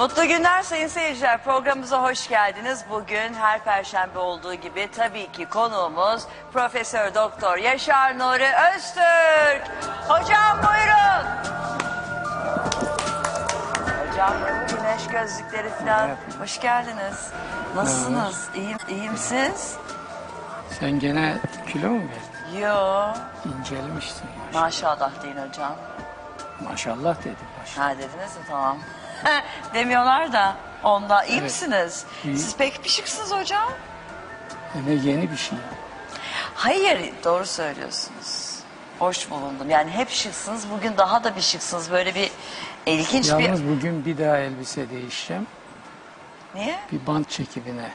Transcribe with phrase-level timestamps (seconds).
[0.00, 1.44] Mutlu günler sayın seyirciler.
[1.44, 2.84] Programımıza hoş geldiniz.
[2.90, 9.62] Bugün her perşembe olduğu gibi tabii ki konuğumuz Profesör Doktor Yaşar Nuri Öztürk.
[10.08, 11.26] Hocam buyurun.
[14.08, 14.32] Hocam
[14.68, 16.10] güneş gözlükleri falan.
[16.40, 17.30] Hoş geldiniz.
[17.76, 18.48] Nasılsınız?
[18.54, 19.76] İyiyim, iyiyim siz?
[20.80, 21.38] Sen gene
[21.72, 22.58] kilo mu verdin?
[22.58, 23.08] Yo.
[23.44, 24.28] İncelmişsin.
[24.54, 25.76] Maşallah deyin hocam.
[26.70, 27.36] Maşallah dedim.
[27.58, 27.88] Maşallah.
[27.88, 28.78] Ha dediniz mi tamam.
[29.74, 31.42] Demiyorlar da onda iyi Evet.
[31.42, 32.04] misiniz?
[32.24, 32.38] İyi.
[32.38, 33.72] Siz pek pişiksiniz hocam.
[34.86, 35.58] Ne yeni bir şey.
[36.54, 38.50] Hayır doğru söylüyorsunuz.
[38.98, 39.70] Hoş bulundum.
[39.70, 40.70] Yani hep şıksınız.
[40.70, 41.90] Bugün daha da bir şıksınız.
[41.90, 42.30] Böyle bir
[42.86, 43.68] ilginç Yalnız bir...
[43.76, 45.46] bugün bir daha elbise değişeceğim.
[46.54, 46.78] Niye?
[46.92, 47.90] Bir bant çekimine.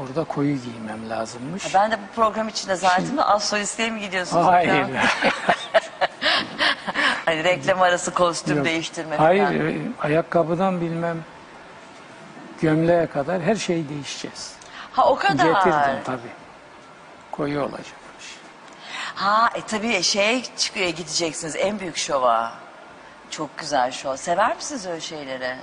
[0.00, 1.74] Orada koyu giymem lazımmış.
[1.74, 4.46] Ben de bu program içinde zaten de az solistliğe mi gidiyorsunuz?
[4.46, 4.86] Hayır.
[7.30, 8.66] hani reklam arası kostüm Yok.
[8.66, 9.44] değiştirme Hayır.
[9.44, 9.56] falan.
[9.60, 11.16] e, Ayakkabıdan bilmem
[12.60, 14.52] gömleğe kadar her şeyi değişeceğiz.
[14.92, 15.46] Ha o kadar.
[15.46, 16.32] Getirdim tabii.
[17.30, 18.36] Koyu olacakmış.
[19.14, 22.52] Ha e tabii şeye çıkıyor gideceksiniz en büyük şova.
[23.30, 24.16] Çok güzel şov.
[24.16, 25.56] Sever misiniz öyle şeyleri?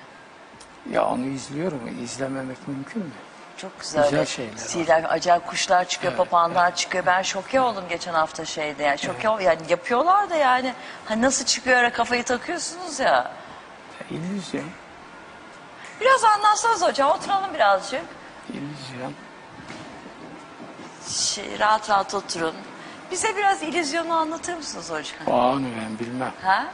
[0.91, 1.81] Ya onu izliyorum.
[2.03, 3.09] İzlememek mümkün mü?
[3.57, 4.03] Çok güzel.
[4.03, 4.57] Güzel şeyler.
[4.57, 7.05] Siler, acayip kuşlar çıkıyor, papağanlar çıkıyor.
[7.05, 8.83] Ben şoke oldum geçen hafta şeyde.
[8.83, 10.73] Yani şoke ol, yani yapıyorlar da yani.
[11.05, 13.31] Hani nasıl çıkıyor ara kafayı takıyorsunuz ya.
[14.11, 14.63] İllüzyon.
[16.01, 18.01] Biraz anlatsanız hocam oturalım birazcık.
[18.49, 19.13] İllüzyon.
[21.09, 22.53] Şey, rahat rahat oturun.
[23.11, 25.27] Bize biraz illüzyonu anlatır mısınız hocam?
[25.27, 26.33] O anı ben bilmem.
[26.43, 26.65] Ha?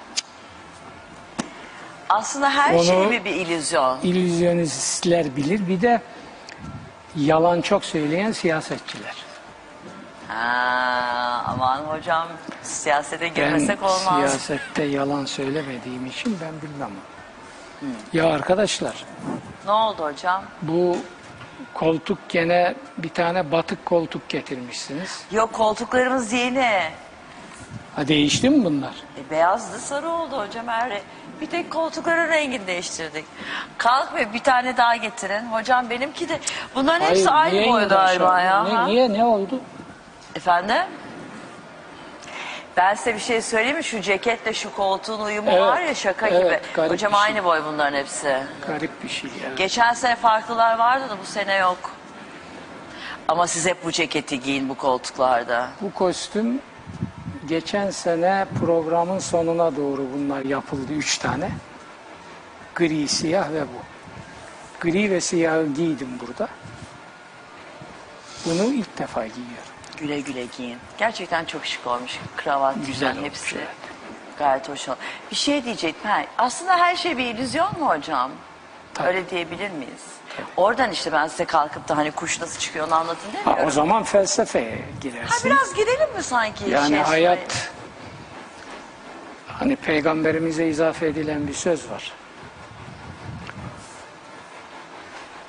[2.10, 4.00] Aslında her Onu- şey mi bir illüzyon?
[4.04, 5.68] İllüzyonistler bilir.
[5.68, 6.02] Bir de
[7.16, 9.16] yalan çok söyleyen siyasetçiler.
[10.28, 12.28] Ha, aman hocam
[12.64, 14.02] siyasete Ben girmesek olmaz.
[14.18, 16.90] siyasette yalan söylemediğim için ben bilmem.
[18.14, 19.06] Ya arkadaşlar
[19.66, 20.44] Ne oldu hocam?
[20.62, 20.98] bu
[21.74, 25.24] koltuk gene bir tane batık koltuk getirmişsiniz.
[25.32, 26.82] Yok koltuklarımız yeni.
[27.96, 28.94] Ha değişti mi bunlar?
[29.32, 31.02] Beyazdı sarı oldu hocam her
[31.42, 33.26] Bir tek koltukların rengini değiştirdik.
[33.78, 35.46] Kalk ve bir tane daha getirin.
[35.46, 36.40] Hocam benimki de
[36.76, 38.64] bunların hepsi Hayır, aynı niye boy galiba ya.
[38.64, 38.86] Ne- ha?
[38.86, 39.60] niye ne oldu?
[40.36, 40.84] Efendim?
[42.78, 43.84] Ben size bir şey söyleyeyim mi?
[43.84, 46.88] Şu ceketle şu koltuğun uyumu Evet, var ya şaka evet, gibi.
[46.88, 47.22] Hocam şey.
[47.22, 48.38] aynı boy bunların hepsi.
[48.68, 49.54] Garip bir şey ya.
[49.56, 51.78] Geçen sene farklılar vardı da bu sene yok.
[53.28, 55.70] Ama siz hep bu ceketi giyin bu koltuklarda.
[55.82, 56.62] Bu kostüm
[57.48, 61.50] geçen sene programın sonuna doğru bunlar yapıldı üç tane.
[62.76, 63.82] Gri, siyah ve bu.
[64.82, 66.48] Gri ve siyahı giydim burada.
[68.46, 69.74] Bunu ilk defa giyiyorum.
[69.98, 70.78] Güle güle giyin.
[70.98, 72.20] Gerçekten çok şık olmuş.
[72.38, 73.56] Kravat, Güzel falan olmuş, hepsi.
[73.56, 73.68] evet.
[74.40, 75.02] Gayet hoş olmuş.
[75.32, 76.12] Bir şey diyecektim.
[76.12, 78.32] Ha, aslında her şey bir illüzyon mu hocam?
[78.94, 79.08] Tabii.
[79.08, 80.04] Öyle diyebilir miyiz?
[80.58, 83.68] Oradan işte ben size kalkıp da hani kuş nasıl çıkıyor onu anlatın Ha, demiyorum.
[83.68, 85.52] o zaman felsefeye Ha, girersin.
[85.52, 86.70] biraz girelim mi sanki?
[86.70, 87.72] yani şey, hayat
[89.48, 92.12] hani peygamberimize izafe edilen bir söz var.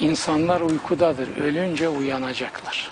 [0.01, 2.89] İnsanlar uykudadır, ölünce uyanacaklar.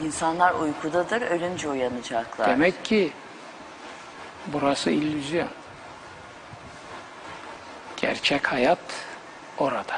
[0.00, 2.48] İnsanlar uykudadır, ölünce uyanacaklar.
[2.48, 3.12] Demek ki
[4.46, 5.48] burası illüzyon.
[7.96, 8.78] Gerçek hayat
[9.58, 9.94] orada.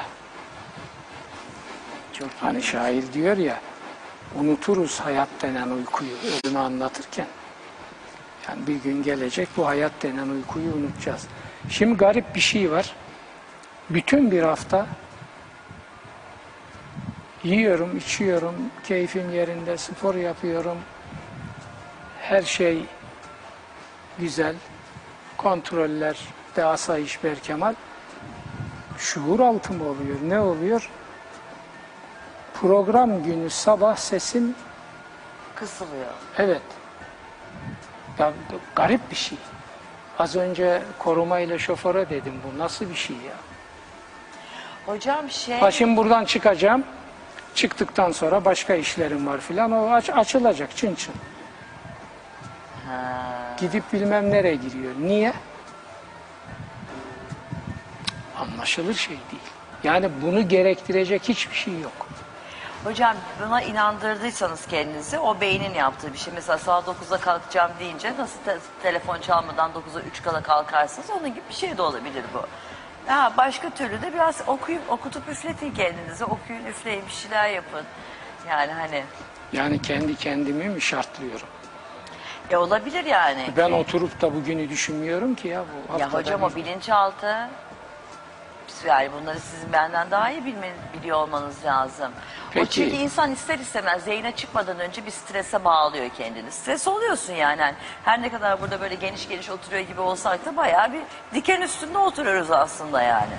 [2.19, 2.39] Çok iyi.
[2.41, 3.61] Hani şair diyor ya,
[4.39, 7.27] unuturuz hayat denen uykuyu ölümü anlatırken.
[8.47, 11.27] Yani bir gün gelecek bu hayat denen uykuyu unutacağız.
[11.69, 12.95] Şimdi garip bir şey var.
[13.89, 14.87] Bütün bir hafta
[17.43, 20.77] yiyorum, içiyorum, keyfim yerinde, spor yapıyorum.
[22.21, 22.85] Her şey
[24.19, 24.55] güzel.
[25.37, 26.17] Kontroller
[26.55, 27.73] de asayiş berkemal.
[28.97, 30.17] Şuur altı mı oluyor?
[30.27, 30.89] Ne oluyor?
[32.61, 34.55] Program günü sabah sesim
[35.55, 36.13] Kısılıyor.
[36.37, 36.61] evet.
[38.19, 38.33] Ya
[38.75, 39.37] garip bir şey.
[40.19, 43.33] Az önce korumayla şoföre dedim bu nasıl bir şey ya?
[44.85, 45.59] Hocam şey...
[45.59, 46.83] Ha şimdi buradan çıkacağım.
[47.55, 49.71] Çıktıktan sonra başka işlerim var filan.
[49.71, 51.13] O aç, açılacak çın çın.
[52.87, 53.55] Ha.
[53.59, 54.93] Gidip bilmem nereye giriyor.
[54.99, 55.33] Niye?
[58.39, 59.43] Anlaşılır şey değil.
[59.83, 62.06] Yani bunu gerektirecek hiçbir şey yok.
[62.83, 63.15] Hocam
[63.45, 66.33] buna inandırdıysanız kendinizi o beynin yaptığı bir şey.
[66.33, 71.41] Mesela saat 9'da kalkacağım deyince nasıl te- telefon çalmadan 9'a 3 kala kalkarsınız onun gibi
[71.49, 72.41] bir şey de olabilir bu.
[73.11, 76.25] Ha, başka türlü de biraz okuyup okutup üfletin kendinizi.
[76.25, 77.83] Okuyun üfleyin bir şeyler yapın.
[78.49, 79.03] Yani hani
[79.53, 81.47] Yani kendi kendimi mi şartlıyorum?
[82.49, 83.47] e olabilir yani.
[83.57, 85.63] Ben oturup da bugünü düşünmüyorum ki ya
[85.93, 87.35] bu Ya hocam bir- o bilinçaltı
[88.85, 92.11] yani bunları sizin benden daha iyi bilme, biliyor olmanız lazım.
[92.11, 92.69] O Peki.
[92.69, 96.51] çünkü insan ister istemez yayına çıkmadan önce bir strese bağlıyor kendini.
[96.51, 97.61] Stres oluyorsun yani.
[97.61, 97.75] Yani
[98.05, 101.01] Her ne kadar burada böyle geniş geniş oturuyor gibi olsak da bayağı bir
[101.33, 103.33] diken üstünde oturuyoruz aslında yani.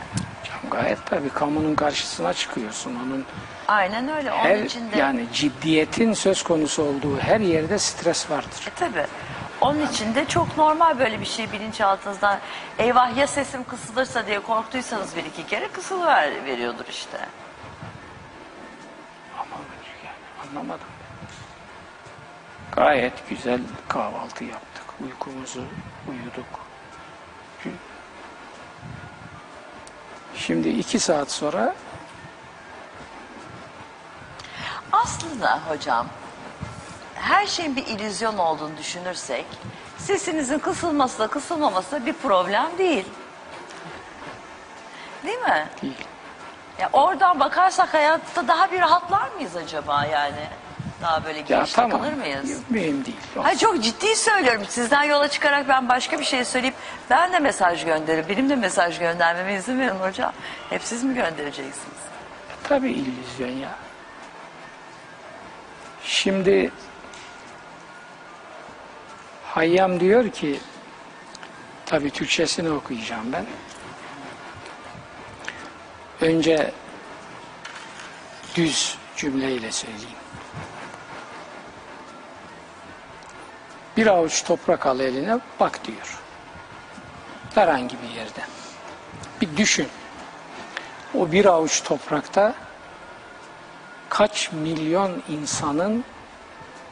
[0.44, 2.94] Canım gayet tabii kamunun karşısına çıkıyorsun.
[2.94, 3.24] Onun
[3.68, 4.32] Aynen öyle.
[4.32, 4.98] Onun her için de...
[4.98, 8.66] yani ciddiyetin söz konusu olduğu her yerde stres vardır.
[8.66, 9.06] E tabi.
[9.60, 12.38] Onun için de çok normal böyle bir şey bilinçaltınızdan
[12.78, 17.18] eyvah ya sesim kısılırsa diye korktuysanız bir iki kere kısılıver veriyordur işte.
[19.38, 19.56] Ama
[20.04, 20.86] yani anlamadım.
[22.72, 24.84] Gayet güzel kahvaltı yaptık.
[25.04, 25.64] Uykumuzu
[26.08, 26.68] uyuduk.
[30.36, 31.74] Şimdi iki saat sonra
[34.92, 36.06] Aslında hocam
[37.20, 39.44] her şeyin bir illüzyon olduğunu düşünürsek
[39.98, 43.04] sesinizin kısılması da kısılmaması da bir problem değil.
[45.24, 45.66] Değil mi?
[45.82, 45.94] değil.
[46.80, 50.46] Ya oradan bakarsak hayatta daha bir rahatlar mıyız acaba yani?
[51.02, 51.90] Daha böyle Ya geniş tamam.
[51.90, 52.50] takılır mıyız?
[52.50, 53.16] Yok, Mühim değil.
[53.42, 54.62] Hayır çok ciddi söylüyorum.
[54.68, 56.74] Sizden yola çıkarak ben başka bir şey söyleyip
[57.10, 58.26] ben de mesaj gönderirim.
[58.28, 60.32] Benim de mesaj göndermeme izin verin hocam.
[60.70, 61.98] Hep siz mi göndereceksiniz?
[62.64, 63.68] Tabii illüzyon ya.
[66.04, 66.70] Şimdi
[69.58, 70.60] Hayyam diyor ki
[71.86, 73.46] tabii Türkçesini okuyacağım ben.
[76.20, 76.72] Önce
[78.54, 80.18] düz cümleyle söyleyeyim.
[83.96, 86.20] Bir avuç toprak al eline bak diyor.
[87.54, 88.40] Herhangi bir yerde.
[89.40, 89.88] Bir düşün.
[91.14, 92.54] O bir avuç toprakta
[94.08, 96.04] kaç milyon insanın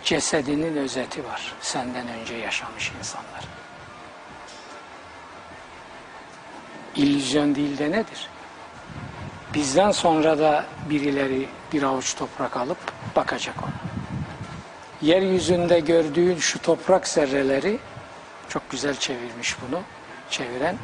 [0.07, 1.55] cesedinin özeti var.
[1.61, 3.45] Senden önce yaşamış insanlar.
[6.97, 8.29] İllüzyon değil de nedir?
[9.55, 12.79] Bizden sonra da birileri bir avuç toprak alıp
[13.17, 13.73] bakacak ona.
[15.03, 17.79] Yeryüzünde gördüğün şu toprak zerreleri
[18.49, 19.83] çok güzel çevirmiş bunu
[20.31, 20.79] çeviren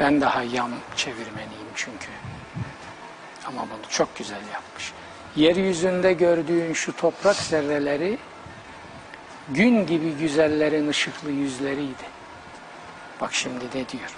[0.00, 2.08] ben de hayyam çevirmeniyim çünkü.
[3.46, 4.92] Ama bunu çok güzel yapmış.
[5.38, 8.18] Yeryüzünde gördüğün şu toprak zerreleri
[9.48, 12.04] gün gibi güzellerin ışıklı yüzleriydi.
[13.20, 14.14] Bak şimdi ne diyor.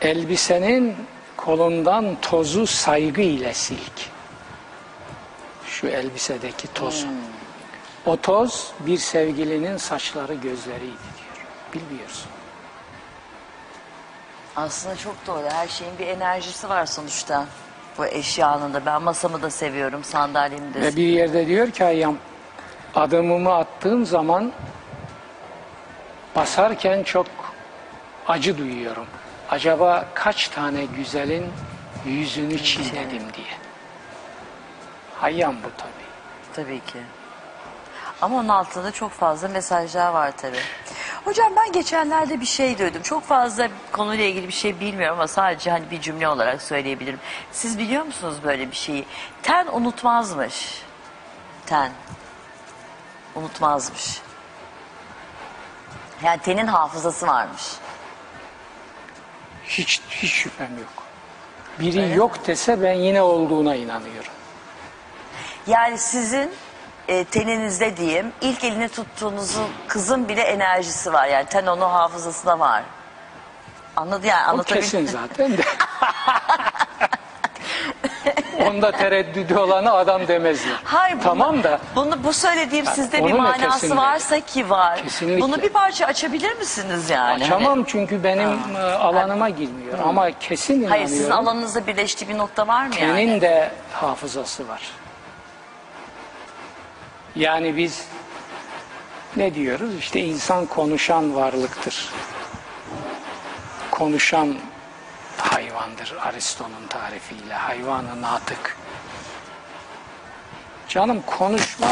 [0.00, 0.96] Elbisenin
[1.36, 4.10] kolundan tozu saygı ile silk.
[5.66, 7.06] Şu elbisedeki tozu.
[8.06, 10.84] O toz bir sevgilinin saçları gözleriydi
[11.16, 11.46] diyor.
[11.74, 12.30] Bilmiyorsun.
[14.56, 15.46] Aslında çok doğru.
[15.50, 17.46] Her şeyin bir enerjisi var sonuçta.
[17.98, 18.86] Bu eşyanın da.
[18.86, 20.04] Ben masamı da seviyorum.
[20.04, 22.16] Sandalyemi de Ve bir yerde diyor ki Hayyam
[22.94, 24.52] adımımı attığım zaman
[26.36, 27.26] basarken çok
[28.28, 29.06] acı duyuyorum.
[29.50, 31.44] Acaba kaç tane güzelin
[32.06, 33.54] yüzünü çiğnedim diye.
[35.20, 36.04] Hayyam bu tabii.
[36.54, 36.98] Tabii ki.
[38.22, 40.60] Ama onun altında çok fazla mesajlar var tabii.
[41.24, 43.02] Hocam ben geçenlerde bir şey duydum.
[43.02, 47.20] Çok fazla konuyla ilgili bir şey bilmiyorum ama sadece hani bir cümle olarak söyleyebilirim.
[47.52, 49.04] Siz biliyor musunuz böyle bir şeyi?
[49.42, 50.82] Ten unutmazmış.
[51.66, 51.92] Ten.
[53.34, 54.20] Unutmazmış.
[56.22, 57.62] Yani tenin hafızası varmış.
[59.64, 61.04] Hiç, hiç şüphem yok.
[61.78, 64.32] Biri yok dese ben yine olduğuna inanıyorum.
[65.66, 66.50] Yani sizin
[67.08, 71.26] e, teninizde diyeyim ilk elini tuttuğunuzun kızın bile enerjisi var.
[71.26, 72.82] Yani ten onun hafızasında var.
[73.96, 74.80] Anladı yani O anlatabildim.
[74.82, 75.62] kesin zaten de.
[78.68, 80.74] Onda tereddüdü olanı adam demezler.
[80.84, 83.96] Hayır, bunu- tamam da bunu bu söylediğim sizde bir onun manası ötesinde.
[83.96, 85.02] varsa ki var.
[85.02, 85.40] Kesinlikle.
[85.40, 87.44] Bunu bir parça açabilir misiniz yani?
[87.44, 89.98] açamam çünkü benim e, alanıma girmiyor.
[89.98, 90.90] Ama kesin Hani- inanıyorum.
[91.06, 93.40] hayır sizin alanınızda birleştiği bir nokta var mı Tenin yani?
[93.40, 94.82] de hafızası var.
[97.36, 98.06] Yani biz
[99.36, 99.94] ne diyoruz?
[99.98, 102.10] İşte insan konuşan varlıktır.
[103.90, 104.54] Konuşan
[105.36, 107.54] hayvandır Aristo'nun tarifiyle.
[107.54, 108.76] Hayvanın atık.
[110.88, 111.88] Canım konuşma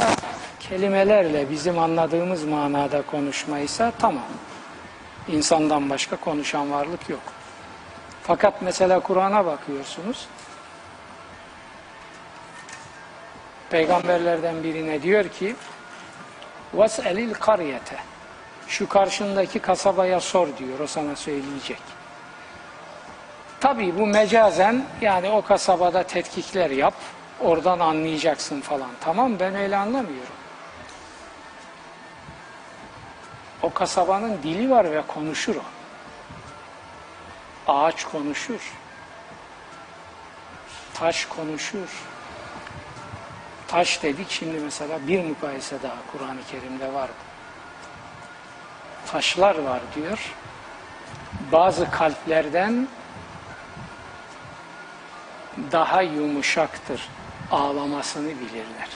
[0.61, 4.29] kelimelerle bizim anladığımız manada konuşmaysa tamam.
[5.29, 7.23] İnsandan başka konuşan varlık yok.
[8.23, 10.27] Fakat mesela Kur'an'a bakıyorsunuz.
[13.72, 15.56] Peygamberlerden birine diyor ki
[16.76, 17.80] وَاسْأَلِ الْقَرْيَةَ
[18.68, 21.80] Şu karşındaki kasabaya sor diyor, o sana söyleyecek.
[23.60, 26.94] Tabii bu mecazen yani o kasabada tetkikler yap,
[27.40, 28.90] oradan anlayacaksın falan.
[29.02, 30.38] Tamam ben öyle anlamıyorum.
[33.62, 35.64] O kasabanın dili var ve konuşur o.
[37.72, 38.74] Ağaç konuşur.
[40.94, 42.11] Taş konuşur.
[43.73, 47.11] Taş dedik şimdi mesela bir mukayese daha Kur'an-ı Kerim'de var.
[49.07, 50.35] Taşlar var diyor.
[51.53, 52.89] Bazı kalplerden
[55.73, 57.09] daha yumuşaktır.
[57.51, 58.89] Ağlamasını bilirler.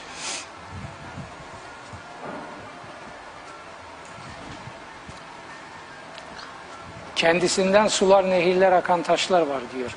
[7.17, 9.95] Kendisinden sular, nehirler akan taşlar var diyor.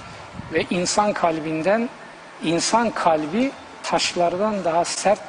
[0.54, 1.90] Ve insan kalbinden,
[2.44, 3.52] insan kalbi
[3.90, 5.20] taşlardan daha sert,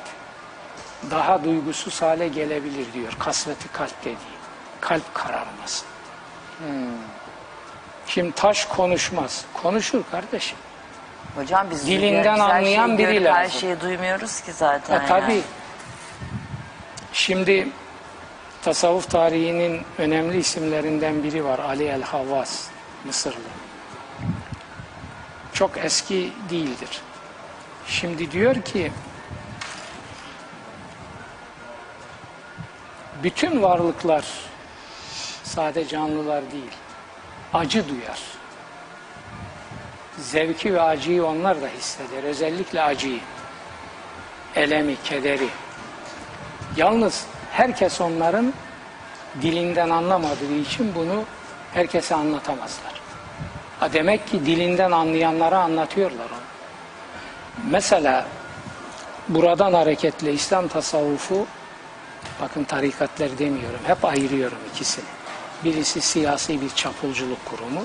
[1.10, 3.12] daha duygusuz hale gelebilir diyor.
[3.18, 4.40] Kasveti kalp dediği.
[4.80, 5.84] Kalp kararması.
[8.06, 9.44] Şimdi taş konuşmaz.
[9.62, 10.58] Konuşur kardeşim.
[11.36, 13.60] Hocam biz Dilinden biz her anlayan şeyi biri görüp Her lazım.
[13.60, 14.94] şeyi duymuyoruz ki zaten.
[14.94, 15.08] E, yani.
[15.08, 15.42] tabii.
[17.12, 17.68] Şimdi
[18.62, 21.58] tasavvuf tarihinin önemli isimlerinden biri var.
[21.58, 22.66] Ali el-Havvas,
[23.04, 23.36] Mısırlı.
[25.52, 27.00] Çok eski değildir.
[27.90, 28.92] Şimdi diyor ki
[33.22, 34.24] bütün varlıklar
[35.42, 36.72] sade canlılar değil,
[37.54, 38.20] acı duyar.
[40.18, 42.24] Zevki ve acıyı onlar da hisseder.
[42.24, 43.20] Özellikle acıyı
[44.54, 45.48] elemi, kederi.
[46.76, 48.52] Yalnız herkes onların
[49.42, 51.24] dilinden anlamadığı için bunu
[51.74, 53.00] herkese anlatamazlar.
[53.80, 56.49] Ha demek ki dilinden anlayanlara anlatıyorlar onu.
[57.70, 58.26] Mesela
[59.28, 61.46] buradan hareketle İslam tasavvufu
[62.40, 65.04] bakın tarikatlar demiyorum hep ayırıyorum ikisini.
[65.64, 67.84] Birisi siyasi bir çapulculuk kurumu,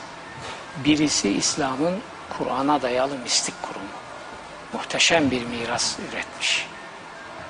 [0.86, 2.00] birisi İslam'ın
[2.38, 4.06] Kur'an'a dayalı mistik kurumu
[4.74, 6.68] muhteşem bir miras üretmiş.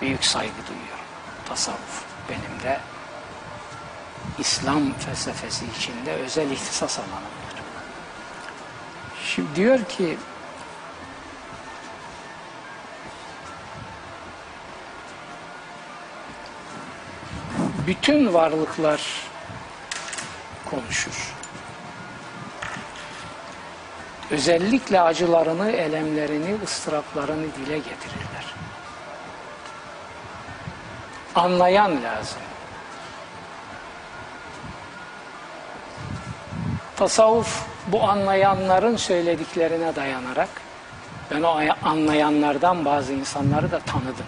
[0.02, 1.06] Büyük saygı duyuyorum.
[1.50, 2.80] Tasavvuf benim de
[4.40, 7.64] İslam felsefesi içinde özel ihtisas alanımdır.
[9.26, 10.18] Şimdi diyor ki
[17.88, 19.02] bütün varlıklar
[20.66, 21.34] konuşur.
[24.32, 28.56] Özellikle acılarını, elemlerini, ıstıraplarını dile getirirler.
[31.36, 32.38] Anlayan lazım.
[36.96, 40.50] Tasavvuf bu anlayanların söylediklerine dayanarak
[41.32, 44.26] ben o anlayanlardan bazı insanları da tanıdım.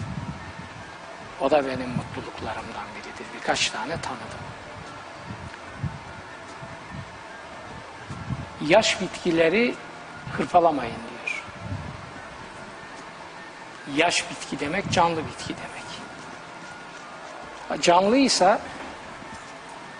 [1.41, 2.96] O da benim mutluluklarımdan.
[3.47, 4.39] Birkaç tane tanıdım.
[8.67, 9.75] Yaş bitkileri
[10.37, 11.43] hırpalamayın diyor.
[13.95, 15.87] Yaş bitki demek canlı bitki demek.
[17.83, 18.59] Canlıysa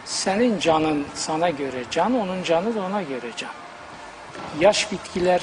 [0.05, 3.51] senin canın sana göre can, onun canı da ona göre can.
[4.59, 5.41] Yaş bitkiler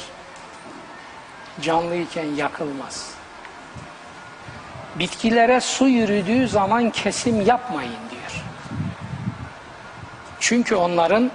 [1.60, 3.23] canlıyken yakılmaz.
[4.98, 8.44] Bitkilere su yürüdüğü zaman kesim yapmayın diyor.
[10.40, 11.30] Çünkü onların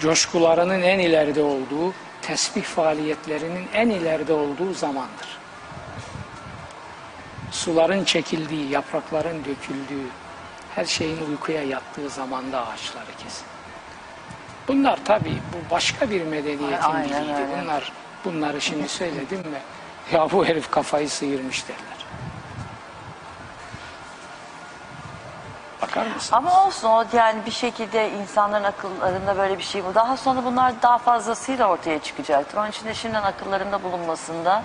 [0.00, 5.38] coşkularının en ileride olduğu, tesbih faaliyetlerinin en ileride olduğu zamandır.
[7.50, 10.06] Suların çekildiği, yaprakların döküldüğü,
[10.74, 13.44] her şeyin uykuya yattığı zamanda ağaçları kesin.
[14.68, 17.32] Bunlar tabii bu başka bir medeniyetin Aynen diliydi.
[17.32, 17.62] öyle.
[17.62, 17.92] Bunlar
[18.24, 19.58] bunları şimdi söyledim mi?
[20.12, 21.93] Ya bu herif kafayı sıyırmış derler.
[25.88, 26.36] Bakar mısın?
[26.36, 29.94] Ama olsun o yani bir şekilde insanların akıllarında böyle bir şey bu.
[29.94, 32.58] Daha sonra bunlar daha fazlasıyla ortaya çıkacaktır.
[32.58, 34.62] Onun için de şimdiden akıllarında bulunmasında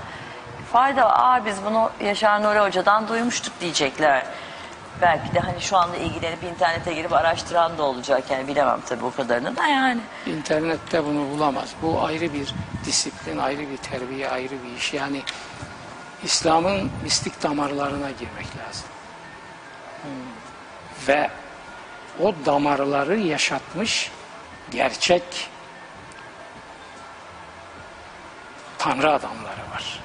[0.72, 1.14] fayda var.
[1.18, 4.26] Aa biz bunu Yaşar Nuri Hoca'dan duymuştuk diyecekler.
[5.02, 8.24] Belki de hani şu anda ilgilenip internete girip araştıran da olacak.
[8.30, 10.02] Yani bilemem tabii o kadarını da yani.
[10.26, 11.70] İnternette bunu bulamaz.
[11.82, 14.94] Bu ayrı bir disiplin, ayrı bir terbiye, ayrı bir iş.
[14.94, 15.22] Yani
[16.24, 18.86] İslam'ın mistik damarlarına girmek lazım.
[21.08, 21.30] Ve
[22.20, 24.12] o damarları yaşatmış
[24.72, 25.24] gerçek
[28.78, 30.00] tanrı adamları var.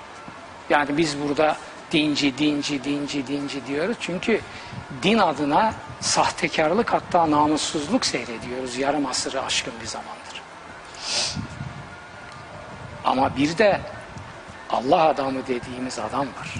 [0.70, 1.56] Yani biz burada
[1.92, 3.96] dinci, dinci, dinci, dinci diyoruz.
[4.00, 4.40] Çünkü
[5.02, 10.42] din adına sahtekarlık hatta namussuzluk seyrediyoruz yarım asırı aşkın bir zamandır.
[13.04, 13.80] Ama bir de
[14.70, 16.54] Allah adamı dediğimiz adam var.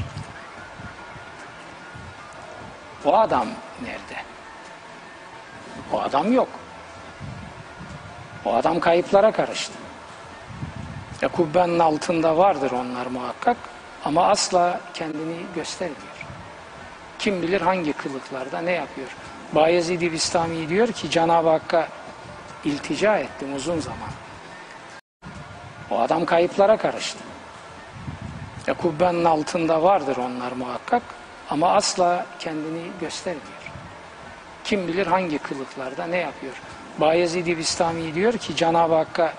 [3.05, 3.49] O adam
[3.85, 4.23] nerede?
[5.93, 6.49] O adam yok.
[8.45, 9.73] O adam kayıplara karıştı.
[11.23, 13.57] Ya kubbenin altında vardır onlar muhakkak
[14.05, 16.27] ama asla kendini göstermiyor.
[17.19, 19.09] Kim bilir hangi kılıklarda ne yapıyor.
[19.53, 21.89] Bayezid-i Bistami diyor ki Cenab-ı Hakk'a
[22.65, 24.11] iltica ettim uzun zaman.
[25.91, 27.19] O adam kayıplara karıştı.
[28.69, 31.03] E, kubbenin altında vardır onlar muhakkak
[31.51, 33.64] ama asla kendini göstermiyor.
[34.65, 36.55] Kim bilir hangi kılıklarda ne yapıyor.
[36.99, 39.35] Bayezid-i Bistami diyor ki Cenab-ı Hakk'a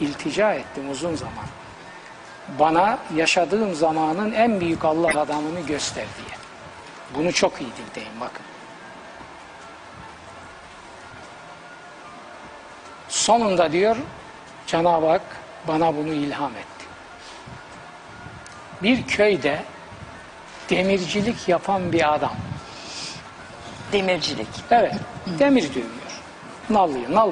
[0.00, 1.44] iltica ettim uzun zaman.
[2.58, 6.38] Bana yaşadığım zamanın en büyük Allah adamını göster diye.
[7.14, 8.44] Bunu çok iyi dinleyin bakın.
[13.08, 13.96] Sonunda diyor
[14.66, 15.22] Cenab-ı Hak
[15.68, 16.84] bana bunu ilham etti.
[18.82, 19.64] Bir köyde
[20.70, 22.36] demircilik yapan bir adam.
[23.92, 24.48] Demircilik.
[24.70, 24.94] Evet,
[25.38, 26.22] demir dövüyor.
[26.70, 27.30] Nallıyor, nal.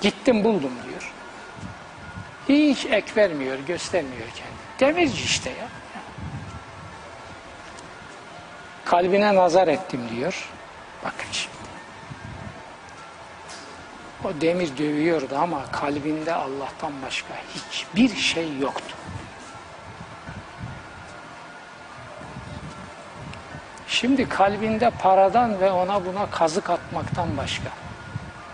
[0.00, 1.12] Gittim buldum diyor.
[2.48, 4.56] Hiç ek vermiyor, göstermiyor kendini.
[4.80, 5.68] Demirci işte ya.
[8.84, 10.50] Kalbine nazar ettim diyor.
[11.04, 11.56] Bakın şimdi.
[14.24, 18.96] O demir dövüyordu ama kalbinde Allah'tan başka hiçbir şey yoktu.
[23.88, 27.68] Şimdi kalbinde paradan ve ona buna kazık atmaktan başka,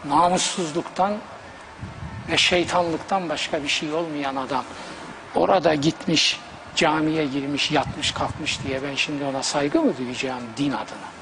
[0.08, 1.12] namussuzluktan
[2.30, 4.64] ve şeytanlıktan başka bir şey olmayan adam
[5.34, 6.40] orada gitmiş,
[6.76, 11.12] camiye girmiş, yatmış, kalkmış diye ben şimdi ona saygı mı duyacağım din adına?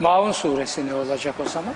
[0.00, 1.74] Maun suresi ne olacak o zaman?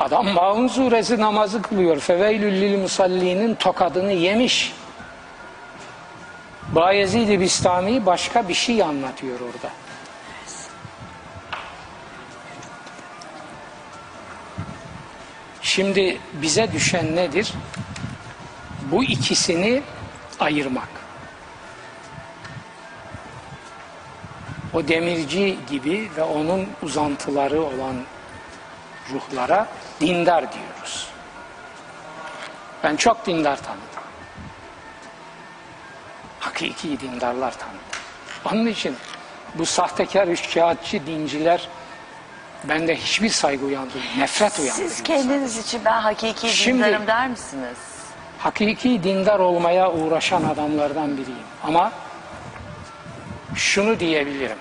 [0.00, 1.98] Adam Maun suresi namazı kılıyor.
[1.98, 4.72] Feveylül lil musallinin tokadını yemiş.
[6.72, 9.72] Bayezid-i Bistami başka bir şey anlatıyor orada.
[15.62, 17.52] Şimdi bize düşen nedir?
[18.90, 19.82] Bu ikisini
[20.40, 20.88] ayırmak.
[24.74, 27.96] O demirci gibi ve onun uzantıları olan
[29.12, 29.68] ruhlara
[30.00, 31.08] dindar diyoruz.
[32.84, 33.93] Ben çok dindar tanıdım.
[36.44, 37.78] Hakiki dindarlar tanıdım.
[38.52, 38.96] Onun için
[39.54, 41.68] bu sahtekar üçkağıtçı dinciler
[42.64, 44.90] bende hiçbir saygı uyandırmıyor, nefret uyandırıyor.
[44.90, 47.76] Siz kendiniz için ben hakiki Şimdi- dindarım der misiniz?
[48.38, 51.46] hakiki dindar olmaya uğraşan adamlardan biriyim.
[51.62, 51.92] Ama
[53.54, 54.58] şunu diyebilirim.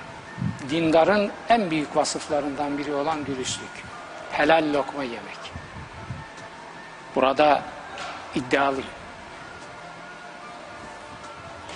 [0.69, 3.83] Dindarın en büyük vasıflarından biri olan dürüstlük.
[4.31, 5.39] Helal lokma yemek.
[7.15, 7.61] Burada
[8.35, 9.02] iddialıyım.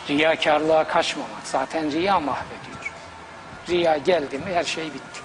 [0.09, 1.29] Riyakarlığa kaçmamak.
[1.43, 2.93] Zaten riya mahvediyor.
[3.69, 5.21] Riya geldi mi her şey bitti.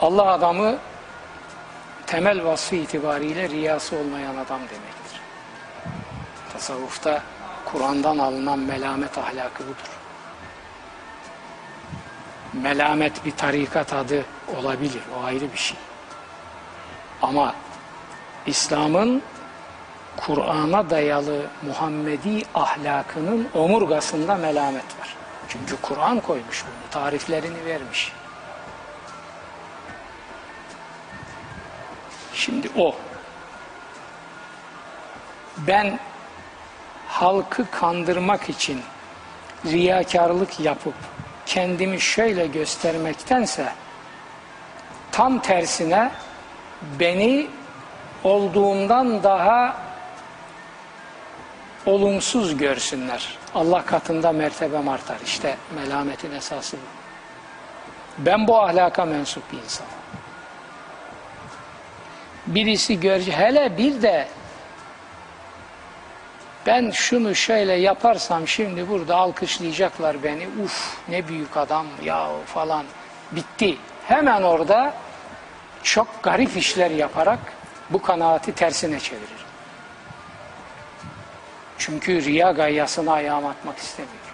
[0.00, 0.78] Allah adamı
[2.06, 5.20] temel vasfı itibariyle riyası olmayan adam demektir.
[6.52, 7.22] Tasavvufta
[7.64, 9.94] Kur'an'dan alınan melamet ahlakı budur.
[12.52, 14.24] Melamet bir tarikat adı
[14.56, 15.78] olabilir, o ayrı bir şey.
[17.22, 17.54] Ama
[18.46, 19.22] İslam'ın
[20.16, 25.16] Kur'an'a dayalı Muhammedi ahlakının omurgasında melamet var.
[25.48, 28.12] Çünkü Kur'an koymuş bunu, tariflerini vermiş.
[32.34, 32.94] Şimdi o.
[35.58, 35.98] Ben
[37.08, 38.82] halkı kandırmak için
[39.66, 40.94] riyakarlık yapıp
[41.46, 43.72] kendimi şöyle göstermektense
[45.12, 46.10] tam tersine
[47.00, 47.46] beni
[48.24, 49.83] olduğumdan daha
[51.86, 53.38] olumsuz görsünler.
[53.54, 55.16] Allah katında mertebem artar.
[55.24, 56.76] İşte melametin esası.
[58.18, 60.04] Ben bu ahlaka mensup bir insanım
[62.46, 64.28] birisi görece hele bir de
[66.66, 72.84] ben şunu şöyle yaparsam şimdi burada alkışlayacaklar beni uf ne büyük adam ya falan
[73.32, 74.94] bitti hemen orada
[75.82, 77.38] çok garip işler yaparak
[77.90, 79.43] bu kanaati tersine çevirir
[81.78, 84.24] çünkü riya gayyasına ayağım atmak istemiyorum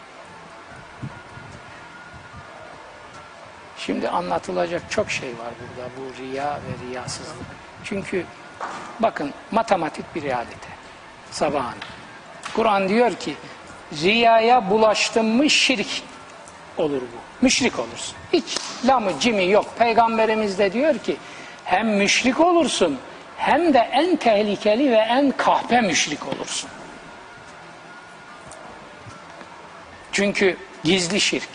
[3.86, 7.46] Şimdi anlatılacak çok şey var burada bu riya ve riyasızlık.
[7.84, 8.24] Çünkü
[9.00, 10.68] bakın matematik bir realite.
[11.30, 11.78] Sabahın.
[12.56, 13.34] Kur'an diyor ki
[14.02, 15.86] riyaya bulaştın mı şirk
[16.76, 17.44] olur bu.
[17.44, 18.16] Müşrik olursun.
[18.32, 19.66] Hiç lamı cimi yok.
[19.78, 21.16] Peygamberimiz de diyor ki
[21.64, 22.98] hem müşrik olursun
[23.36, 26.70] hem de en tehlikeli ve en kahpe müşrik olursun.
[30.12, 31.48] Çünkü gizli şirk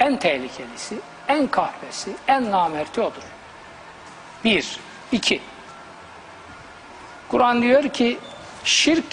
[0.00, 3.22] en tehlikelisi, en kahvesi, en namerti odur.
[4.44, 4.78] Bir,
[5.12, 5.40] iki.
[7.28, 8.18] Kur'an diyor ki
[8.64, 9.04] şirk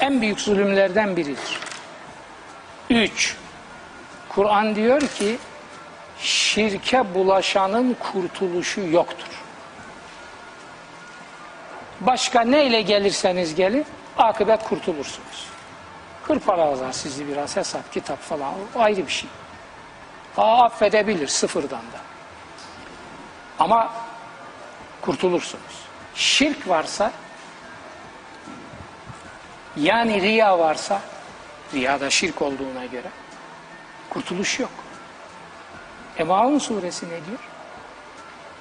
[0.00, 1.60] en büyük zulümlerden biridir.
[2.90, 3.36] Üç,
[4.28, 5.38] Kur'an diyor ki
[6.20, 9.28] şirke bulaşanın kurtuluşu yoktur.
[12.00, 13.86] Başka neyle gelirseniz gelin
[14.18, 15.55] akıbet kurtulursunuz.
[16.28, 19.30] Hırpalarlar sizi biraz hesap kitap falan o ayrı bir şey.
[20.36, 22.00] Aa, affedebilir sıfırdan da.
[23.58, 23.92] Ama
[25.00, 25.86] kurtulursunuz.
[26.14, 27.12] Şirk varsa
[29.76, 31.00] yani riya varsa
[31.74, 33.10] riyada şirk olduğuna göre
[34.10, 34.70] kurtuluş yok.
[36.18, 36.24] E
[36.60, 37.38] suresi ne diyor?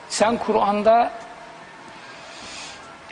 [0.09, 1.11] Sen Kur'an'da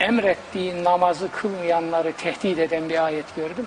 [0.00, 3.66] emrettiğin namazı kılmayanları tehdit eden bir ayet gördüm.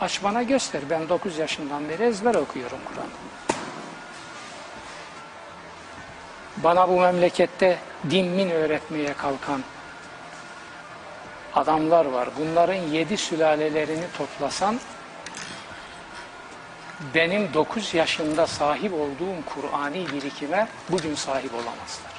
[0.00, 0.82] Aç bana göster.
[0.90, 3.08] Ben 9 yaşından beri ezber okuyorum Kur'an'ı.
[6.56, 7.78] Bana bu memlekette
[8.10, 9.62] din min öğretmeye kalkan
[11.54, 12.28] adamlar var.
[12.38, 14.80] Bunların yedi sülalelerini toplasan
[17.14, 22.16] benim 9 yaşında sahip olduğum Kur'ani birikime bugün sahip olamazlar.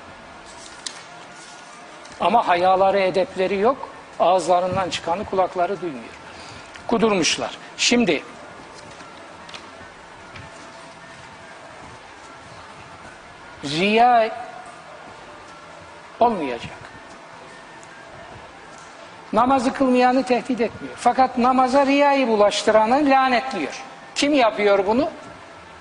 [2.19, 3.89] Ama hayaları, edepleri yok.
[4.19, 6.13] Ağızlarından çıkanı kulakları duymuyor.
[6.87, 7.57] Kudurmuşlar.
[7.77, 8.23] Şimdi
[13.63, 14.29] riya
[16.19, 16.71] olmayacak.
[19.33, 20.95] Namazı kılmayanı tehdit etmiyor.
[20.97, 23.83] Fakat namaza riyayı bulaştıranı lanetliyor.
[24.15, 25.09] Kim yapıyor bunu?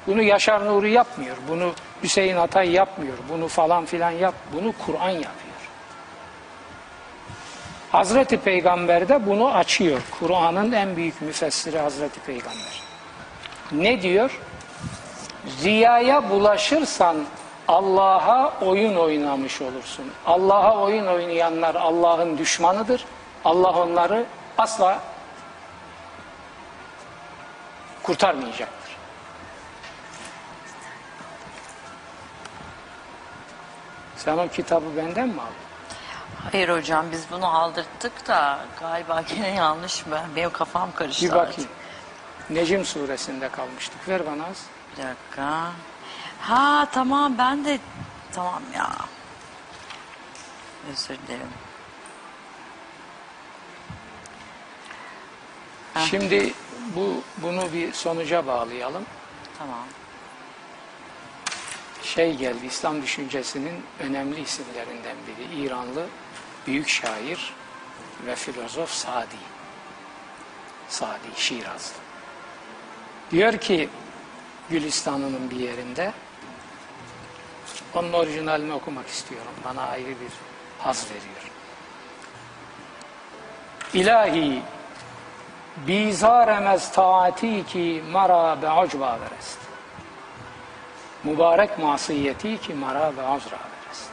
[0.06, 1.37] Bunu Yaşar Nuri yapmıyor.
[1.48, 3.16] Bunu Hüseyin Atay yapmıyor.
[3.28, 4.35] Bunu falan filan yap.
[4.52, 5.45] Bunu Kur'an yapıyor.
[7.96, 10.02] Hazreti Peygamber de bunu açıyor.
[10.20, 12.82] Kur'an'ın en büyük müfessiri Hazreti Peygamber.
[13.72, 14.40] Ne diyor?
[15.62, 17.16] Riyaya bulaşırsan
[17.68, 20.12] Allah'a oyun oynamış olursun.
[20.26, 23.04] Allah'a oyun oynayanlar Allah'ın düşmanıdır.
[23.44, 24.26] Allah onları
[24.59, 24.98] asla
[28.02, 28.96] kurtarmayacaktır.
[34.16, 35.65] Sen o kitabı benden mi aldın?
[36.44, 40.20] Hayır hocam biz bunu aldırttık da galiba gene yanlış mı?
[40.37, 41.51] Benim kafam karıştı Bir artık.
[41.53, 41.70] bakayım.
[42.51, 44.09] Necim suresinde kalmıştık.
[44.09, 44.62] Ver bana az.
[44.92, 45.72] Bir dakika.
[46.40, 47.79] Ha tamam ben de
[48.33, 48.90] tamam ya.
[50.92, 51.49] Özür dilerim.
[55.94, 56.01] Heh.
[56.11, 56.53] Şimdi
[56.96, 59.05] bu bunu bir sonuca bağlayalım.
[59.59, 59.85] Tamam.
[62.03, 66.07] Şey geldi İslam düşüncesinin önemli isimlerinden biri İranlı
[66.66, 67.52] büyük şair
[68.26, 69.37] ve filozof Sadi.
[70.88, 71.96] Sadi Şirazlı.
[73.31, 73.88] Diyor ki
[74.70, 76.12] Gülistan'ın bir yerinde
[77.94, 79.52] onun orijinalini okumak istiyorum.
[79.64, 80.33] Bana ayrı bir
[80.79, 81.50] haz veriyor.
[83.94, 84.62] İlahi
[85.76, 89.59] bizaremez taati ki mara be acba verest.
[91.24, 94.11] Mübarek masiyeti ki mara ve azra verest.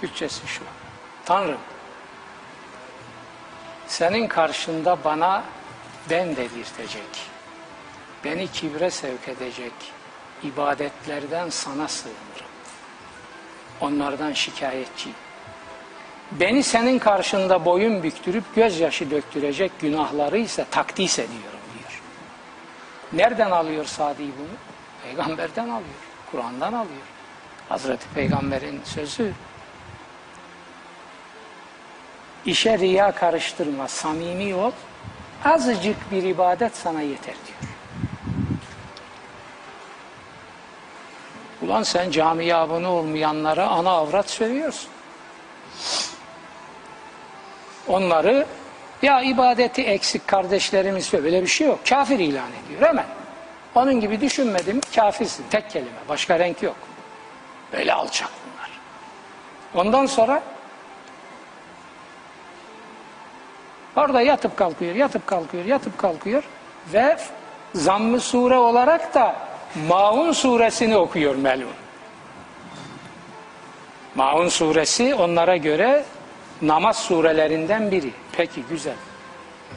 [0.00, 0.62] Türkçesi şu.
[1.24, 1.58] Tanrım
[3.86, 5.44] senin karşında bana
[6.10, 7.30] ben dedirtecek,
[8.24, 9.72] beni kibre sevk edecek
[10.42, 12.54] ibadetlerden sana sığınırım.
[13.80, 15.16] Onlardan şikayetçiyim.
[16.32, 22.02] Beni senin karşında boyun büktürüp gözyaşı döktürecek günahları ise takdis ediyorum diyor.
[23.12, 24.56] Nereden alıyor Sadi bunu?
[25.04, 26.00] Peygamberden alıyor.
[26.30, 27.02] Kur'an'dan alıyor.
[27.68, 29.32] Hazreti Peygamber'in sözü.
[32.46, 34.72] İşe riya karıştırma, samimi ol.
[35.44, 37.72] Azıcık bir ibadet sana yeter diyor.
[41.62, 44.90] Ulan sen camiye abone olmayanlara ana avrat sövüyorsun.
[47.88, 48.46] Onları
[49.02, 51.78] ya ibadeti eksik kardeşlerimiz böyle bir şey yok.
[51.88, 53.06] Kafir ilan ediyor hemen.
[53.74, 55.44] Onun gibi düşünmedim kafirsin.
[55.50, 55.90] Tek kelime.
[56.08, 56.76] Başka renk yok.
[57.72, 58.70] Böyle alçak bunlar.
[59.86, 60.42] Ondan sonra
[63.96, 66.42] orada yatıp kalkıyor, yatıp kalkıyor, yatıp kalkıyor
[66.92, 67.16] ve
[67.74, 69.36] zamm-ı sure olarak da
[69.88, 71.72] Maun suresini okuyor melun.
[74.14, 76.04] Maun suresi onlara göre
[76.62, 78.10] namaz surelerinden biri.
[78.32, 78.96] Peki güzel.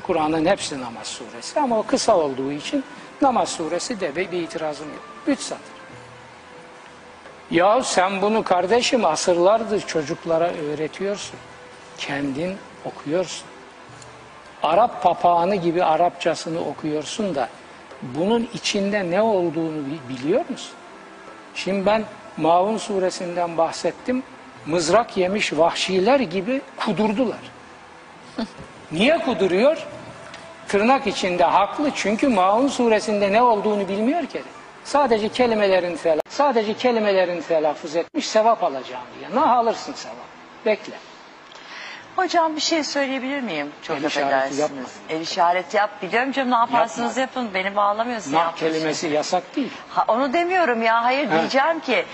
[0.04, 2.84] Kur'an'ın hepsi namaz suresi ama o kısa olduğu için
[3.22, 5.04] namaz suresi de bir itirazım yok.
[5.28, 5.78] Üç satır.
[7.52, 11.40] Ya sen bunu kardeşim asırlardır çocuklara öğretiyorsun.
[11.98, 13.48] Kendin okuyorsun.
[14.64, 17.50] Arap papağanı gibi Arapçasını okuyorsun da
[18.02, 20.74] bunun içinde ne olduğunu biliyor musun?
[21.56, 22.04] Şimdi ben
[22.38, 24.24] Maun suresinden bahsettim.
[24.66, 27.40] Mızrak yemiş vahşiler gibi kudurdular.
[28.92, 29.78] Niye kuduruyor?
[30.68, 34.42] Tırnak içinde haklı çünkü Maun suresinde ne olduğunu bilmiyor ki.
[34.84, 36.22] Sadece kelimelerin falan.
[36.30, 39.42] Sadece kelimelerini telaffuz etmiş sevap alacağım diye.
[39.42, 40.16] Ne alırsın sevap.
[40.66, 40.94] Bekle.
[42.18, 43.72] Hocam bir şey söyleyebilir miyim?
[43.84, 44.60] Çok El işareti affedersiniz.
[44.60, 44.82] yapma.
[45.10, 46.02] El işareti yap.
[46.02, 47.42] Biliyorum canım ne yaparsınız Yapma.
[47.42, 47.54] yapın.
[47.54, 48.34] Beni bağlamıyorsun.
[48.34, 48.72] Nah yaptığın şey.
[48.74, 49.72] kelimesi yasak değil.
[49.90, 51.04] Ha, onu demiyorum ya.
[51.04, 51.40] Hayır Ha.
[51.40, 52.06] diyeceğim ki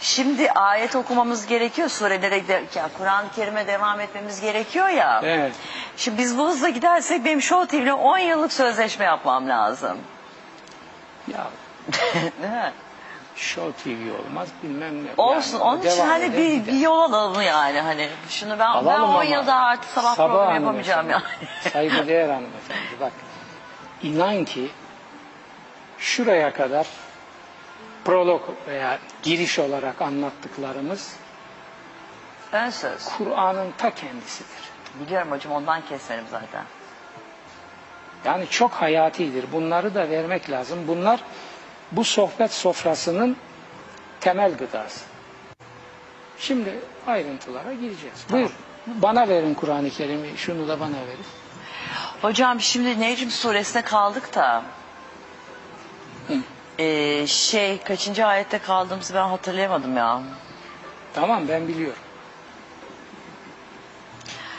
[0.00, 1.88] şimdi ayet okumamız gerekiyor.
[1.88, 5.20] Surelere giderken Kur'an-ı Kerim'e devam etmemiz gerekiyor ya.
[5.24, 5.52] Evet.
[5.96, 9.98] Şimdi biz bu hızla gidersek benim Show TV'yle 10 yıllık sözleşme yapmam lazım.
[11.32, 11.46] Ya
[12.42, 12.72] Değil mi?
[13.42, 15.08] Show TV olmaz bilmem ne.
[15.16, 15.52] Olsun.
[15.58, 16.74] Yani Onun için devam hani eder bir, gider.
[16.74, 17.80] bir yol alalım yani.
[17.80, 21.16] Hani şunu ben, ben Alalım 10 ama yıl daha artık sabah, programı yapamayacağım ya.
[21.22, 23.12] hanımefendi, Saygıdeğer hanımefendi bak.
[24.02, 24.68] inan ki
[25.98, 26.86] şuraya kadar
[28.04, 31.16] prolog veya giriş olarak anlattıklarımız
[32.52, 33.04] Ön söz.
[33.04, 34.62] Kur'an'ın ta kendisidir.
[34.94, 36.64] Biliyorum hocam ondan kesmedim zaten.
[38.24, 39.52] Yani çok hayatidir.
[39.52, 40.78] Bunları da vermek lazım.
[40.88, 41.20] Bunlar
[41.92, 43.36] bu sohbet sofrasının
[44.20, 45.00] temel gıdası.
[46.38, 48.24] Şimdi ayrıntılara gireceğiz.
[48.30, 48.50] Buyur.
[48.86, 50.28] Bana verin Kur'an-ı Kerim'i.
[50.36, 51.24] Şunu da bana verin.
[52.22, 54.62] Hocam şimdi Necm suresine kaldık da
[56.28, 56.34] Hı.
[56.78, 60.22] Ee, şey kaçıncı ayette kaldığımızı ben hatırlayamadım ya.
[61.14, 61.98] Tamam ben biliyorum.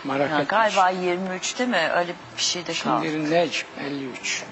[0.04, 0.44] Merak Ha, etme.
[0.44, 1.90] galiba 23 değil mi?
[1.96, 3.06] Öyle bir şey de kaldı.
[3.06, 4.44] Şimdi Necm 53.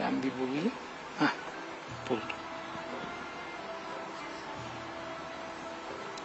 [0.00, 0.72] Ben bir bulayım.
[1.18, 1.26] Heh,
[2.10, 2.22] buldum.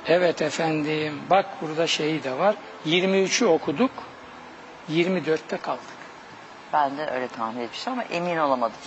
[0.06, 1.22] Evet efendim.
[1.30, 2.56] Bak burada şeyi de var.
[2.86, 3.92] 23'ü okuduk.
[4.92, 5.82] 24'te kaldık.
[6.74, 8.78] Ben de öyle tahmin etmiştim ama emin olamadım.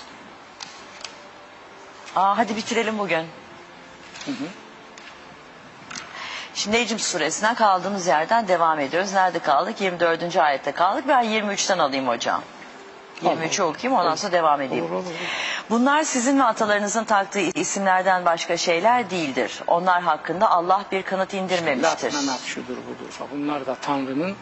[2.16, 3.26] Aa, hadi bitirelim bugün.
[6.54, 9.12] Şimdi Necm suresinden kaldığımız yerden devam ediyoruz.
[9.12, 9.80] Nerede kaldık?
[9.80, 10.36] 24.
[10.36, 11.04] ayette kaldık.
[11.08, 12.42] Ben 23'ten alayım hocam.
[13.24, 14.84] 23'ü okuyayım ondan sonra devam edeyim.
[14.84, 15.04] Olur olur.
[15.70, 19.60] Bunlar sizin ve atalarınızın taktığı isimlerden başka şeyler değildir.
[19.66, 22.12] Onlar hakkında Allah bir kanıt indirmemiştir.
[22.12, 23.28] Lat menat şudur budur.
[23.34, 24.34] Bunlar da Tanrı'nın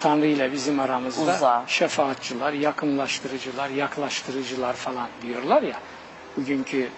[0.00, 1.62] Tanrı ile bizim aramızda Uzağı.
[1.66, 5.76] şefaatçılar, yakınlaştırıcılar, yaklaştırıcılar falan diyorlar ya.
[6.36, 6.88] Bugünkü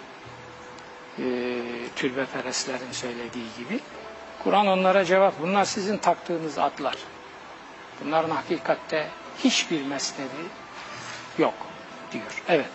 [1.19, 1.23] e,
[1.97, 3.81] türbeperestlerin söylediği gibi.
[4.45, 5.41] Kur'an onlara cevap.
[5.43, 6.95] Bunlar sizin taktığınız adlar.
[8.05, 9.09] Bunların hakikatte
[9.45, 10.29] hiçbir mesnevi
[11.38, 11.55] yok
[12.12, 12.42] diyor.
[12.49, 12.71] Evet.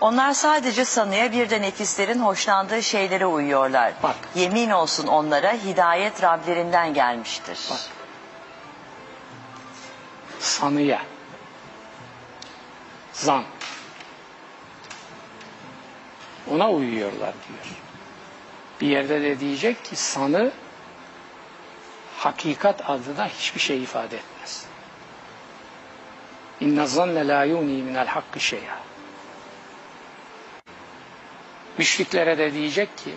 [0.00, 3.92] Onlar sadece sanıya bir de nefislerin hoşlandığı şeylere uyuyorlar.
[4.02, 4.16] Bak.
[4.34, 7.58] Yemin olsun onlara hidayet Rablerinden gelmiştir.
[7.70, 7.80] Bak.
[10.40, 11.02] Sanıya.
[13.12, 13.44] Zan.
[16.50, 17.76] Ona uyuyorlar diyor.
[18.80, 20.50] Bir yerde de diyecek ki sanı
[22.18, 24.37] hakikat adına hiçbir şey ifade etmez.
[26.60, 28.78] İnne zanne la yuni minel hakkı şey'a.
[31.78, 33.14] Müşriklere de diyecek ki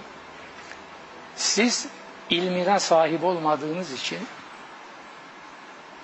[1.35, 1.87] siz
[2.29, 4.19] ilmine sahip olmadığınız için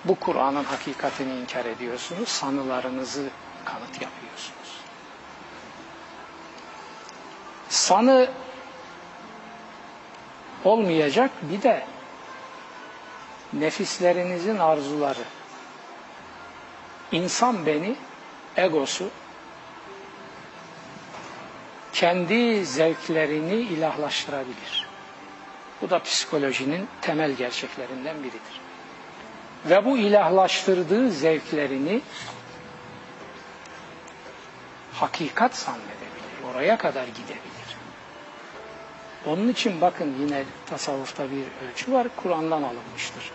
[0.04, 3.28] bu Kur'an'ın hakikatini inkar ediyorsunuz, sanılarınızı
[3.64, 4.80] kanıt yapıyorsunuz.
[7.68, 8.30] Sanı
[10.64, 11.86] olmayacak bir de
[13.52, 15.24] nefislerinizin arzuları.
[17.12, 17.96] İnsan beni,
[18.56, 19.10] egosu,
[21.92, 24.88] kendi zevklerini ilahlaştırabilir.
[25.82, 28.60] Bu da psikolojinin temel gerçeklerinden biridir.
[29.66, 32.00] Ve bu ilahlaştırdığı zevklerini
[34.94, 36.52] hakikat zannedebilir.
[36.54, 37.76] Oraya kadar gidebilir.
[39.26, 42.06] Onun için bakın yine tasavvufta bir ölçü var.
[42.16, 43.30] Kur'an'dan alınmıştır.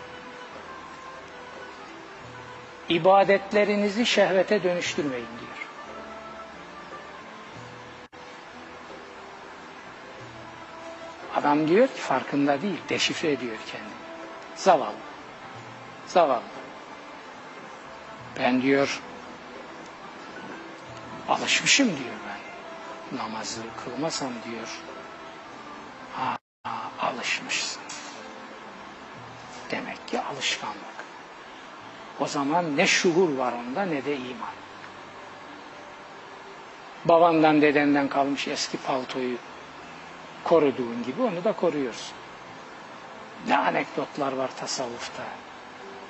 [2.88, 5.68] İbadetlerinizi şehvete dönüştürmeyin diyor.
[11.36, 13.88] Adam diyor ki farkında değil, deşifre ediyor kendini.
[14.56, 14.94] Zavallı.
[16.06, 16.42] Zavallı.
[18.38, 19.00] Ben diyor
[21.28, 23.18] alışmışım diyor ben.
[23.18, 24.80] Namazı kılmasam diyor.
[26.12, 27.82] Ha, ha, alışmışsın.
[29.70, 30.93] Demek ki alışkanlık.
[32.20, 34.54] O zaman ne şuur var onda ne de iman.
[37.04, 39.36] Babandan dedenden kalmış eski paltoyu
[40.44, 42.14] koruduğun gibi onu da koruyorsun.
[43.48, 45.22] Ne anekdotlar var tasavvufta.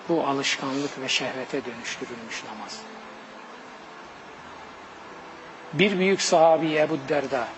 [0.08, 2.80] Bu alışkanlık ve şehvete dönüştürülmüş namaz.
[5.72, 7.48] Bir büyük sahabi Ebu Derda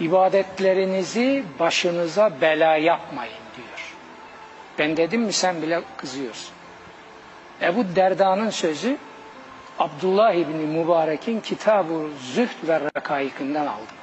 [0.00, 3.94] ibadetlerinizi başınıza bela yapmayın diyor.
[4.78, 6.57] Ben dedim mi sen bile kızıyorsun.
[7.62, 8.96] Ebu Derda'nın sözü
[9.78, 13.98] Abdullah İbni Mübarek'in Kitab-ı Zühd ve Rekaik'inden aldım.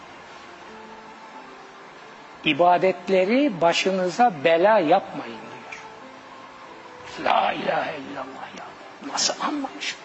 [2.45, 5.81] İbadetleri başınıza bela yapmayın diyor.
[7.25, 8.65] La ilahe illallah ya.
[9.13, 9.95] Nasıl anlamış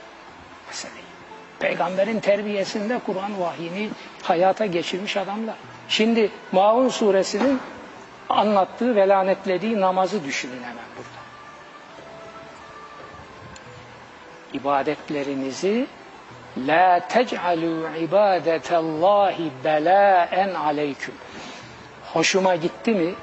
[0.68, 1.04] meseleyi?
[1.58, 3.90] Peygamberin terbiyesinde Kur'an vahyini
[4.22, 5.54] hayata geçirmiş adamlar.
[5.88, 7.60] Şimdi Maun suresinin
[8.28, 11.19] anlattığı ve lanetlediği namazı düşünün hemen burada.
[14.54, 15.86] İbadetlerinizi
[16.58, 21.14] la tec'alû ibadetallahi belâen aleyküm.
[22.12, 23.14] Hoşuma gitti mi?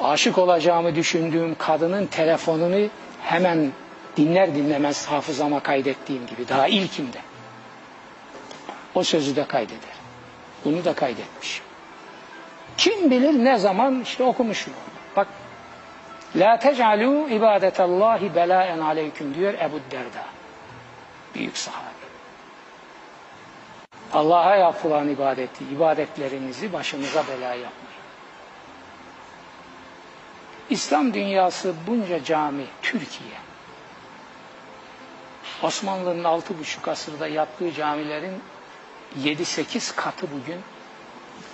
[0.00, 2.88] Aşık olacağımı düşündüğüm kadının telefonunu
[3.22, 3.72] hemen
[4.16, 7.18] dinler dinlemez hafızama kaydettiğim gibi daha ilkinde.
[8.94, 9.94] O sözü de kaydeder.
[10.64, 11.62] Bunu da kaydetmiş.
[12.76, 14.72] Kim bilir ne zaman işte okumuşum.
[16.36, 20.24] La tec'alû ibadetallahi belâen aleyküm diyor Ebu Derda.
[21.34, 22.04] Büyük sahabe.
[24.12, 27.74] Allah'a yapılan ibadeti, ibadetlerinizi başınıza bela yapmayın.
[30.70, 33.44] İslam dünyası bunca cami, Türkiye.
[35.62, 38.42] Osmanlı'nın altı buçuk asırda yaptığı camilerin
[39.22, 40.60] 7-8 katı bugün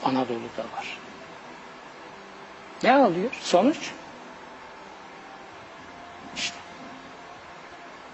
[0.05, 0.99] Anadolu'da var.
[2.83, 3.31] Ne alıyor?
[3.41, 3.93] Sonuç?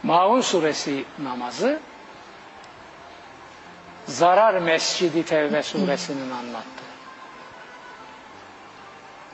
[0.06, 1.80] Maun suresi namazı
[4.06, 6.86] Zarar Mescidi Tevbe suresinin anlattığı.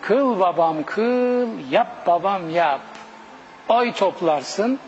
[0.03, 2.81] Kıl babam kıl, yap babam yap.
[3.69, 4.79] Oy toplarsın,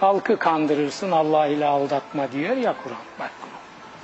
[0.00, 2.98] halkı kandırırsın, Allah ile aldatma diyor ya Kur'an.
[3.18, 3.30] Bak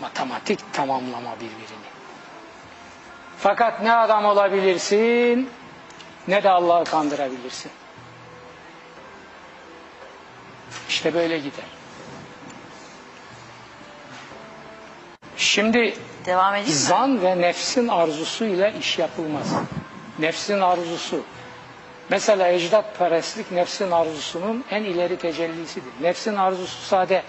[0.01, 1.88] matematik tamamlama birbirini.
[3.38, 5.51] Fakat ne adam olabilirsin,
[6.29, 7.71] ne de Allah'ı kandırabilirsin.
[10.89, 11.65] İşte böyle gider.
[15.37, 15.95] Şimdi
[16.27, 16.75] Devam edeyim mi?
[16.75, 19.53] zan ve nefsin arzusuyla iş yapılmaz.
[20.19, 21.21] Nefsin arzusu.
[22.09, 25.93] Mesela ecdat perestlik nefsin arzusunun en ileri tecellisidir.
[26.01, 27.23] Nefsin arzusu sade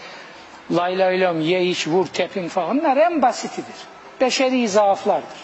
[0.72, 2.80] lay lay lom, ye iç, vur, tepin falan.
[2.80, 3.76] Onlar en basitidir.
[4.22, 5.40] Beşeri zaaflardır.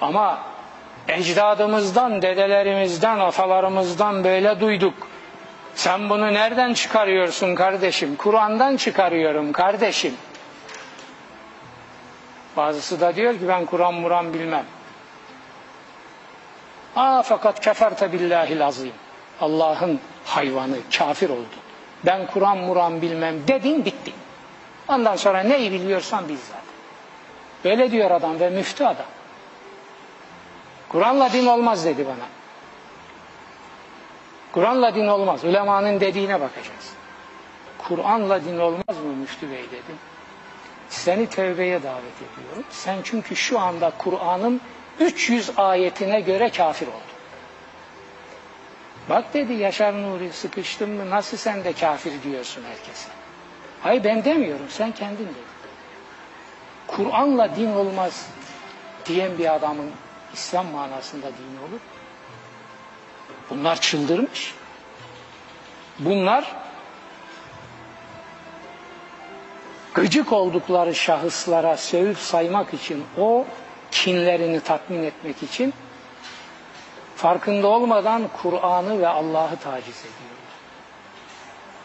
[0.00, 0.42] Ama
[1.08, 4.94] ecdadımızdan, dedelerimizden, atalarımızdan böyle duyduk.
[5.74, 8.16] Sen bunu nereden çıkarıyorsun kardeşim?
[8.16, 10.14] Kur'an'dan çıkarıyorum kardeşim.
[12.56, 14.64] Bazısı da diyor ki ben Kur'an muran bilmem.
[16.96, 18.92] Aa fakat keferte billahil azim.
[19.40, 21.56] Allah'ın hayvanı, kafir oldu.
[22.06, 24.12] Ben Kur'an muran bilmem dedin bitti.
[24.88, 26.64] Ondan sonra neyi biliyorsan bil zaten.
[27.64, 29.06] Böyle diyor adam ve müftü adam.
[30.90, 32.26] Kur'an'la din olmaz dedi bana.
[34.52, 35.44] Kur'an'la din olmaz.
[35.44, 36.92] Ulemanın dediğine bakacağız.
[37.78, 39.98] Kur'an'la din olmaz mı Müftü Bey dedim.
[40.88, 42.64] Seni tevbeye davet ediyorum.
[42.70, 44.60] Sen çünkü şu anda Kur'an'ın
[45.00, 47.00] 300 ayetine göre kafir oldun.
[49.08, 53.08] Bak dedi Yaşar Nuri sıkıştın mı nasıl sen de kafir diyorsun herkese.
[53.82, 55.34] Hayır ben demiyorum sen kendin dedin.
[56.86, 58.26] Kur'an'la din olmaz
[59.06, 59.90] diyen bir adamın
[60.34, 61.80] İslam manasında din olur.
[63.50, 64.54] Bunlar çıldırmış.
[65.98, 66.56] Bunlar
[69.94, 73.46] gıcık oldukları şahıslara sövüp saymak için o
[73.90, 75.74] kinlerini tatmin etmek için
[77.16, 80.40] farkında olmadan Kur'an'ı ve Allah'ı taciz ediyorlar.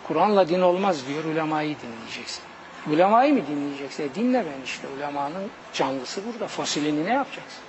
[0.08, 2.44] Kur'an'la din olmaz diyor, ulemayı dinleyeceksin.
[2.88, 4.04] Ulemayı mı dinleyeceksin?
[4.04, 6.48] E dinle ben işte, ulemanın canlısı burada.
[6.48, 7.64] Fosilini ne yapacaksın?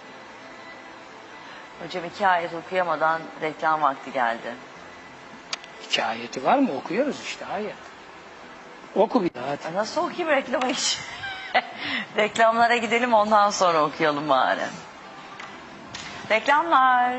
[1.82, 4.54] Hocam iki ayet okuyamadan reklam vakti geldi.
[5.86, 6.68] İki ayeti var mı?
[6.76, 7.74] Okuyoruz işte ayet.
[8.94, 9.76] Oku bir daha hadi.
[9.76, 10.98] Nasıl okuyayım reklamı hiç?
[12.16, 14.60] Reklamlara gidelim ondan sonra okuyalım bari.
[16.30, 17.14] Reklamlar.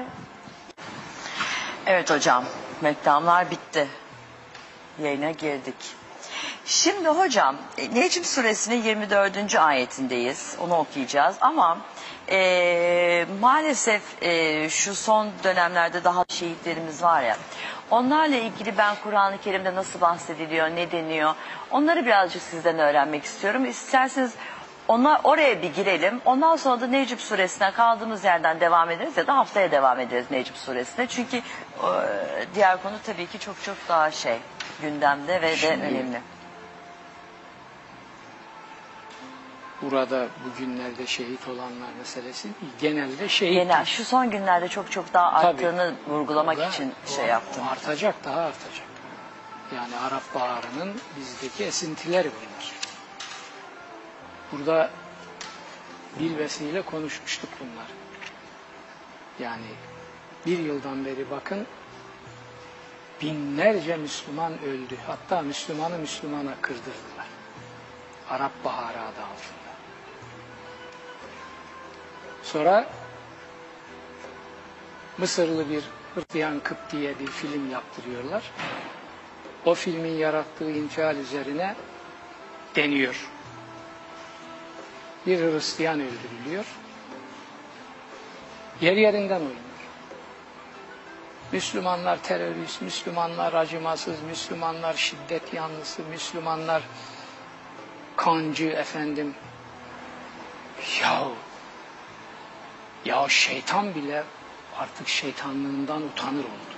[1.86, 2.46] Evet hocam
[2.84, 3.88] reklamlar bitti.
[5.00, 5.76] Yayına girdik.
[6.66, 9.56] Şimdi hocam e, Necm suresinin 24.
[9.56, 10.56] ayetindeyiz.
[10.60, 11.78] Onu okuyacağız ama
[12.32, 17.38] e, maalesef e, şu son dönemlerde daha şehitlerimiz var ya.
[17.92, 21.34] Onlarla ilgili ben Kur'an-ı Kerim'de nasıl bahsediliyor, ne deniyor?
[21.72, 23.66] Onları birazcık sizden öğrenmek istiyorum.
[23.66, 24.34] İsterseniz
[24.88, 26.22] ona oraya bir girelim.
[26.26, 30.54] Ondan sonra da Necm suresine kaldığımız yerden devam ederiz ya da haftaya devam ederiz Necm
[30.56, 31.08] suresine.
[31.08, 31.42] Çünkü e,
[32.56, 34.38] diğer konu tabii ki çok çok daha şey
[34.82, 36.22] gündemde ve de Şimdi- önemli.
[39.82, 42.72] Burada bugünlerde şehit olanlar meselesi değil.
[42.82, 43.54] Genelde şehit.
[43.54, 45.48] Genel şu son günlerde çok çok daha Tabii.
[45.68, 47.64] arttığını vurgulamak Burada için o- şey yaptım.
[47.68, 48.88] Artacak daha artacak.
[49.76, 52.72] Yani Arap Baharı'nın bizdeki esintileri bunlar.
[54.52, 54.90] Burada
[56.20, 57.86] bir vesile konuşmuştuk bunlar.
[59.40, 59.68] Yani
[60.46, 61.68] bir yıldan beri bakın
[63.22, 64.98] binlerce Müslüman öldü.
[65.08, 67.28] Hatta Müslümanı Müslümana kırdırdılar.
[68.30, 69.57] Arap Baharı adı altında.
[72.52, 72.88] Sonra
[75.18, 75.84] Mısırlı bir
[76.16, 78.52] Hırtiyan Kıp diye bir film yaptırıyorlar.
[79.66, 81.76] O filmin yarattığı infial üzerine
[82.76, 83.30] deniyor.
[85.26, 86.66] Bir Hristiyan öldürülüyor.
[88.82, 89.56] Yer yerinden oynuyor.
[91.52, 96.84] Müslümanlar terörist, Müslümanlar acımasız, Müslümanlar şiddet yanlısı, Müslümanlar
[98.16, 99.36] kancı efendim.
[101.02, 101.34] Yahu
[103.06, 104.24] ya şeytan bile
[104.80, 106.78] artık şeytanlığından utanır oldu.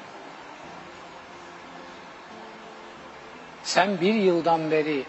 [3.64, 5.06] Sen bir yıldan beri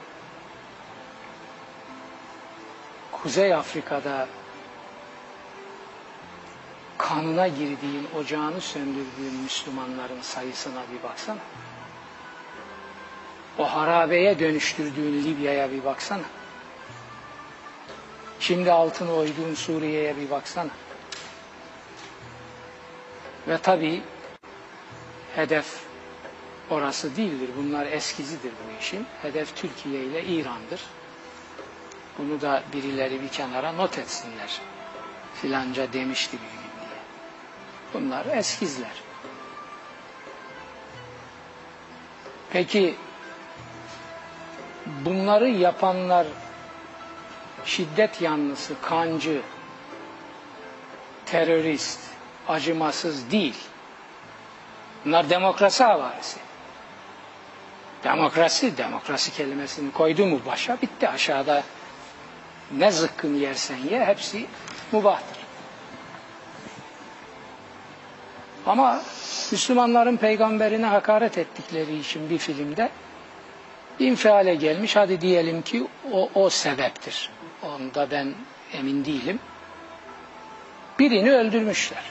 [3.12, 4.28] Kuzey Afrika'da
[6.98, 11.38] kanına girdiğin, ocağını söndürdüğün Müslümanların sayısına bir baksana.
[13.58, 16.22] O harabeye dönüştürdüğün Libya'ya bir baksana.
[18.40, 20.70] Şimdi altını oyduğun Suriye'ye bir baksana.
[23.48, 24.02] Ve tabii
[25.36, 25.66] hedef
[26.70, 27.50] orası değildir.
[27.56, 29.06] Bunlar eskizidir bu işin.
[29.22, 30.80] Hedef Türkiye ile İran'dır.
[32.18, 34.60] Bunu da birileri bir kenara not etsinler.
[35.34, 37.00] Filanca demişti bir gün diye.
[37.94, 39.02] Bunlar eskizler.
[42.52, 42.94] Peki
[44.86, 46.26] bunları yapanlar
[47.64, 49.42] şiddet yanlısı, kancı,
[51.26, 52.00] terörist,
[52.50, 53.56] acımasız değil.
[55.04, 56.38] Bunlar demokrasi havarisi.
[58.04, 61.08] Demokrasi, demokrasi kelimesini koydu mu başa bitti.
[61.08, 61.62] Aşağıda
[62.72, 64.46] ne zıkkın yersen ye hepsi
[64.92, 65.40] mubahtır.
[68.66, 69.00] Ama
[69.52, 72.90] Müslümanların peygamberine hakaret ettikleri için bir filmde
[73.98, 74.96] infiale gelmiş.
[74.96, 77.30] Hadi diyelim ki o, o sebeptir.
[77.62, 78.34] Onda ben
[78.72, 79.38] emin değilim.
[80.98, 82.02] Birini öldürmüşler.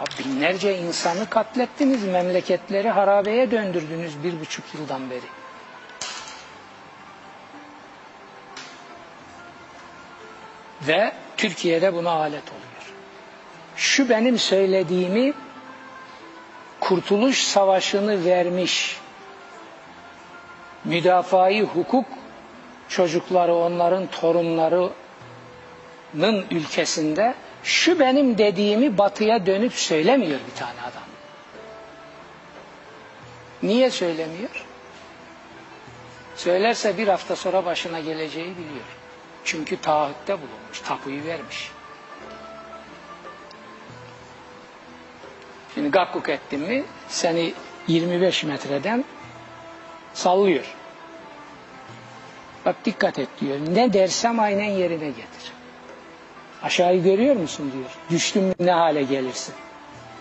[0.00, 5.26] Ya binlerce insanı katlettiniz, memleketleri harabeye döndürdünüz bir buçuk yıldan beri.
[10.88, 12.92] Ve Türkiye'de buna alet oluyor.
[13.76, 15.32] Şu benim söylediğimi
[16.80, 19.00] Kurtuluş Savaşı'nı vermiş
[20.84, 22.06] müdafai hukuk
[22.88, 24.92] çocukları onların torunlarının
[26.50, 27.34] ülkesinde
[27.66, 31.02] şu benim dediğimi batıya dönüp söylemiyor bir tane adam.
[33.62, 34.64] Niye söylemiyor?
[36.36, 38.84] Söylerse bir hafta sonra başına geleceği biliyor.
[39.44, 41.70] Çünkü taahhütte bulunmuş, tapuyu vermiş.
[45.74, 47.54] Şimdi gakkuk ettin mi seni
[47.88, 49.04] 25 metreden
[50.14, 50.74] sallıyor.
[52.64, 53.58] Bak dikkat et diyor.
[53.74, 55.52] Ne dersem aynen yerine getir.
[56.62, 57.90] Aşağıyı görüyor musun diyor.
[58.10, 59.54] Düştün mü ne hale gelirsin.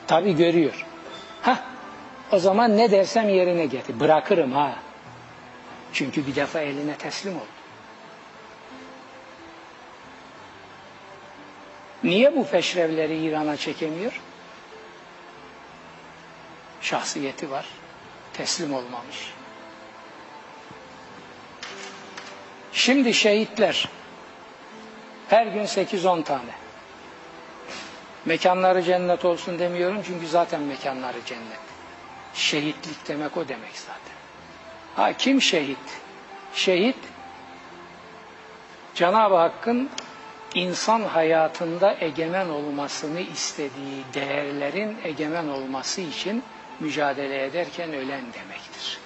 [0.07, 0.85] Tabi görüyor.
[1.41, 1.59] Ha,
[2.31, 3.99] o zaman ne dersem yerine getir.
[3.99, 4.75] Bırakırım ha.
[5.93, 7.45] Çünkü bir defa eline teslim oldu.
[12.03, 14.21] Niye bu peşrevleri İran'a çekemiyor?
[16.81, 17.65] Şahsiyeti var.
[18.33, 19.33] Teslim olmamış.
[22.73, 23.89] Şimdi şehitler
[25.29, 26.51] her gün 8-10 tane.
[28.25, 31.59] Mekanları cennet olsun demiyorum çünkü zaten mekanları cennet.
[32.33, 34.15] Şehitlik demek o demek zaten.
[34.95, 35.77] Ha kim şehit?
[36.53, 36.95] Şehit
[38.95, 39.89] Cenab-ı Hakk'ın
[40.53, 46.43] insan hayatında egemen olmasını istediği değerlerin egemen olması için
[46.79, 48.99] mücadele ederken ölen demektir.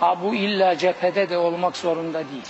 [0.00, 2.48] Ha bu illa cephede de olmak zorunda değil.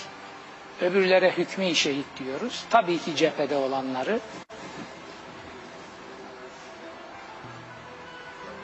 [0.81, 2.64] Öbürlere hükmü şehit diyoruz.
[2.70, 4.20] Tabii ki cephede olanları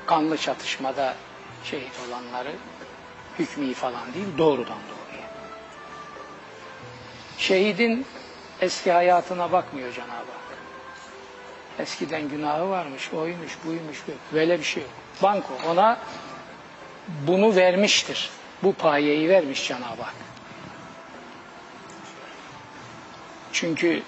[0.06, 1.14] kanlı çatışmada
[1.64, 2.52] şehit olanları
[3.38, 5.28] hükmü falan değil doğrudan doğruya.
[7.38, 8.06] Şehidin
[8.60, 10.58] eski hayatına bakmıyor Cenab-ı Hak.
[11.78, 14.02] Eskiden günahı varmış, oymuş, buymuş,
[14.32, 14.92] böyle bir şey yok.
[15.22, 15.98] Banko ona
[17.26, 18.30] bunu vermiştir.
[18.62, 20.14] Bu payeyi vermiş Cenab-ı Hak.
[23.52, 24.02] Çünkü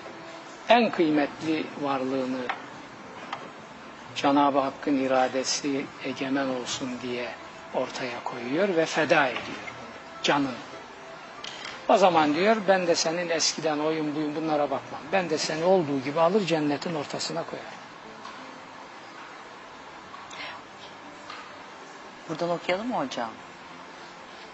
[0.68, 2.40] en kıymetli varlığını
[4.16, 7.28] Cenab-ı Hakk'ın iradesi egemen olsun diye
[7.74, 10.48] ortaya koyuyor ve feda ediyor bunu, canını.
[11.88, 15.00] O zaman diyor ben de senin eskiden oyun buyun bunlara bakmam.
[15.12, 17.64] Ben de seni olduğu gibi alır cennetin ortasına koyar.
[22.28, 23.30] Buradan okuyalım mı hocam?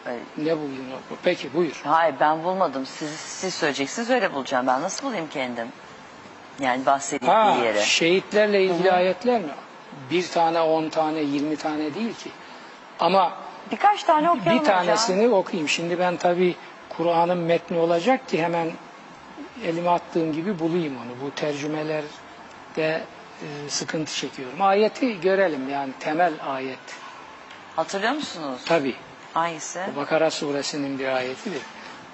[0.06, 0.84] Ay, Ne buldun?
[1.22, 1.80] Peki buyur.
[1.84, 2.86] Hayır ben bulmadım.
[2.86, 4.66] Siz, siz söyleyeceksiniz öyle bulacağım.
[4.66, 5.68] Ben nasıl bulayım kendim?
[6.60, 7.80] Yani bahsettiği Ha, yere.
[7.82, 9.48] şehitlerle ilgili ayetler mi?
[10.10, 12.30] Bir tane, on tane, yirmi tane değil ki.
[13.00, 13.32] Ama
[13.72, 15.68] Birkaç tane okuyalım bir tanesini okuyayım.
[15.68, 16.56] Şimdi ben tabi
[16.88, 18.70] Kur'an'ın metni olacak ki hemen
[19.64, 21.26] elime attığım gibi bulayım onu.
[21.26, 22.04] Bu tercümelerde
[23.42, 24.62] e, sıkıntı çekiyorum.
[24.62, 26.78] Ayeti görelim yani temel ayet.
[27.76, 28.60] Hatırlıyor musunuz?
[28.66, 28.94] Tabi
[29.34, 29.80] Hangisi?
[29.96, 31.62] Bakara suresinin bir ayetidir.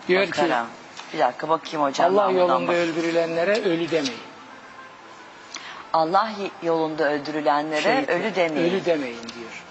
[0.08, 0.62] Diyor Bakara.
[0.62, 0.68] ki
[1.14, 2.18] Bir dakika bakayım hocam.
[2.18, 4.20] Allah yolunda bak- öldürülenlere ölü demeyin.
[5.92, 6.30] Allah
[6.62, 8.70] yolunda öldürülenlere Şehitler, ölü demeyin.
[8.72, 9.64] Ölü demeyin diyor.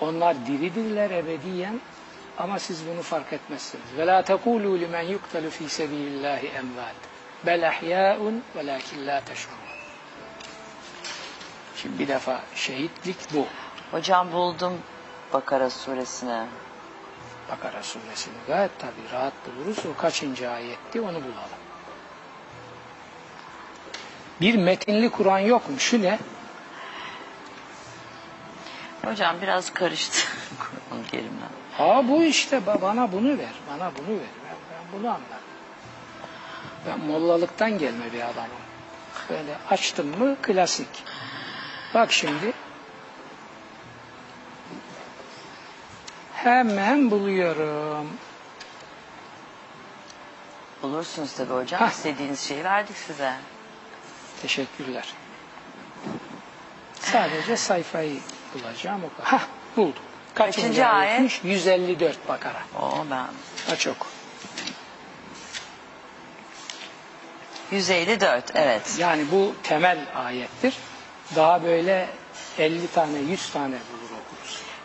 [0.00, 1.80] Onlar diridirler ebediyen
[2.38, 3.84] ama siz bunu fark etmezsiniz.
[3.98, 6.94] Ve la tekulu limen yuktalu fi sebilillahi emvat.
[7.46, 9.22] Bel ahya'un velakin la.
[11.76, 13.46] Şimdi bir defa şehitlik bu.
[13.90, 14.72] Hocam buldum
[15.32, 16.46] Bakara suresini.
[17.50, 19.78] Bakara suresini gayet tabi rahat buluruz.
[19.86, 21.60] O kaçıncı ayetti onu bulalım.
[24.40, 25.78] Bir metinli Kur'an yok mu?
[25.78, 26.18] Şu ne?
[29.04, 30.18] Hocam biraz karıştı.
[30.58, 31.26] Kur'an.
[31.78, 34.26] Ha bu işte ba- bana bunu ver, bana bunu ver.
[34.44, 35.46] Ben, ben bunu anlarım.
[36.86, 38.50] Ben mollalıktan gelme bir adamım.
[39.30, 41.04] Böyle açtım mı klasik.
[41.94, 42.52] Bak şimdi.
[46.46, 48.06] Hemen buluyorum.
[50.82, 51.80] Bulursunuz tabii hocam.
[51.80, 51.90] Hah.
[51.90, 53.32] İstediğiniz şeyi verdik size.
[54.42, 55.14] Teşekkürler.
[57.00, 58.16] Sadece sayfayı
[58.54, 59.00] bulacağım.
[59.04, 59.30] o kadar.
[59.30, 60.02] Hah buldum.
[60.34, 61.10] Kaçıncı, Kaçıncı ayet?
[61.10, 61.40] ayetmiş?
[61.44, 62.62] 154 Bakara.
[62.80, 63.26] Oo ben.
[63.72, 64.06] Aç oku.
[67.70, 68.96] 154 evet.
[68.98, 70.74] Yani bu temel ayettir.
[71.36, 72.08] Daha böyle
[72.58, 73.76] 50 tane 100 tane.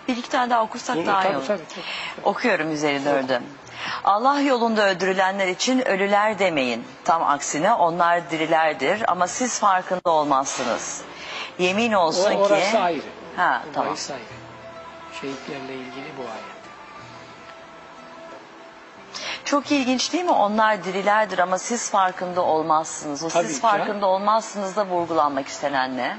[0.07, 1.45] Bir iki tane daha okursak Bulur, daha iyi tabii, olur.
[1.47, 1.83] tabii, tabii.
[2.23, 3.41] Okuyorum 154'ü.
[4.03, 6.85] Allah yolunda öldürülenler için ölüler demeyin.
[7.05, 11.01] Tam aksine onlar dirilerdir ama siz farkında olmazsınız.
[11.59, 12.37] Yemin O, olsun ki...
[12.37, 13.01] orası ayrı.
[13.37, 13.89] Ha O tamam.
[13.89, 14.21] bahis ayrı.
[15.21, 16.51] Şehitlerle ilgili bu ayet.
[19.45, 20.31] Çok ilginç değil mi?
[20.31, 23.23] Onlar dirilerdir ama siz farkında olmazsınız.
[23.23, 23.61] O Tabii siz ya.
[23.61, 26.17] farkında olmazsınız da vurgulanmak istenen ne?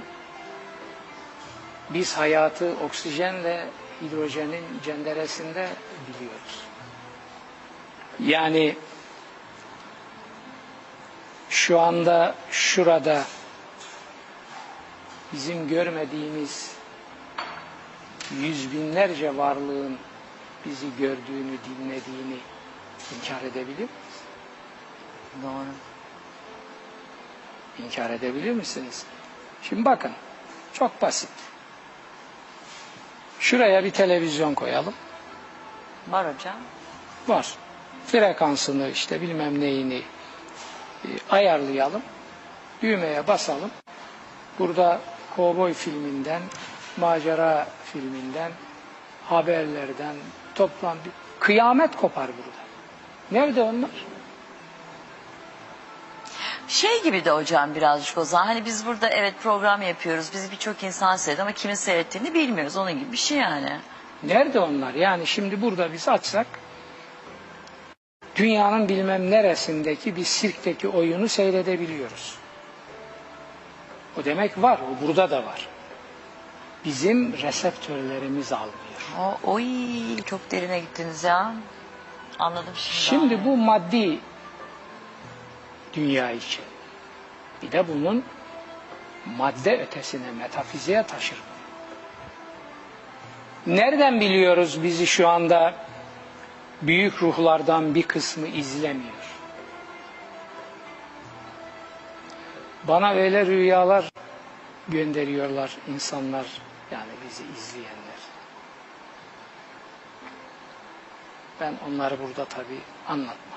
[1.90, 3.68] Biz hayatı oksijenle
[4.02, 5.68] hidrojenin cenderesinde
[6.08, 6.62] biliyoruz.
[8.20, 8.76] Yani
[11.50, 13.24] şu anda şurada
[15.32, 16.70] bizim görmediğimiz
[18.40, 19.98] yüz binlerce varlığın
[20.66, 22.36] bizi gördüğünü, dinlediğini
[23.16, 24.22] inkar edebilir miyiz?
[25.42, 25.72] Doğru.
[27.86, 29.04] İnkar edebilir misiniz?
[29.62, 30.12] Şimdi bakın,
[30.72, 31.30] çok basit.
[33.42, 34.94] Şuraya bir televizyon koyalım.
[36.08, 36.54] Var hocam.
[37.28, 37.54] Var.
[38.06, 40.02] Frekansını işte bilmem neyini
[41.04, 42.02] e, ayarlayalım.
[42.82, 43.70] Düğmeye basalım.
[44.58, 45.00] Burada
[45.36, 46.42] kovboy filminden,
[46.96, 48.52] macera filminden,
[49.24, 50.14] haberlerden
[50.54, 52.62] toplam bir kıyamet kopar burada.
[53.30, 53.90] Nerede onlar?
[56.72, 58.46] Şey gibi de hocam birazcık o zaman.
[58.46, 60.30] Hani biz burada evet program yapıyoruz.
[60.34, 62.76] Biz birçok insan seyrediyor ama kimin seyrettiğini bilmiyoruz.
[62.76, 63.76] Onun gibi bir şey yani.
[64.22, 64.94] Nerede onlar?
[64.94, 66.46] Yani şimdi burada biz açsak
[68.36, 72.34] dünyanın bilmem neresindeki bir sirkteki oyunu seyredebiliyoruz.
[74.20, 75.68] O demek var, o burada da var.
[76.84, 78.72] Bizim reseptörlerimiz almıyor.
[79.18, 79.64] O, oy
[80.26, 81.54] çok derine gittiniz ya.
[82.38, 82.98] Anladım şimdi.
[82.98, 84.18] Şimdi bu maddi
[85.92, 86.64] dünya için.
[87.62, 88.24] Bir de bunun
[89.26, 91.38] madde ötesine, metafiziğe taşır.
[93.66, 95.74] Nereden biliyoruz bizi şu anda
[96.82, 99.32] büyük ruhlardan bir kısmı izlemiyor?
[102.84, 104.08] Bana öyle rüyalar
[104.88, 106.46] gönderiyorlar insanlar,
[106.90, 108.02] yani bizi izleyenler.
[111.60, 113.51] Ben onları burada tabii anlatmam.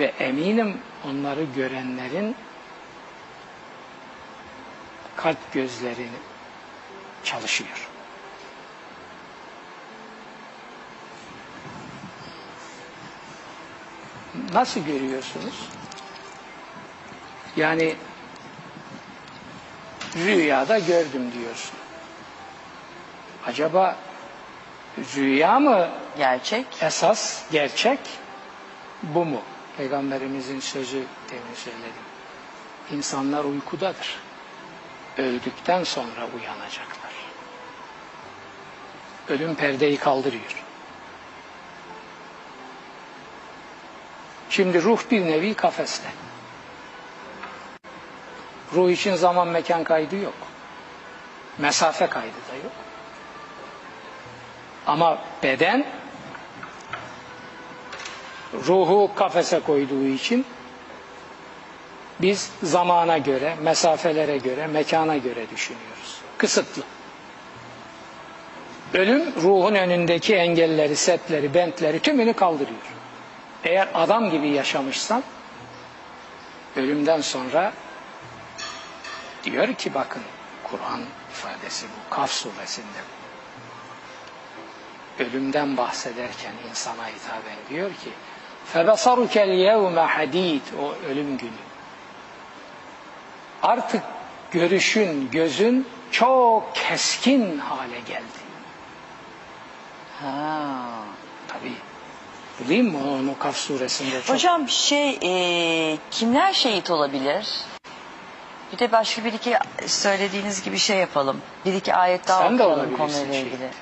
[0.00, 0.78] Ve eminim
[1.08, 2.36] onları görenlerin
[5.16, 6.18] kalp gözlerini
[7.24, 7.88] çalışıyor.
[14.52, 15.68] Nasıl görüyorsunuz?
[17.56, 17.96] Yani
[20.16, 21.76] rüyada gördüm diyorsun.
[23.46, 23.96] Acaba
[25.16, 25.88] rüya mı
[26.18, 26.66] Gerçek.
[26.82, 27.98] esas gerçek
[29.02, 29.42] bu mu?
[29.76, 32.04] Peygamberimizin sözü demin söyledim.
[32.90, 34.18] İnsanlar uykudadır.
[35.18, 37.12] Öldükten sonra uyanacaklar.
[39.28, 40.64] Ölüm perdeyi kaldırıyor.
[44.50, 46.08] Şimdi ruh bir nevi kafeste.
[48.74, 50.34] Ruh için zaman mekan kaydı yok.
[51.58, 52.72] Mesafe kaydı da yok.
[54.86, 55.86] Ama beden
[58.54, 60.46] ruhu kafese koyduğu için
[62.22, 66.20] biz zamana göre, mesafelere göre, mekana göre düşünüyoruz.
[66.38, 66.82] Kısıtlı.
[68.94, 72.80] Ölüm ruhun önündeki engelleri, setleri, bentleri tümünü kaldırıyor.
[73.64, 75.22] Eğer adam gibi yaşamışsan
[76.76, 77.72] ölümden sonra
[79.44, 80.22] diyor ki bakın
[80.64, 82.98] Kur'an ifadesi bu Kaf suresinde
[85.18, 88.10] ölümden bahsederken insana hitaben diyor ki
[88.72, 91.50] Febesarukel yevme hadid o ölüm günü.
[93.62, 94.02] Artık
[94.50, 98.40] görüşün, gözün çok keskin hale geldi.
[100.22, 100.82] Ha,
[101.48, 101.74] tabii.
[102.68, 104.22] Değil mi o Nukaf suresinde?
[104.22, 104.34] Çok...
[104.34, 107.48] Hocam şey e, kimler şehit olabilir?
[108.72, 109.54] Bir de başka bir iki
[109.86, 111.40] söylediğiniz gibi şey yapalım.
[111.64, 113.58] Bir iki ayet daha Sen de okuyalım konuyla ilgili.
[113.58, 113.74] Şehit.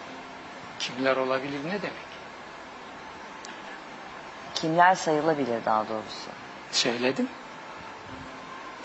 [0.79, 2.08] Kimler olabilir ne demek?
[4.61, 6.31] Kimler sayılabilir daha doğrusu?
[6.73, 7.29] Söyledim.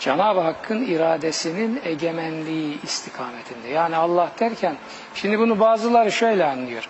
[0.00, 3.68] Cenab-ı Hakk'ın iradesinin egemenliği istikametinde.
[3.68, 4.76] Yani Allah derken,
[5.14, 6.88] şimdi bunu bazıları şöyle anlıyor.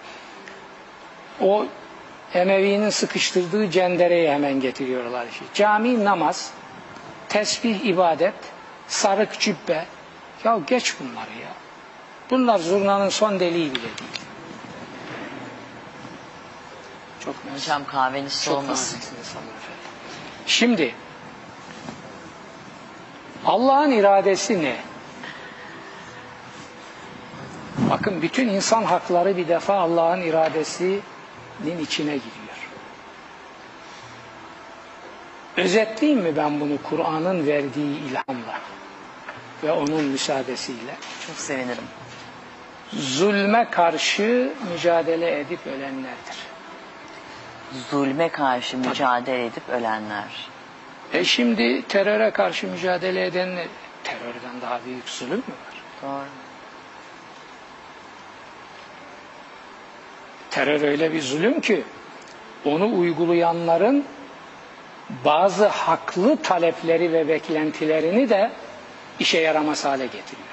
[1.40, 1.66] O
[2.34, 5.26] Emevi'nin sıkıştırdığı cendereyi hemen getiriyorlar.
[5.32, 5.44] işte.
[5.54, 6.50] Cami namaz,
[7.28, 8.34] tesbih ibadet,
[8.88, 9.84] sarık cübbe.
[10.44, 11.52] Ya geç bunları ya.
[12.30, 14.23] Bunlar zurnanın son deliği bile değil.
[17.24, 17.64] Çok mersi.
[17.64, 18.96] Hocam kahveniz Çok soğumasın.
[18.96, 19.78] naziksiniz hanımefendi.
[20.46, 20.94] Şimdi
[23.46, 24.76] Allah'ın iradesi ne?
[27.90, 31.02] Bakın bütün insan hakları bir defa Allah'ın iradesinin
[31.80, 32.44] içine giriyor.
[35.56, 38.60] Özetleyeyim mi ben bunu Kur'an'ın verdiği ilhamla
[39.64, 40.96] ve onun müsaadesiyle?
[41.26, 41.84] Çok sevinirim.
[42.92, 46.53] Zulme karşı mücadele edip ölenlerdir.
[47.90, 50.48] Zulme karşı mücadele edip ölenler.
[51.12, 53.66] E şimdi teröre karşı mücadele edenler,
[54.04, 55.82] terörden daha büyük zulüm mü var?
[56.02, 56.28] Doğru.
[60.50, 61.84] Terör öyle bir zulüm ki
[62.64, 64.04] onu uygulayanların
[65.24, 68.52] bazı haklı talepleri ve beklentilerini de
[69.18, 70.48] işe yaramaz hale getiriyor.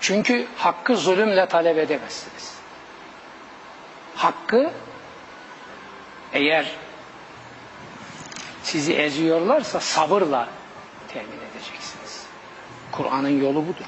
[0.00, 2.54] Çünkü hakkı zulümle talep edemezsiniz.
[4.14, 4.70] Hakkı
[6.32, 6.66] eğer
[8.62, 10.48] sizi eziyorlarsa sabırla
[11.08, 12.26] temin edeceksiniz.
[12.92, 13.84] Kur'an'ın yolu budur.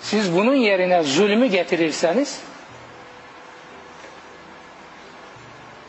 [0.00, 2.40] Siz bunun yerine zulmü getirirseniz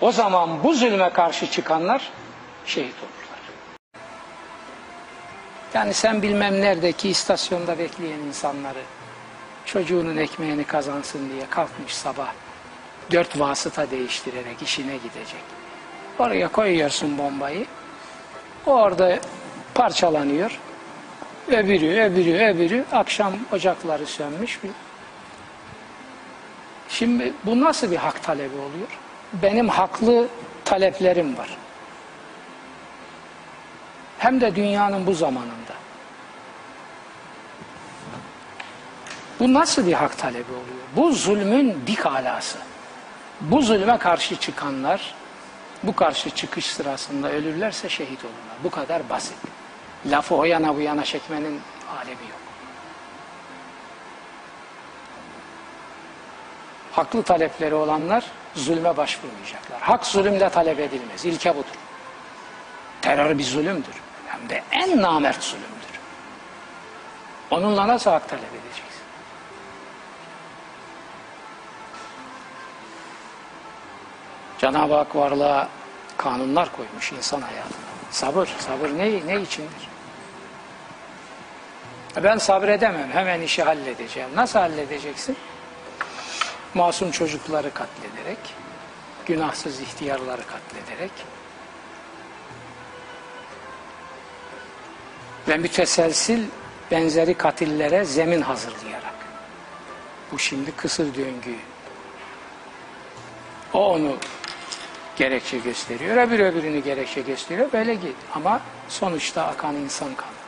[0.01, 2.11] o zaman bu zulme karşı çıkanlar
[2.65, 3.39] şehit olurlar.
[5.73, 8.81] Yani sen bilmem neredeki istasyonda bekleyen insanları
[9.65, 12.33] çocuğunun ekmeğini kazansın diye kalkmış sabah
[13.11, 15.43] dört vasıta değiştirerek işine gidecek.
[16.19, 17.65] Oraya koyuyorsun bombayı.
[18.65, 19.19] O orada
[19.73, 20.59] parçalanıyor.
[21.47, 22.85] Öbürü, öbürü, öbürü.
[22.91, 24.59] Akşam ocakları sönmüş.
[26.89, 28.99] Şimdi bu nasıl bir hak talebi oluyor?
[29.33, 30.27] Benim haklı
[30.65, 31.57] taleplerim var.
[34.17, 35.73] Hem de dünyanın bu zamanında.
[39.39, 40.83] Bu nasıl bir hak talebi oluyor?
[40.95, 42.57] Bu zulmün dik alası.
[43.43, 45.13] Bu zulme karşı çıkanlar
[45.83, 48.57] bu karşı çıkış sırasında ölürlerse şehit olurlar.
[48.63, 49.37] Bu kadar basit.
[50.05, 51.61] Lafı o yana bu yana çekmenin
[51.97, 52.39] alemi yok.
[56.91, 58.23] Haklı talepleri olanlar
[58.55, 59.81] zulme başvurmayacaklar.
[59.81, 61.25] Hak zulümle talep edilmez.
[61.25, 61.77] İlke budur.
[63.01, 63.95] Terör bir zulümdür.
[64.27, 65.73] Hem de en namert zulümdür.
[67.51, 68.92] Onunla nasıl hak talep edeceksin?
[74.63, 75.69] Cenab-ı Hak varlığa
[76.17, 77.77] kanunlar koymuş insan hayatına.
[78.11, 79.89] Sabır, sabır ne, ne içindir?
[82.23, 84.29] Ben sabredemem, hemen işi halledeceğim.
[84.35, 85.37] Nasıl halledeceksin?
[86.73, 88.37] Masum çocukları katlederek,
[89.25, 91.11] günahsız ihtiyarları katlederek
[95.47, 96.43] ve müteselsil
[96.91, 99.15] benzeri katillere zemin hazırlayarak.
[100.31, 101.55] Bu şimdi kısır döngü.
[103.73, 104.17] O onu
[105.15, 107.71] gerekçe gösteriyor, öbür öbürünü gerekçe gösteriyor.
[107.73, 108.15] Böyle git.
[108.35, 110.43] Ama sonuçta akan insan kanıdır.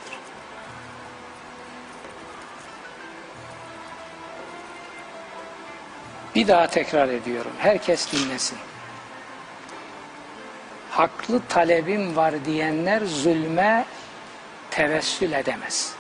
[6.36, 7.52] Bir daha tekrar ediyorum.
[7.58, 8.58] Herkes dinlesin.
[10.92, 13.86] Haklı talebim var diyenler zulme
[14.72, 15.94] tevessül edemez.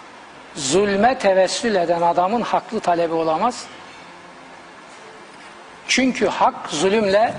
[0.55, 3.65] Zulme tevessül eden adamın haklı talebi olamaz.
[5.87, 7.33] Çünkü hak zulümle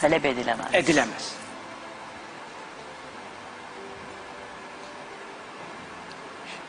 [0.00, 0.66] Talep edilemez.
[0.72, 1.34] edilemez.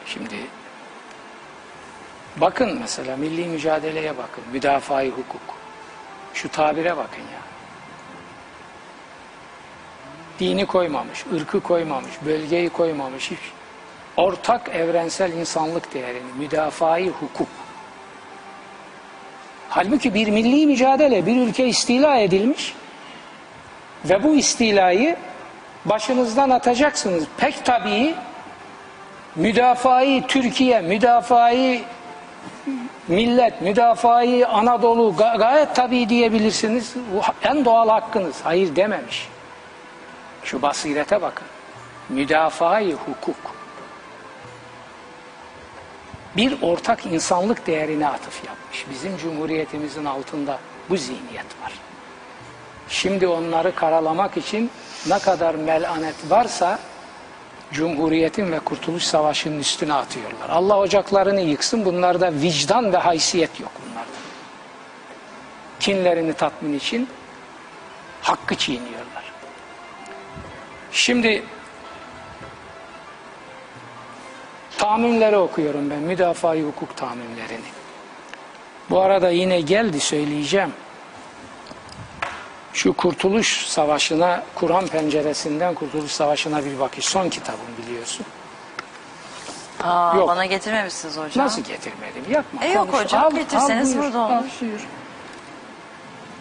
[0.05, 0.35] Şimdi
[2.37, 5.41] bakın mesela milli mücadeleye bakın, müdafaa hukuk.
[6.33, 7.41] Şu tabire bakın ya.
[10.39, 13.31] Dini koymamış, ırkı koymamış, bölgeyi koymamış.
[13.31, 13.39] Hiç.
[14.17, 17.47] Ortak evrensel insanlık değerini, müdafaa hukuk.
[19.69, 22.75] Halbuki bir milli mücadele, bir ülke istila edilmiş.
[24.05, 25.15] Ve bu istilayı
[25.85, 27.23] başınızdan atacaksınız.
[27.37, 28.15] Pek tabii
[29.35, 31.83] müdafai Türkiye, müdafai
[33.07, 36.93] millet, müdafai Anadolu ga- gayet tabii diyebilirsiniz.
[37.43, 38.35] En doğal hakkınız.
[38.43, 39.27] Hayır dememiş.
[40.43, 41.47] Şu basirete bakın.
[42.09, 43.55] Müdafai hukuk.
[46.37, 48.85] Bir ortak insanlık değerine atıf yapmış.
[48.89, 51.71] Bizim cumhuriyetimizin altında bu zihniyet var.
[52.91, 54.71] Şimdi onları karalamak için
[55.07, 56.79] ne kadar melanet varsa
[57.71, 60.49] Cumhuriyetin ve Kurtuluş Savaşı'nın üstüne atıyorlar.
[60.49, 61.85] Allah ocaklarını yıksın.
[61.85, 64.11] Bunlarda vicdan ve haysiyet yok bunlarda.
[65.79, 67.09] Kinlerini tatmin için
[68.21, 69.31] hakkı çiğniyorlar.
[70.91, 71.43] Şimdi
[74.77, 75.99] tamimleri okuyorum ben.
[75.99, 77.71] Müdafaa hukuk tamimlerini.
[78.89, 80.73] Bu arada yine geldi söyleyeceğim.
[82.73, 87.05] Şu Kurtuluş Savaşı'na, Kur'an penceresinden Kurtuluş Savaşı'na bir bakış.
[87.05, 88.25] Son kitabım biliyorsun.
[89.83, 90.27] Aa, Yok.
[90.27, 91.45] Bana getirmemişsiniz hocam.
[91.45, 92.23] Nasıl getirmedim?
[92.29, 92.65] Yapma.
[92.65, 93.03] E yok konuş.
[93.03, 94.45] hocam, getirseniz buyur, burada al, olur.
[94.61, 94.79] buyur.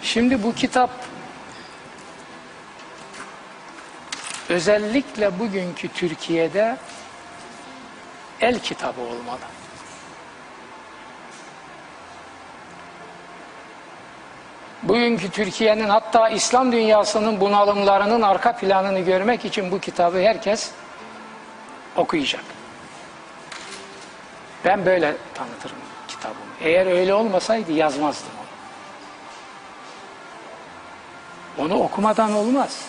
[0.03, 0.91] Şimdi bu kitap
[4.49, 6.77] özellikle bugünkü Türkiye'de
[8.41, 9.41] el kitabı olmalı.
[14.83, 20.71] Bugünkü Türkiye'nin hatta İslam dünyasının bunalımlarının arka planını görmek için bu kitabı herkes
[21.97, 22.45] okuyacak.
[24.65, 25.77] Ben böyle tanıtırım
[26.09, 26.41] kitabımı.
[26.61, 28.31] Eğer öyle olmasaydı yazmazdım
[31.59, 31.67] onu.
[31.67, 32.85] Onu okumadan olmaz.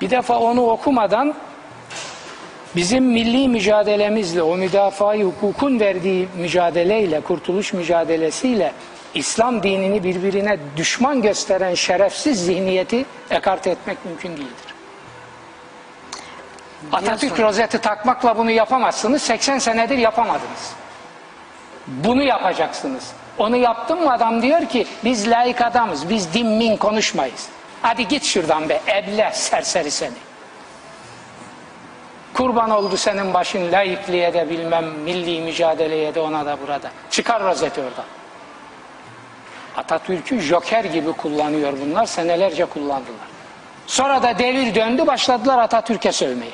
[0.00, 1.34] Bir defa onu okumadan
[2.76, 8.72] bizim milli mücadelemizle, o müdafaa hukukun verdiği mücadeleyle, kurtuluş mücadelesiyle
[9.14, 14.74] İslam dinini birbirine düşman gösteren şerefsiz zihniyeti ekarte etmek mümkün değildir.
[16.92, 19.22] Atatürk rozeti takmakla bunu yapamazsınız.
[19.22, 20.72] 80 senedir yapamadınız.
[21.86, 23.12] Bunu yapacaksınız.
[23.38, 27.48] Onu yaptın mı adam diyor ki biz layık adamız, biz din min konuşmayız.
[27.82, 30.14] Hadi git şuradan be, eble serseri seni.
[32.34, 36.90] Kurban oldu senin başın laikliğe de bilmem milli mücadeleye de ona da burada.
[37.10, 38.04] Çıkar rozeti oradan.
[39.76, 43.30] Atatürk'ü joker gibi kullanıyor bunlar, senelerce kullandılar.
[43.86, 46.52] Sonra da devir döndü, başladılar Atatürk'e sövmeye.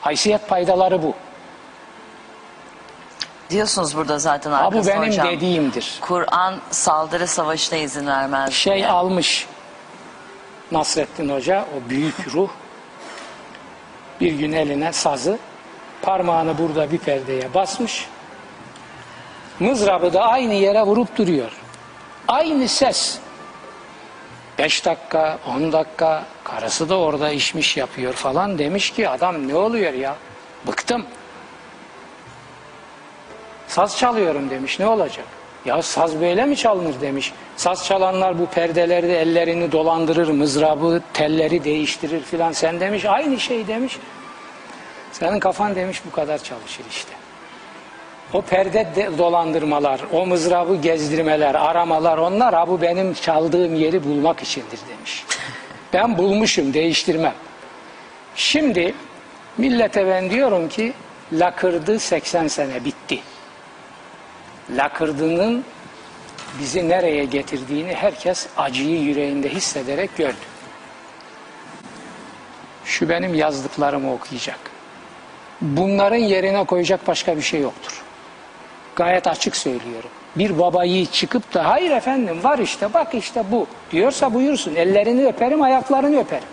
[0.00, 1.14] Haysiyet paydaları bu.
[3.50, 5.26] Diyorsunuz burada zaten Ha, bu benim hocam.
[5.26, 5.98] dediğimdir.
[6.00, 8.52] Kur'an saldırı savaşına izin vermez.
[8.52, 8.88] Şey diye.
[8.88, 9.46] almış
[10.72, 12.48] Nasrettin Hoca, o büyük ruh.
[14.20, 15.38] Bir gün eline sazı,
[16.02, 18.08] parmağını burada bir perdeye basmış.
[19.60, 21.52] Mızrabı da aynı yere vurup duruyor.
[22.28, 23.18] Aynı ses.
[24.58, 29.92] Beş dakika, on dakika, karısı da orada işmiş yapıyor falan demiş ki adam ne oluyor
[29.92, 30.16] ya?
[30.66, 31.06] Bıktım.
[33.68, 35.24] Saz çalıyorum demiş ne olacak?
[35.64, 37.32] Ya saz böyle mi çalınır demiş.
[37.56, 42.52] Saz çalanlar bu perdelerde ellerini dolandırır, mızrabı, telleri değiştirir filan.
[42.52, 43.98] Sen demiş aynı şey demiş.
[45.12, 47.17] Senin kafan demiş bu kadar çalışır işte.
[48.34, 54.42] O perde de- dolandırmalar, o mızrabı gezdirmeler, aramalar onlar ha bu benim çaldığım yeri bulmak
[54.42, 55.24] içindir demiş.
[55.92, 57.34] Ben bulmuşum değiştirmem.
[58.34, 58.94] Şimdi
[59.58, 60.92] millete ben diyorum ki
[61.32, 63.20] lakırdı 80 sene bitti.
[64.70, 65.64] Lakırdının
[66.60, 70.36] bizi nereye getirdiğini herkes acıyı yüreğinde hissederek gördü.
[72.84, 74.58] Şu benim yazdıklarımı okuyacak.
[75.60, 78.02] bunların yerine koyacak başka bir şey yoktur.
[78.98, 80.10] Gayet açık söylüyorum.
[80.36, 84.74] Bir baba yiğit çıkıp da hayır efendim var işte bak işte bu diyorsa buyursun.
[84.74, 86.48] Ellerini öperim ayaklarını öperim.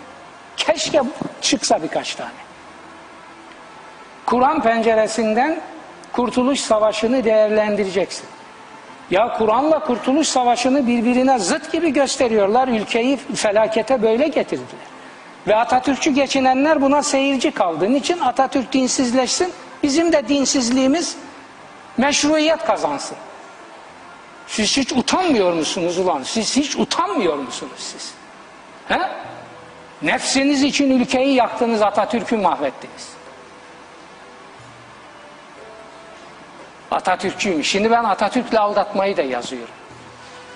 [0.56, 1.02] Keşke
[1.40, 2.30] çıksa birkaç tane.
[4.26, 5.60] Kur'an penceresinden
[6.12, 8.26] Kurtuluş Savaşı'nı değerlendireceksin.
[9.10, 12.68] Ya Kur'an'la Kurtuluş Savaşı'nı birbirine zıt gibi gösteriyorlar.
[12.68, 14.86] Ülkeyi felakete böyle getirdiler.
[15.46, 19.52] Ve Atatürkçü geçinenler buna seyirci kaldığı için Atatürk dinsizleşsin.
[19.82, 21.16] Bizim de dinsizliğimiz
[21.96, 23.16] meşruiyet kazansın.
[24.46, 26.22] Siz hiç utanmıyor musunuz ulan?
[26.22, 28.14] Siz hiç utanmıyor musunuz siz?
[28.88, 29.00] He?
[30.02, 33.08] Nefsiniz için ülkeyi yaktınız, Atatürk'ü mahvettiniz.
[36.90, 37.64] Atatürkçüyüm.
[37.64, 39.74] Şimdi ben Atatürk'le aldatmayı da yazıyorum.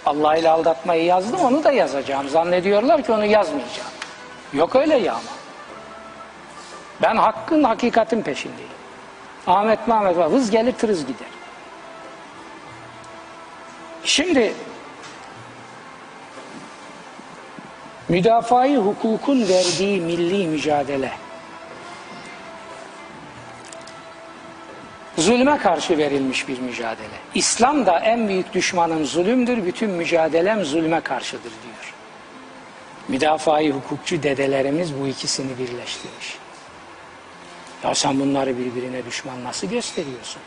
[0.06, 2.28] Allah ile aldatmayı yazdım, onu da yazacağım.
[2.28, 3.90] Zannediyorlar ki onu yazmayacağım.
[4.52, 5.22] Yok öyle ya ama.
[7.02, 8.79] Ben hakkın, hakikatin peşindeyim.
[9.46, 11.28] Ahmet Mehmet var, hız gelir tırız gider.
[14.04, 14.54] Şimdi
[18.08, 21.10] müdafaa hukukun verdiği milli mücadele
[25.18, 27.20] zulme karşı verilmiş bir mücadele.
[27.34, 31.94] İslam da en büyük düşmanım zulümdür, bütün mücadelem zulme karşıdır diyor.
[33.08, 36.38] Müdafaa hukukçu dedelerimiz bu ikisini birleştirmiş.
[37.84, 40.42] Ya sen bunları birbirine düşman nasıl gösteriyorsun?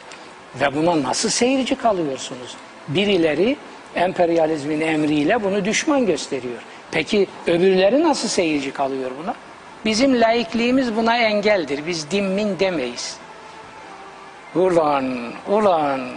[0.55, 2.55] Ve buna nasıl seyirci kalıyorsunuz?
[2.87, 3.57] Birileri
[3.95, 6.61] emperyalizmin emriyle bunu düşman gösteriyor.
[6.91, 9.35] Peki öbürleri nasıl seyirci kalıyor buna?
[9.85, 11.87] Bizim laikliğimiz buna engeldir.
[11.87, 13.17] Biz dimmin demeyiz.
[14.55, 16.09] Ulan, ulan.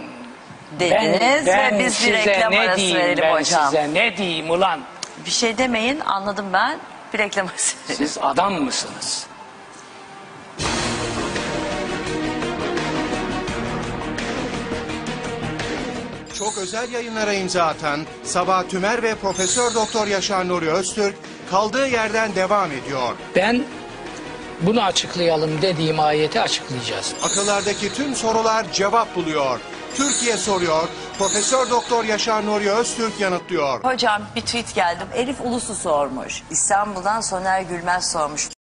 [0.79, 3.65] Dediniz ve biz bir reklam ne arası diyeyim verelim ben hocam.
[3.65, 4.79] size ne diyeyim ulan?
[5.25, 6.79] Bir şey demeyin anladım ben.
[7.13, 8.07] Bir reklam arası verelim.
[8.07, 9.26] Siz adam mısınız?
[16.39, 21.15] Çok özel yayınlara imza atan Sabah Tümer ve Profesör Doktor Yaşar Nuri Öztürk
[21.51, 23.15] kaldığı yerden devam ediyor.
[23.35, 23.63] Ben
[24.61, 27.13] bunu açıklayalım dediğim ayeti açıklayacağız.
[27.23, 29.59] Akıllardaki tüm sorular cevap buluyor.
[29.95, 30.87] Türkiye soruyor.
[31.17, 33.83] Profesör Doktor Yaşar Nuri Öztürk yanıtlıyor.
[33.83, 35.07] Hocam bir tweet geldim.
[35.15, 36.43] Elif Ulusu sormuş.
[36.51, 38.56] İstanbul'dan Soner Gülmez sormuş.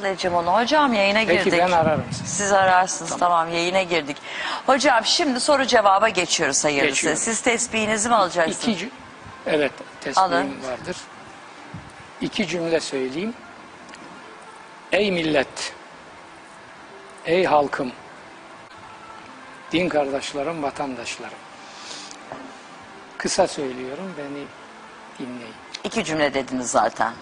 [0.00, 0.54] Edeceğim onu.
[0.54, 1.60] Hocam yayına Peki, girdik.
[1.60, 2.28] ben ararım sizi.
[2.28, 3.52] Siz ararsınız tamam.
[3.52, 4.16] yayına girdik.
[4.66, 6.88] Hocam şimdi soru cevaba geçiyoruz hayırlısı.
[6.88, 7.20] Geçiyorum.
[7.20, 8.68] Siz tesbihinizi mi alacaksınız?
[8.76, 8.90] İki
[9.46, 10.56] evet tesbihim Alın.
[10.70, 10.96] vardır.
[12.20, 13.34] İki cümle söyleyeyim.
[14.92, 15.74] Ey millet,
[17.26, 17.92] ey halkım,
[19.72, 21.38] din kardeşlerim, vatandaşlarım.
[23.18, 24.44] Kısa söylüyorum, beni
[25.18, 25.54] dinleyin.
[25.84, 27.12] İki cümle dediniz zaten.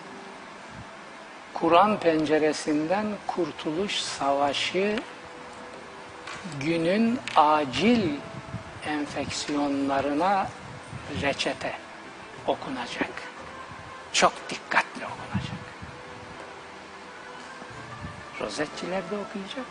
[1.60, 4.98] Kur'an penceresinden kurtuluş savaşı
[6.60, 8.10] günün acil
[8.86, 10.48] enfeksiyonlarına
[11.22, 11.72] reçete
[12.46, 13.10] okunacak.
[14.12, 15.60] Çok dikkatli okunacak.
[18.40, 19.66] Rozetçiler de okuyacak.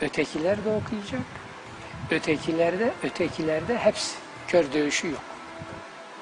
[0.00, 1.26] Ötekiler de okuyacak.
[2.10, 4.16] Ötekilerde, ötekilerde hepsi.
[4.48, 5.22] Kör dövüşü yok.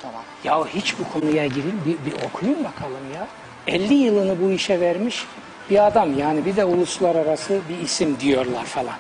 [0.03, 0.23] Tamam.
[0.45, 3.29] Ya hiç bu konuya girin bir, bir okuyun bakalım ya.
[3.67, 5.27] 50 yılını bu işe vermiş
[5.71, 8.97] bir adam yani bir de uluslararası bir isim diyorlar falan.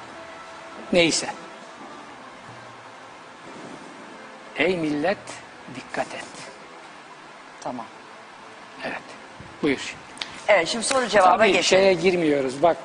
[0.92, 1.26] Neyse.
[4.56, 5.18] Ey millet
[5.74, 6.24] dikkat et.
[7.60, 7.86] Tamam.
[8.84, 9.00] Evet.
[9.62, 10.00] Buyur şimdi.
[10.48, 11.62] Evet şimdi soru cevaba Tabii geçelim.
[11.62, 12.62] şeye girmiyoruz.
[12.62, 12.76] Bak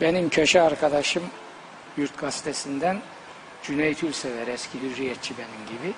[0.00, 1.22] benim köşe arkadaşım
[1.96, 3.00] Yurt Gazetesi'nden
[3.62, 5.94] Cüneyt Ülsever eski hürriyetçi benim gibi.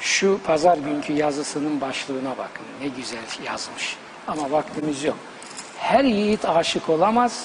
[0.00, 2.66] Şu pazar günkü yazısının başlığına bakın.
[2.80, 3.96] Ne güzel yazmış.
[4.30, 5.16] Ama vaktimiz yok.
[5.78, 7.44] Her yiğit aşık olamaz.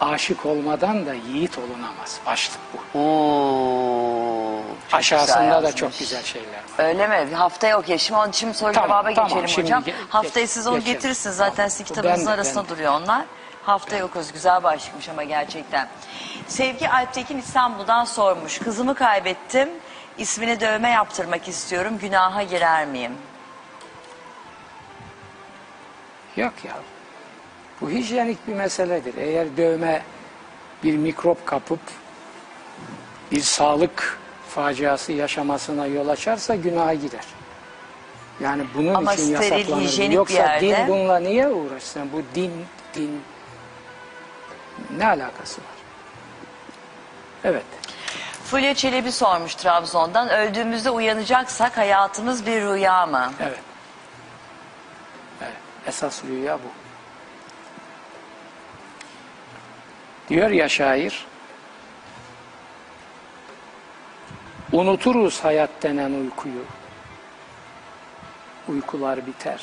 [0.00, 2.20] Aşık olmadan da yiğit olunamaz.
[2.26, 2.58] Başlık
[2.94, 2.98] bu.
[2.98, 5.74] Oo, çok Aşağısında güzel da yazmış.
[5.76, 6.84] çok güzel şeyler var.
[6.88, 7.34] Öyle mi?
[7.34, 7.98] Haftaya okey.
[7.98, 9.28] Şimdi, onun- şimdi soru Tamam, cevaba tamam.
[9.28, 9.82] geçelim Şimdi hocam.
[9.82, 10.94] ge- Haftaya geç- siz onu geçelim.
[10.94, 11.36] getirirsiniz.
[11.36, 11.96] Zaten sizin Tamam.
[12.02, 12.74] kitabınızın Ben de- arasında ben de.
[12.74, 13.24] duruyor onlar.
[13.66, 14.32] Haftaya okuruz.
[14.32, 15.88] Güzel başlıkmış ama gerçekten.
[16.48, 18.58] Sevgi Alptekin İstanbul'dan sormuş.
[18.58, 19.68] Kızımı kaybettim.
[20.18, 21.98] İsmini dövme yaptırmak istiyorum.
[21.98, 23.12] Günaha girer miyim?
[26.36, 26.72] Yok ya.
[27.80, 29.14] Bu hijyenik bir meseledir.
[29.16, 30.02] Eğer dövme
[30.84, 31.80] bir mikrop kapıp
[33.32, 34.18] bir sağlık
[34.48, 37.24] faciası yaşamasına yol açarsa günaha gider.
[38.40, 40.10] Yani bunun Ama için steril, yasaklanır.
[40.10, 42.12] Yoksa yerde- din bununla niye uğraşsın?
[42.12, 42.52] Bu din,
[42.94, 43.22] din
[44.96, 45.70] ne alakası var?
[47.44, 47.64] Evet.
[48.44, 50.28] Fulya Çelebi sormuş Trabzon'dan.
[50.28, 53.32] Öldüğümüzde uyanacaksak hayatımız bir rüya mı?
[53.40, 53.58] Evet.
[55.86, 56.68] Esas rüya bu.
[60.28, 61.26] Diyor ya şair,
[64.72, 66.64] unuturuz hayat denen uykuyu.
[68.68, 69.60] Uykular biter.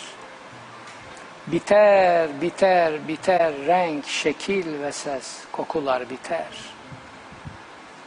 [1.48, 6.48] Biter, biter, biter, renk, şekil ve ses, kokular biter.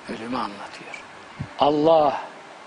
[0.08, 1.02] Ölümü anlatıyor.
[1.58, 2.22] Allah,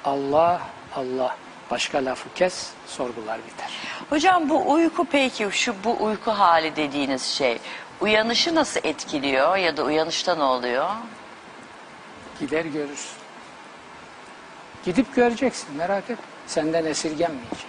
[0.06, 0.62] Allah,
[0.96, 1.38] Allah.
[1.72, 3.72] Başka lafı kes, sorgular biter.
[4.14, 7.58] Hocam bu uyku peki şu bu uyku hali dediğiniz şey
[8.02, 10.90] uyanışı nasıl etkiliyor ya da uyanışta ne oluyor?
[12.40, 13.18] Gider görürsün.
[14.86, 16.26] Gidip göreceksin, merak etme.
[16.48, 17.66] Senden esirgenmeyecek.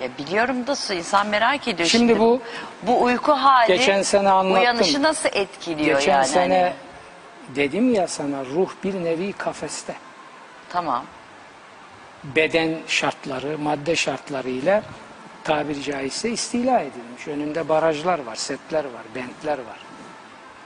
[0.00, 1.88] Ya biliyorum da insan merak ediyor.
[1.88, 2.40] Şimdi bu-
[2.82, 4.62] bu uyku hali Geçen sene anlattım.
[4.62, 6.26] uyanışı nasıl etkiliyor Geçen yani?
[6.26, 7.56] sene hani?
[7.56, 9.94] dedim ya sana ruh bir nevi kafeste.
[10.68, 11.04] Tamam.
[12.24, 14.82] Beden şartları, madde şartlarıyla
[15.46, 17.28] tabiri caizse istila edilmiş.
[17.28, 19.78] Önünde barajlar var, setler var, bentler var.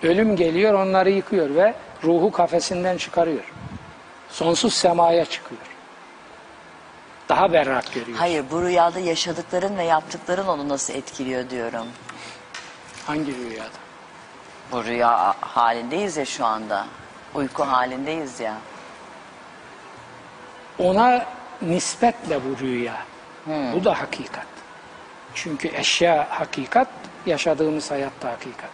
[0.03, 1.74] Ölüm geliyor onları yıkıyor ve
[2.05, 3.53] ruhu kafesinden çıkarıyor.
[4.28, 5.61] Sonsuz semaya çıkıyor.
[7.28, 8.18] Daha berrak görüyor.
[8.18, 11.87] Hayır bu rüyada yaşadıkların ve yaptıkların onu nasıl etkiliyor diyorum.
[13.07, 13.81] Hangi rüyada?
[14.72, 16.87] Bu rüya halindeyiz ya şu anda.
[17.35, 18.55] Uyku halindeyiz ya.
[20.78, 21.26] Ona
[21.62, 22.97] nispetle bu rüya.
[23.47, 24.60] Bu da hakikat.
[25.35, 26.89] Çünkü eşya hakikat,
[27.26, 28.70] yaşadığımız hayatta hakikat.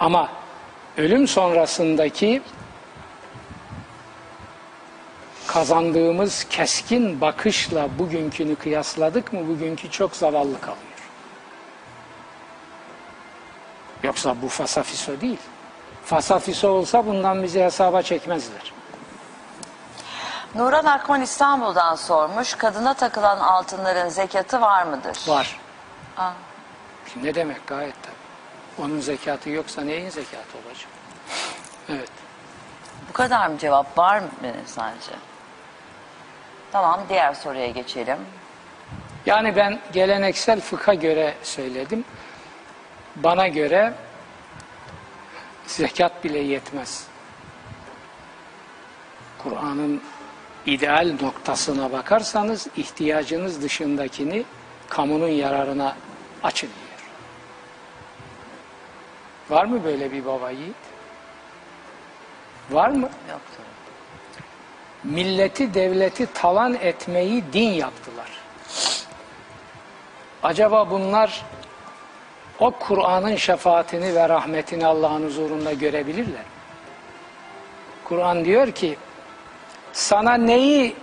[0.00, 0.28] Ama
[0.96, 2.42] ölüm sonrasındaki
[5.46, 10.96] kazandığımız keskin bakışla bugünkünü kıyasladık mı bugünkü çok zavallı kalıyor.
[14.02, 15.38] Yoksa bu fasafiso değil.
[16.04, 18.72] Fasafiso olsa bundan bizi hesaba çekmezler.
[20.54, 22.54] Nuran Akman İstanbul'dan sormuş.
[22.54, 25.18] Kadına takılan altınların zekatı var mıdır?
[25.28, 25.60] Var.
[26.16, 26.32] Aa,
[27.22, 28.86] Ne demek gayet tabii.
[28.86, 30.88] Onun zekatı yoksa neyin zekatı olacak?
[31.88, 32.10] Evet.
[33.08, 34.26] bu kadar mı cevap var mı
[34.66, 35.12] sence?
[36.72, 38.18] Tamam diğer soruya geçelim.
[39.26, 42.04] Yani ben geleneksel fıkha göre söyledim.
[43.16, 43.94] Bana göre
[45.66, 47.06] zekat bile yetmez.
[49.38, 50.02] Kur'an'ın
[50.66, 54.44] ideal noktasına bakarsanız ihtiyacınız dışındakini
[54.88, 55.96] kamunun yararına
[56.42, 57.08] açın diyor.
[59.58, 60.76] Var mı böyle bir baba yiğit?
[62.70, 63.08] Var mı?
[63.30, 63.64] Yoktur.
[65.04, 68.30] milleti devleti talan etmeyi din yaptılar.
[70.42, 71.44] Acaba bunlar
[72.60, 76.42] o Kur'an'ın şefaatini ve rahmetini Allah'ın huzurunda görebilirler?
[78.04, 78.96] Kur'an diyor ki
[79.92, 80.96] sana neyi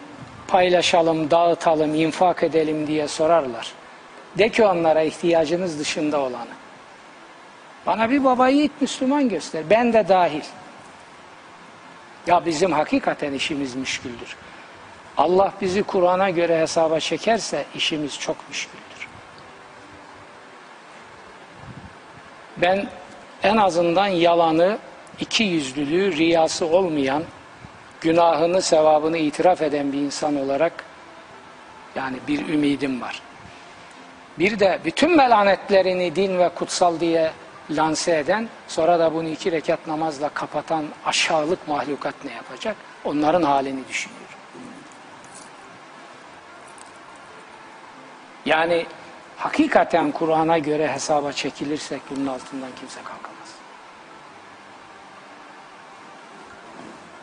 [0.48, 3.72] paylaşalım, dağıtalım, infak edelim diye sorarlar.
[4.38, 6.54] De ki onlara ihtiyacınız dışında olanı.
[7.86, 9.70] Bana bir baba yiğit Müslüman göster.
[9.70, 10.44] Ben de dahil.
[12.28, 14.36] Ya bizim hakikaten işimiz müşküldür.
[15.18, 19.08] Allah bizi Kur'an'a göre hesaba çekerse işimiz çok müşküldür.
[22.58, 22.88] Ben
[23.44, 24.78] en azından yalanı,
[25.20, 27.24] iki yüzlülüğü, riyası olmayan,
[28.02, 30.86] günahını, sevabını itiraf eden bir insan olarak
[31.96, 33.22] yani bir ümidim var.
[34.40, 37.32] Bir de bütün melanetlerini din ve kutsal diye
[37.70, 42.76] lanse eden, sonra da bunu iki rekat namazla kapatan aşağılık mahlukat ne yapacak?
[43.06, 44.24] Onların halini düşünüyorum.
[48.46, 48.86] Yani
[49.38, 53.34] hakikaten Kur'an'a göre hesaba çekilirsek bunun altından kimse kalkamaz.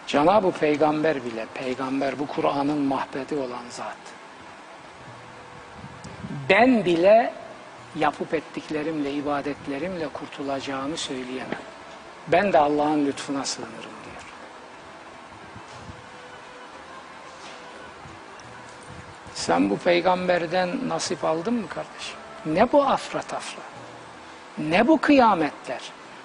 [0.06, 4.19] Cenab-ı Peygamber bile, peygamber bu Kur'an'ın mahbedi olan zat.
[6.50, 7.32] Ben bile
[7.96, 11.58] yapıp ettiklerimle, ibadetlerimle kurtulacağımı söyleyemem.
[12.28, 14.22] Ben de Allah'ın lütfuna sığınırım diyor.
[19.34, 22.16] Sen bu peygamberden nasip aldın mı kardeşim?
[22.46, 23.62] Ne bu afra tafra?
[24.58, 25.80] Ne bu kıyametler?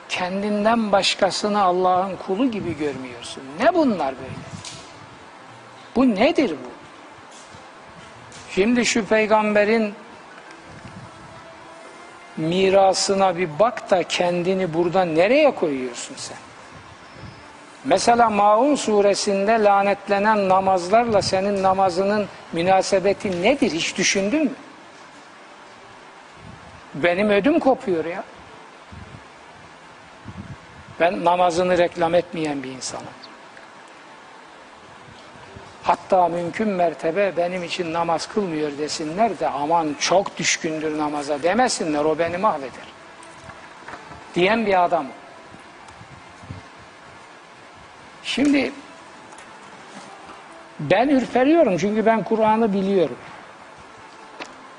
[0.09, 3.43] Kendinden başkasını Allah'ın kulu gibi görmüyorsun.
[3.59, 4.45] Ne bunlar böyle?
[5.95, 6.69] Bu nedir bu?
[8.51, 9.93] Şimdi şu peygamberin
[12.37, 16.37] mirasına bir bak da kendini burada nereye koyuyorsun sen?
[17.85, 24.51] Mesela Maun suresinde lanetlenen namazlarla senin namazının münasebeti nedir hiç düşündün mü?
[26.93, 28.23] Benim ödüm kopuyor ya.
[30.99, 33.05] Ben namazını reklam etmeyen bir insanım.
[35.85, 42.19] Hatta mümkün mertebe benim için namaz kılmıyor desinler de aman çok düşkündür namaza demesinler o
[42.19, 42.87] beni mahveder.
[44.35, 45.05] Diyen bir adam.
[48.23, 48.71] Şimdi
[50.79, 53.17] ben ürperiyorum çünkü ben Kur'an'ı biliyorum.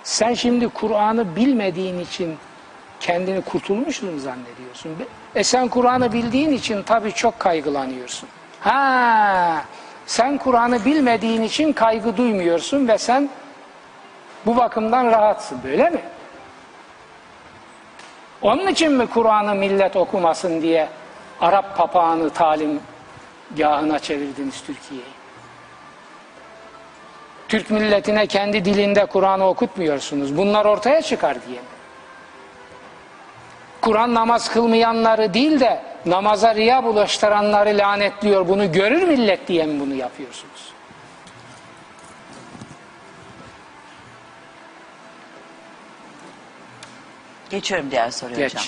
[0.05, 2.37] Sen şimdi Kur'an'ı bilmediğin için
[3.01, 4.93] kendini kurtulmuşsun mu zannediyorsun?
[5.35, 8.29] E sen Kur'an'ı bildiğin için tabii çok kaygılanıyorsun.
[8.61, 9.65] Ha,
[10.07, 13.29] sen Kur'an'ı bilmediğin için kaygı duymuyorsun ve sen
[14.47, 16.01] bu bakımdan rahatsın, böyle mi?
[18.43, 20.89] Onun için mi Kur'an'ı millet okumasın diye
[21.41, 22.81] Arap papağanı talim
[23.57, 25.17] gahına çevirdiniz Türkiye'yi?
[27.49, 30.37] Türk milletine kendi dilinde Kur'an'ı okutmuyorsunuz.
[30.37, 31.67] Bunlar ortaya çıkar diye mi?
[33.81, 38.49] Kur'an namaz kılmayanları değil de namaza riya bulaştıranları lanetliyor.
[38.49, 40.73] Bunu görür millet diye mi bunu yapıyorsunuz?
[47.51, 48.55] Geçiyorum diğer soruya Geç.
[48.55, 48.65] hocam.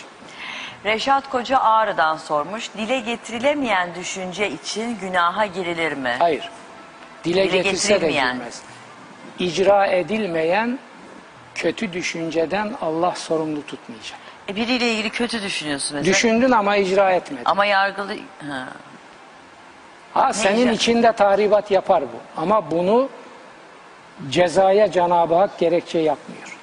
[0.85, 2.71] Reşat Koca Ağrı'dan sormuş.
[2.75, 6.17] Dile getirilemeyen düşünce için günaha girilir mi?
[6.19, 6.51] Hayır.
[7.25, 8.63] Dile, Dile getirse de girmez.
[9.39, 10.79] İcra edilmeyen
[11.55, 14.28] kötü düşünceden Allah sorumlu tutmayacak.
[14.49, 16.15] E, biriyle ilgili kötü düşünüyorsun mesela.
[16.15, 17.43] Düşündün ama icra etmedin.
[17.45, 18.17] Ama yargılı...
[18.49, 18.69] Ha.
[20.15, 20.75] Ha senin diyeceğim?
[20.75, 22.41] içinde tahribat yapar bu.
[22.41, 23.09] Ama bunu
[24.31, 26.59] cezaya Cenab-ı Hak gerekçe yapmıyor.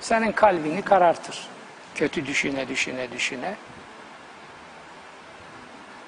[0.00, 1.48] Senin kalbini karartır.
[1.94, 3.54] Kötü düşüne düşüne düşüne.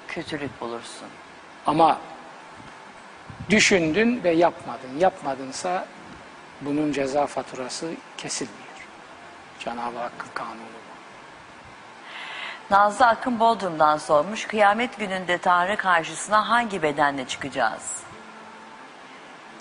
[0.07, 1.07] Kötülük bulursun.
[1.65, 1.99] Ama
[3.49, 4.99] düşündün ve yapmadın.
[4.99, 5.85] Yapmadınsa
[6.61, 8.66] bunun ceza faturası kesilmiyor.
[9.59, 10.57] Cenab-ı Hakk'ın kanunu.
[12.71, 14.45] Nazlı Akın Bodrum'dan sormuş.
[14.47, 17.97] Kıyamet gününde Tanrı karşısına hangi bedenle çıkacağız?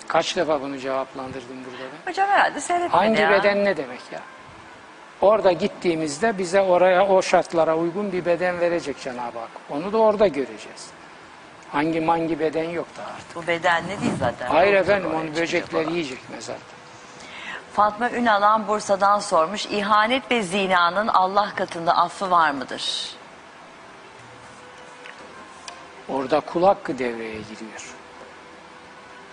[0.09, 2.11] Kaç defa bunu cevaplandırdım burada ben?
[2.11, 3.31] Hocam herhalde seyretmedi Hangi ya.
[3.31, 4.21] beden ne demek ya?
[5.21, 9.51] Orada gittiğimizde bize oraya o şartlara uygun bir beden verecek Cenab-ı Hak.
[9.71, 10.91] Onu da orada göreceğiz.
[11.73, 13.35] Hangi mangi beden yok da artık.
[13.35, 14.47] Bu beden ne değil zaten.
[14.47, 16.61] Hayır efendim onu böcekler yiyecek mezarda.
[17.77, 19.67] Fatma Ünalan Bursa'dan sormuş.
[19.67, 23.11] İhanet ve zinanın Allah katında affı var mıdır?
[26.09, 27.95] Orada kul hakkı devreye giriyor.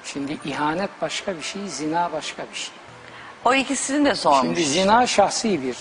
[0.03, 2.73] Şimdi ihanet başka bir şey, zina başka bir şey.
[3.45, 4.41] O ikisini de sormuş.
[4.41, 5.77] Şimdi zina şahsi bir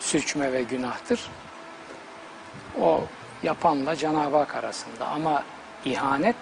[0.00, 1.30] sürçme ve günahtır.
[2.80, 3.04] O
[3.42, 5.06] yapanla Cenab-ı Hak arasında.
[5.06, 5.42] Ama
[5.84, 6.36] ihanet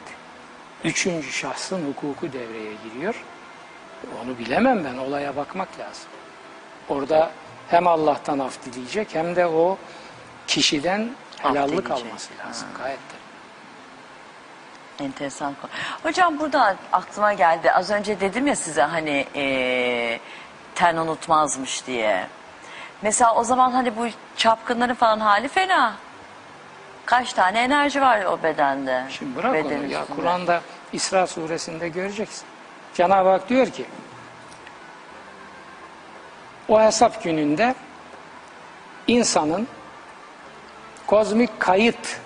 [0.84, 3.24] üçüncü şahsın hukuku devreye giriyor.
[4.24, 4.96] Onu bilemem ben.
[4.98, 6.06] Olaya bakmak lazım.
[6.88, 7.30] Orada
[7.68, 9.78] hem Allah'tan af dileyecek hem de o
[10.46, 11.10] kişiden
[11.42, 12.68] helallik alması lazım.
[12.82, 13.26] Gayet tabii.
[15.06, 15.54] Enteresan.
[16.02, 17.72] Hocam burada aklıma geldi.
[17.72, 20.20] Az önce dedim ya size hani eee
[20.74, 22.26] ten unutmazmış diye.
[23.02, 25.94] Mesela o zaman hani bu çapkınların falan hali fena.
[27.06, 29.04] Kaç tane enerji var o bedende?
[29.10, 30.04] Şimdi bırak onu ya.
[30.16, 30.60] Kur'an'da
[30.92, 32.46] İsra suresinde göreceksin.
[32.96, 33.84] Cenab-ı Hak diyor ki
[36.68, 37.74] o hesap gününde
[39.06, 39.68] insanın
[41.06, 42.20] kozmik kayıt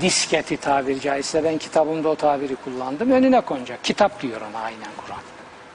[0.00, 3.10] disketi tabiri caizse ben kitabımda o tabiri kullandım.
[3.10, 3.84] Önüne konacak.
[3.84, 5.20] Kitap diyor ona aynen Kur'an.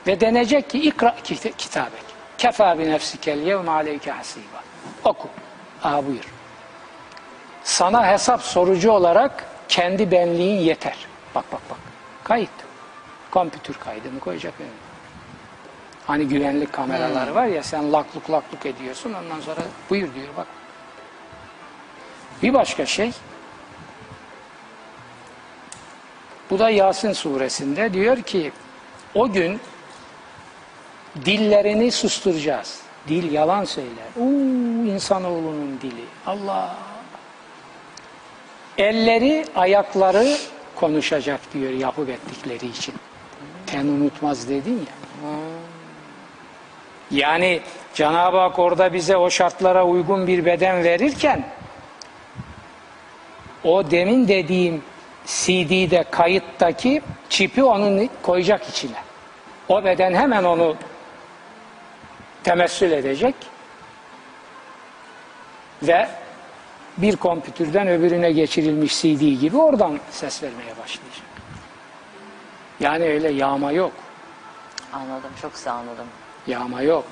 [0.08, 2.04] Ve denecek ki ikra kit- kitabek.
[2.38, 4.64] Kefa bi nefsikel yevme aleyke hasiba.
[5.04, 5.30] Oku.
[5.84, 6.26] Aa buyur.
[7.64, 10.96] Sana hesap sorucu olarak kendi benliğin yeter.
[11.36, 11.78] Bak bak bak.
[12.24, 12.50] Kayıt.
[13.32, 14.72] Kompütür kaydını koyacak önüne.
[16.08, 20.48] Hani güvenlik kameraları var ya sen lakluk lakluk ediyorsun ondan sonra buyur diyor bak.
[22.44, 23.12] Bir başka şey
[26.50, 28.52] bu da Yasin suresinde diyor ki
[29.16, 29.60] o gün
[31.26, 32.82] dillerini susturacağız.
[33.08, 34.08] Dil yalan söyler.
[34.18, 36.06] Uuu insanoğlunun dili.
[36.26, 36.76] Allah.
[38.78, 40.38] Elleri, ayakları
[40.76, 42.96] konuşacak diyor yapıp ettikleri için.
[43.72, 45.30] Ten unutmaz dedin ya.
[47.12, 47.62] Yani
[47.94, 51.44] Cenab-ı Hak orada bize o şartlara uygun bir beden verirken
[53.64, 54.84] o demin dediğim
[55.26, 58.98] CD'de kayıttaki çipi onun koyacak içine.
[59.70, 60.76] O beden hemen onu
[62.44, 63.36] temessül edecek
[65.84, 66.08] ve
[66.98, 71.11] bir kompütürden öbürüne geçirilmiş CD gibi oradan ses vermeye başlayacak.
[72.82, 73.94] Yani öyle yağma yok.
[74.94, 75.32] Anladım.
[75.42, 76.08] Çok güzel anladım.
[76.48, 77.06] Yağma yok.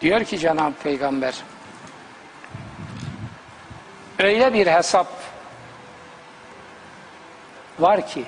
[0.00, 1.34] Diyor ki Cenab-ı Peygamber
[4.18, 5.06] öyle bir hesap
[7.78, 8.24] var ki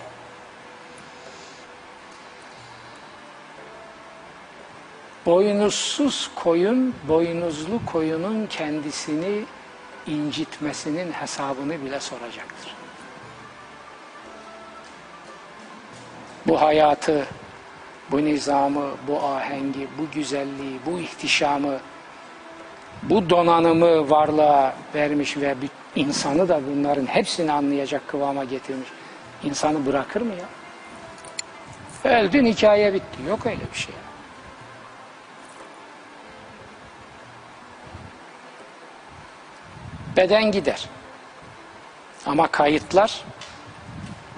[5.27, 9.45] boynuzsuz koyun boynuzlu koyunun kendisini
[10.07, 12.78] incitmesinin hesabını bile soracaktır.
[16.47, 17.27] Bu hayatı,
[18.11, 21.79] bu nizamı, bu ahengi, bu güzelliği, bu ihtişamı,
[23.03, 25.55] bu donanımı varlığa vermiş ve
[25.97, 28.89] insanı da bunların hepsini anlayacak kıvama getirmiş.
[29.45, 30.49] İnsanı bırakır mı ya?
[32.13, 33.23] Öldün hikaye bitti.
[33.29, 33.95] Yok öyle bir şey.
[40.17, 40.89] Beden gider.
[42.27, 43.25] Ama kayıtlar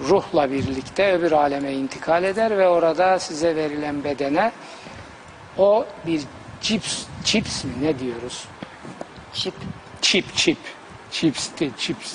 [0.09, 4.51] ruhla birlikte öbür aleme intikal eder ve orada size verilen bedene
[5.57, 6.21] o bir
[6.61, 8.45] cips, chips mi ne diyoruz?
[9.33, 9.53] Çip.
[10.01, 10.57] Çip, çip.
[11.11, 12.13] Chips değil, chips.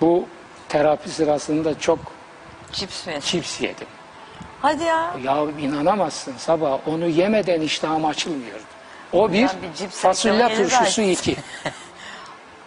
[0.00, 0.26] Bu
[0.68, 1.98] terapi sırasında çok
[2.72, 3.18] Cips mi?
[3.22, 3.86] chips yedim.
[4.62, 5.14] Hadi ya.
[5.24, 8.62] Ya inanamazsın sabah onu yemeden iştahım açılmıyordu.
[9.12, 11.36] O bir, Ben bir cips fasulye turşusu iki.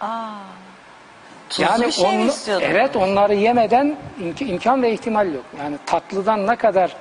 [1.52, 2.66] Tuzlu bir şey mi onu- istiyordun?
[2.66, 5.44] evet onları yemeden imk- imkan ve ihtimal yok.
[5.58, 6.96] Yani tatlıdan ne kadar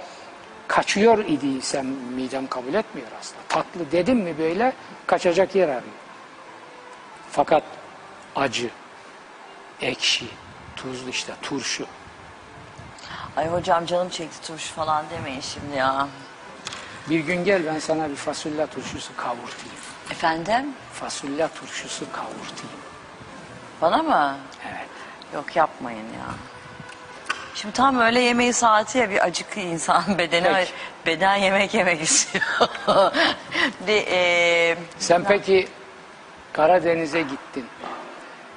[0.68, 3.41] kaçıyor idiysem midem kabul etmiyor aslında.
[3.49, 4.73] Tatlı dedim mi böyle
[5.07, 5.82] kaçacak yer arıyor.
[7.32, 7.64] Fakat
[8.36, 8.69] acı,
[9.82, 10.26] ekşi,
[10.76, 11.86] tuzlu işte turşu.
[13.38, 16.07] Ay hocam canım çekti turşu falan demeyin şimdi ya.
[17.10, 19.76] Bir gün gel ben sana bir fasulye turşusu kavurtayım.
[20.11, 20.65] Efendim?
[20.94, 22.82] Fasulye turşusu kavurtayım.
[23.82, 24.36] Bana mı?
[24.70, 24.88] Evet.
[25.34, 26.26] Yok yapmayın ya.
[27.56, 30.72] Şimdi tam öyle yemeği saati ya bir acıkı insan bedeni Peki.
[31.06, 32.44] beden yemek yemek istiyor.
[33.88, 35.68] bir, e, Sen peki
[36.53, 37.66] Karadeniz'e gittin.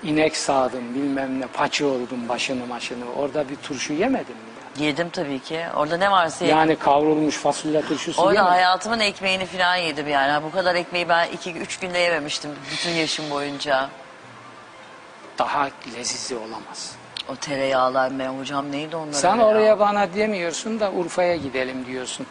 [0.02, 3.04] İnek sağdın bilmem ne paçı oldun başını maşını.
[3.16, 4.42] Orada bir turşu yemedin mi?
[4.78, 5.64] yedim tabii ki.
[5.76, 6.56] Orada ne varsa yedim.
[6.58, 8.50] Yani kavrulmuş fasulye turşusu Orada yemedin.
[8.50, 10.42] hayatımın ekmeğini falan yedim yani.
[10.44, 13.88] Bu kadar ekmeği ben iki üç günde yememiştim bütün yaşım boyunca.
[15.38, 16.96] Daha lezizi olamaz.
[17.28, 19.12] O tereyağlar be hocam neydi onlar?
[19.12, 19.46] Sen ya?
[19.46, 22.26] oraya bana demiyorsun da Urfa'ya gidelim diyorsun.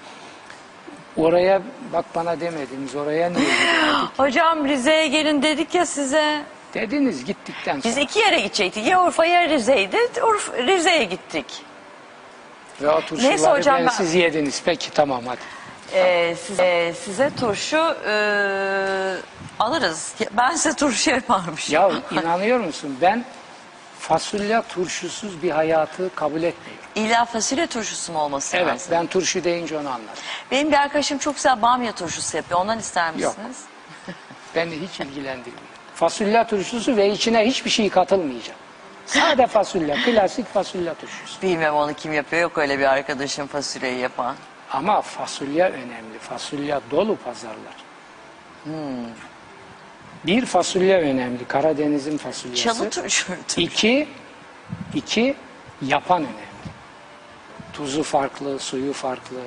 [1.17, 1.61] Oraya
[1.93, 2.95] bak bana demediniz.
[2.95, 4.09] Oraya niye gidemedik?
[4.17, 6.43] Hocam Rize'ye gelin dedik ya size.
[6.73, 7.83] Dediniz gittikten sonra.
[7.83, 8.87] Biz iki yere gidecektik.
[8.87, 9.97] Ya Urfa ya Rize'ydi.
[10.27, 11.45] Urf, Rize'ye gittik.
[12.81, 14.61] Ve o turşuları Neyse hocam ben- siz yediniz.
[14.65, 15.39] Peki tamam hadi.
[15.93, 18.13] Ee, size, size turşu e,
[19.59, 20.13] alırız.
[20.31, 21.73] Ben size turşu yaparmışım.
[21.75, 22.97] Ya inanıyor musun?
[23.01, 23.25] Ben
[23.99, 26.83] fasulye turşusuz bir hayatı kabul etmiyorum.
[26.95, 28.87] İlla fasulye turşusu mu olması Evet lazım?
[28.91, 30.23] ben turşu deyince onu anladım.
[30.51, 32.59] Benim bir arkadaşım çok güzel bamya turşusu yapıyor.
[32.59, 33.37] Ondan ister Yok.
[33.37, 33.57] misiniz?
[34.55, 35.63] Beni hiç ilgilendirmiyor.
[35.95, 38.55] Fasulye turşusu ve içine hiçbir şey katılmayacak.
[39.05, 41.41] Sade fasulye, klasik fasulye turşusu.
[41.41, 42.41] Bilmem onu kim yapıyor.
[42.41, 44.35] Yok öyle bir arkadaşım fasulyeyi yapan.
[44.71, 46.19] Ama fasulye önemli.
[46.19, 47.75] Fasulye dolu pazarlar.
[50.25, 51.45] Bir fasulye önemli.
[51.45, 52.63] Karadeniz'in fasulyesi.
[52.63, 53.33] Çalı turşu.
[53.57, 54.07] İki,
[54.95, 55.35] iki
[55.81, 56.33] yapan önemli.
[57.73, 59.37] Tuzu farklı, suyu farklı.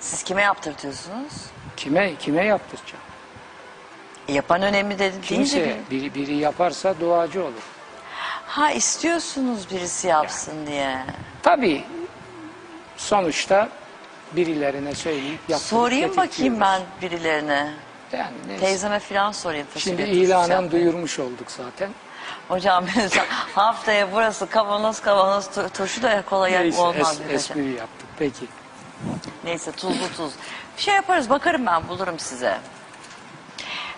[0.00, 1.32] Siz kime yaptırtıyorsunuz?
[1.76, 3.02] Kime kime yaptıracağım?
[4.28, 7.62] Yapan önemli deyince Kimse bir- biri, biri yaparsa duacı olur.
[8.46, 10.98] Ha istiyorsunuz birisi yapsın diye.
[11.42, 11.84] Tabii
[12.96, 13.68] sonuçta
[14.32, 17.72] birilerine söyleyip yaptırıp Sorayım bakayım ben birilerine.
[18.12, 18.64] Yani neyse.
[18.64, 19.66] Teyzeme falan sorayım.
[19.78, 21.90] Şimdi ilanen duyurmuş olduk zaten.
[22.48, 22.84] Hocam
[23.54, 27.18] haftaya burası kavanoz kavanoz tu- turşu da kolay Neyse olmaz.
[27.20, 27.34] es- bir de.
[27.34, 28.08] espri yaptık.
[28.18, 28.46] Peki.
[29.44, 30.32] Neyse tuzlu tuz.
[30.76, 32.58] Bir şey yaparız bakarım ben bulurum size.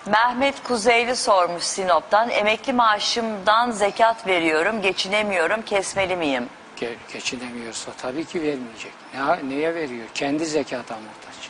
[0.06, 2.30] Mehmet Kuzeyli sormuş Sinop'tan.
[2.30, 6.48] Emekli maaşımdan zekat veriyorum, geçinemiyorum, kesmeli miyim?
[6.80, 8.92] Ge- geçinemiyorsa tabii ki vermeyecek.
[9.14, 10.06] Ne, neye veriyor?
[10.14, 11.49] Kendi zekata muhtaç.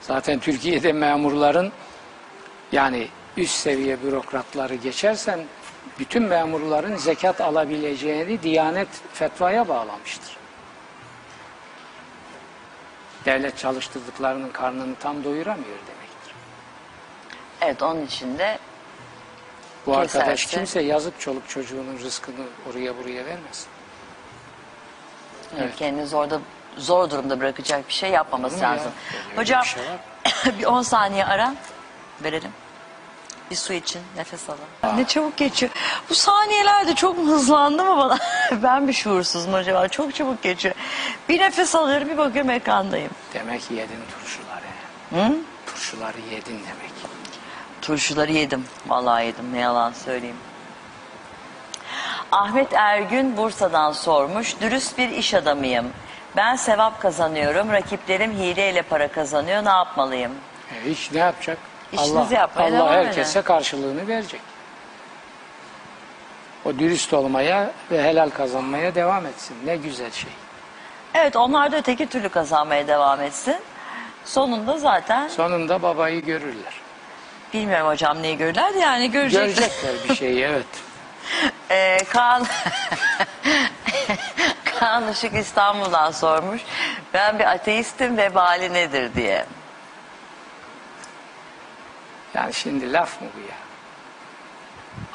[0.00, 1.72] Zaten Türkiye'de memurların
[2.72, 5.40] yani üst seviye bürokratları geçersen
[5.98, 10.36] bütün memurların zekat alabileceğini Diyanet fetvaya bağlamıştır.
[13.24, 16.34] Devlet çalıştırdıklarının karnını tam doyuramıyor demektir.
[17.60, 18.58] Evet onun için de
[19.86, 20.56] Bu arkadaş Keserse.
[20.56, 23.66] kimse yazık çoluk çocuğunun rızkını oraya buraya vermez.
[25.58, 25.76] Evet.
[25.76, 26.40] kendinizi orada
[26.80, 28.70] zor durumda bırakacak bir şey yapmaması ya?
[28.70, 28.92] lazım.
[29.30, 30.58] Öyle Hocam bir şey var.
[30.58, 31.54] bir 10 saniye ara
[32.24, 32.50] verelim.
[33.50, 34.96] Bir su için nefes alın.
[34.98, 35.72] Ne çabuk geçiyor.
[36.10, 38.18] Bu saniyeler de çok mu hızlandı mı bana?
[38.62, 39.88] ben bir şuursuzum acaba.
[39.88, 40.74] Çok çabuk geçiyor.
[41.28, 43.10] Bir nefes alıyorum bir bakıyorum ekrandayım.
[43.34, 45.28] Demek yedin turşuları.
[45.28, 45.36] Hı?
[45.66, 46.90] Turşuları yedin demek.
[47.82, 48.64] Turşuları yedim.
[48.86, 49.52] Vallahi yedim.
[49.52, 50.36] Ne yalan söyleyeyim.
[52.32, 54.60] Ahmet Ergün Bursa'dan sormuş.
[54.60, 55.92] Dürüst bir iş adamıyım.
[56.36, 57.72] Ben sevap kazanıyorum.
[57.72, 59.64] Rakiplerim hileyle para kazanıyor.
[59.64, 60.32] Ne yapmalıyım?
[60.74, 61.58] E hiç ne yapacak?
[61.92, 63.06] İşinizi Allah, yapmaya Allah devam edin.
[63.06, 64.40] herkese karşılığını verecek.
[66.64, 69.56] O dürüst olmaya ve helal kazanmaya devam etsin.
[69.64, 70.30] Ne güzel şey.
[71.14, 73.56] Evet onlar da öteki türlü kazanmaya devam etsin.
[74.24, 76.80] Sonunda zaten Sonunda babayı görürler.
[77.54, 79.46] bilmiyorum hocam neyi görürler de yani görecekler.
[79.46, 80.66] Görecekler bir şeyi evet.
[81.70, 82.46] Ee, Kaan
[84.78, 86.60] Kaan Işık İstanbul'dan sormuş.
[87.14, 89.46] Ben bir ateistim vebali nedir diye.
[92.34, 93.56] Yani şimdi laf mı bu ya?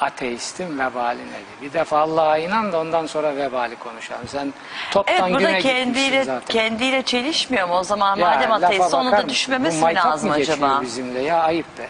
[0.00, 1.62] Ateistin vebali nedir?
[1.62, 4.28] Bir defa Allah'a inan da ondan sonra vebali konuşalım.
[4.28, 4.52] Sen
[4.90, 6.46] toptan Evet güne burada gitmişsin kendiyle zaten.
[6.46, 7.74] kendiyle çelişmiyor mu?
[7.78, 9.28] O zaman Ya, madem lafa ateist onu bakar da mısın?
[9.28, 10.80] düşmemesi Bu mi maytap lazım mı geçiyor acaba?
[10.82, 11.88] bizimle ya ayıp be.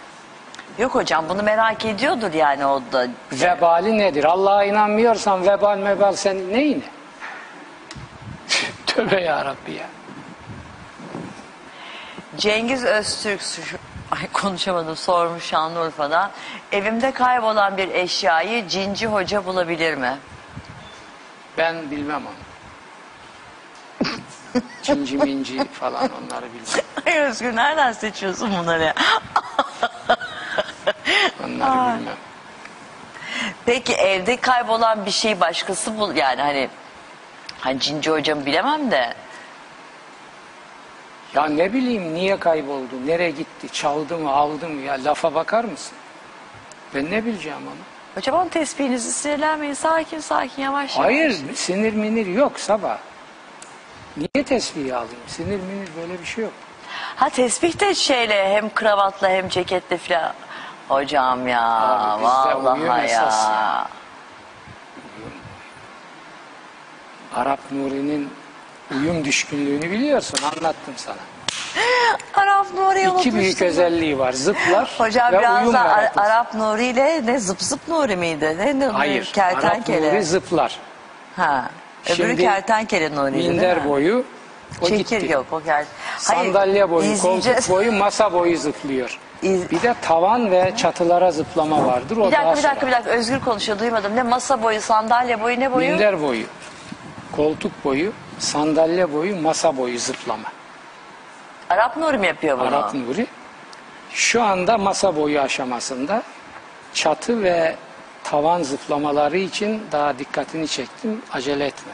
[0.79, 3.07] Yok hocam bunu merak ediyordur yani o da.
[3.33, 4.25] Vebali nedir?
[4.25, 6.83] Allah'a inanmıyorsan vebal mebal sen neyine?
[8.87, 9.87] Tövbe yarabbi ya.
[12.37, 13.79] Cengiz Öztürk şu-
[14.11, 16.31] ay konuşamadım sormuş Şanlıurfa'dan.
[16.73, 20.19] Evimde kaybolan bir eşyayı cinci hoca bulabilir mi?
[21.59, 22.35] Ben bilmem onu.
[24.83, 26.85] Cinci minci falan onları bilmem.
[27.07, 28.83] Ay Özgür nereden seçiyorsun bunları?
[28.83, 28.95] ya?
[31.45, 32.17] Onları bilmem.
[33.67, 36.69] Peki evde kaybolan bir şey başkası bul yani hani
[37.61, 39.15] hani cinci hocamı bilemem de
[41.35, 45.97] Ya ne bileyim niye kayboldu, nereye gitti, çaldı mı, aldı mı ya lafa bakar mısın?
[46.95, 47.77] Ben ne bileceğim onu?
[48.15, 51.07] hocam onun tespihinizi sinirlenmeyin sakin sakin yavaş yavaş.
[51.07, 52.99] Hayır sinir minir yok sabah.
[54.17, 55.17] Niye tesbihi alayım?
[55.27, 56.53] Sinir minir böyle bir şey yok.
[57.17, 60.33] Ha tesbih de şeyle hem kravatla hem ceketle filan.
[60.89, 63.51] Hocam ya Abi bizde uyum vallahi esas ya.
[63.53, 63.89] ya.
[67.35, 68.31] Arap Nuri'nin
[68.91, 71.17] uyum düşkünlüğünü biliyorsun anlattım sana.
[72.35, 73.67] Arap Nuri İki büyük unutmuştum.
[73.67, 74.33] özelliği var.
[74.33, 76.21] Zıplar Hocam ve biraz uyum da Ar- yaratır.
[76.21, 78.57] Arap Nuri ile ne zıp zıp Nuri miydi?
[78.59, 79.25] Ne, ne Hayır.
[79.33, 79.97] Kertenkele.
[80.07, 80.79] Arap Nuri zıplar.
[81.37, 81.71] Ha.
[82.07, 83.89] Öbürü Şimdi kertenkele Nuri'ydi değil Minder mi?
[83.89, 84.25] boyu
[84.83, 85.33] o Çekir gitti.
[85.33, 85.85] yok o ker.
[86.19, 87.57] Sandalye boyu, izleyeceğiz.
[87.57, 89.19] koltuk boyu, masa boyu zıplıyor.
[89.43, 92.17] İz- Bir de tavan ve çatılara zıplama vardır.
[92.17, 92.87] O Bir dakika daha bir dakika sonra.
[92.87, 94.17] bir dakika Özgür konuşuyor duymadım.
[94.17, 95.91] Ne masa boyu, sandalye boyu ne boyu?
[95.91, 96.45] Minder boyu,
[97.37, 100.49] koltuk boyu, sandalye boyu, masa boyu zıplama.
[101.71, 102.69] Arap Nuri mi yapıyor bunu?
[102.69, 103.27] Arap Nuri.
[104.13, 106.23] Şu anda masa boyu aşamasında
[106.95, 107.77] çatı ve
[108.25, 111.23] tavan zıplamaları için daha dikkatini çektim.
[111.33, 111.93] Acele etme.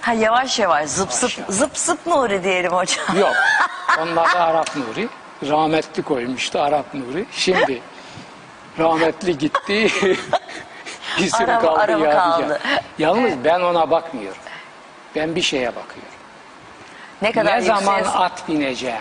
[0.00, 1.54] Ha yavaş yavaş zıp zıp Yavaş yavaş.
[1.54, 3.18] zıp zıp Nuri diyelim hocam.
[3.18, 3.32] Yok.
[4.02, 5.08] Onlar da Arap Nuri.
[5.48, 7.26] Rahmetli koymuştu Arap Nuri.
[7.32, 7.82] Şimdi
[8.78, 9.88] rahmetli gitti.
[11.32, 12.60] Araba- kaldı araba kaldı.
[12.98, 14.38] Yalnız ben ona bakmıyorum.
[15.16, 16.12] Ben bir şeye bakıyorum.
[17.22, 18.96] Ne kadar ne zaman yükseğe- at bineceğim?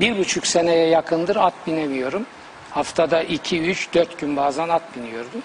[0.00, 2.26] Bir buçuk seneye yakındır at binemiyorum.
[2.70, 5.42] Haftada iki, üç, dört gün bazen at biniyordum.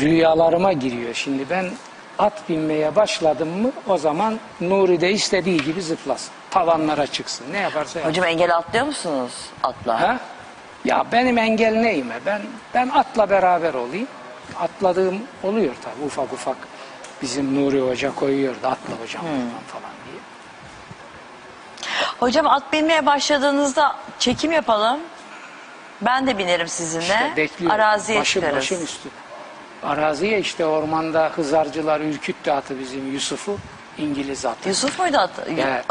[0.00, 1.14] Rüyalarıma giriyor.
[1.14, 1.70] Şimdi ben
[2.18, 6.30] at binmeye başladım mı o zaman Nuri de istediği gibi zıplasın.
[6.50, 7.46] Tavanlara çıksın.
[7.52, 8.10] Ne yaparsa yapsın.
[8.10, 9.32] Hocam engel atlıyor musunuz
[9.62, 10.00] atla?
[10.00, 10.18] Ha?
[10.84, 12.14] Ya benim engel neyime?
[12.26, 12.42] Ben
[12.74, 14.08] ben atla beraber olayım.
[14.60, 16.56] Atladığım oluyor tabii ufak ufak.
[17.22, 19.28] Bizim Nuri Hoca koyuyordu atla hocam Hmm.
[19.28, 20.20] falan falan diye.
[22.20, 25.00] Hocam at binmeye başladığınızda çekim yapalım.
[26.00, 27.02] Ben de binerim sizinle.
[27.02, 27.74] İşte bekliyorum.
[27.80, 28.56] Araziye başım, çıkarız.
[28.56, 29.12] başım üstüne.
[29.82, 33.56] Araziye işte ormanda hızarcılar ürküttü atı bizim Yusuf'u.
[33.98, 34.68] İngiliz atı.
[34.68, 35.30] Yusuf muydu at?
[35.58, 35.84] Evet.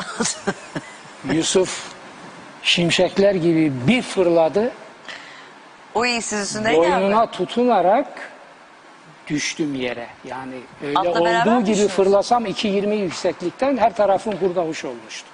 [1.32, 1.84] Yusuf
[2.64, 4.72] şimşekler gibi bir fırladı.
[5.96, 6.74] o iyi siz mi?
[6.76, 8.08] Boynuna tutunarak
[9.28, 10.08] düştüm yere.
[10.26, 11.92] Yani öyle Atla beraber olduğu mi gibi düştünüz?
[11.92, 15.28] fırlasam 2.20 yükseklikten her tarafım hurda huş olmuştu.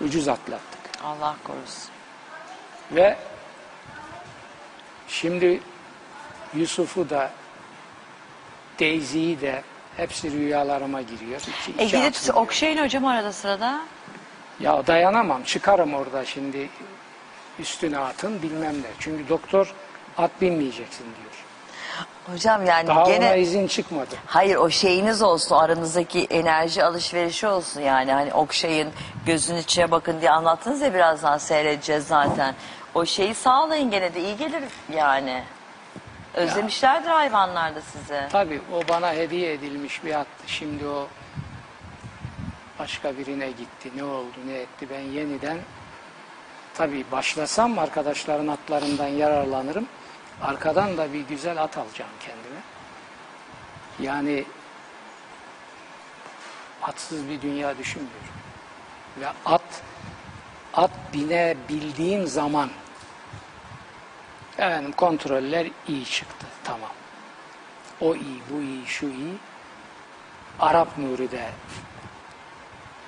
[0.00, 0.80] Ucuz atlattık.
[1.04, 1.90] Allah korusun.
[2.92, 3.16] Ve
[5.08, 5.60] şimdi
[6.54, 7.30] Yusuf'u da
[8.80, 9.62] Daisy'yi de
[9.96, 11.40] hepsi rüyalarıma giriyor.
[11.40, 12.36] İki, iki E gidip at gidiyor.
[12.36, 13.80] okşayın hocam arada sırada.
[14.60, 16.68] Ya dayanamam çıkarım orada şimdi
[17.58, 18.86] üstüne atın bilmem ne.
[18.98, 19.74] Çünkü doktor
[20.18, 21.25] at binmeyeceksin diyor.
[22.32, 23.26] Hocam yani Daha gene...
[23.26, 24.14] ona izin çıkmadı.
[24.26, 28.88] Hayır o şeyiniz olsun aranızdaki enerji alışverişi olsun yani hani okşayın
[29.26, 32.54] gözün içine bakın diye anlattınız ya birazdan seyredeceğiz zaten.
[32.94, 35.42] O şeyi sağlayın gene de iyi gelir yani.
[36.34, 38.20] Özlemişlerdir hayvanlar da sizi.
[38.32, 40.42] Tabii o bana hediye edilmiş bir attı.
[40.46, 41.06] Şimdi o
[42.78, 43.90] başka birine gitti.
[43.96, 45.58] Ne oldu ne etti ben yeniden
[46.74, 49.86] tabii başlasam arkadaşların atlarından yararlanırım.
[50.42, 52.60] Arkadan da bir güzel at alacağım kendime.
[54.00, 54.44] Yani
[56.82, 58.28] atsız bir dünya düşünmüyorum.
[59.20, 59.82] Ve at
[60.74, 62.70] at binebildiğim zaman
[64.58, 66.46] Efendim kontroller iyi çıktı.
[66.64, 66.90] Tamam.
[68.00, 69.34] O iyi, bu iyi, şu iyi.
[70.60, 71.50] Arap nuru de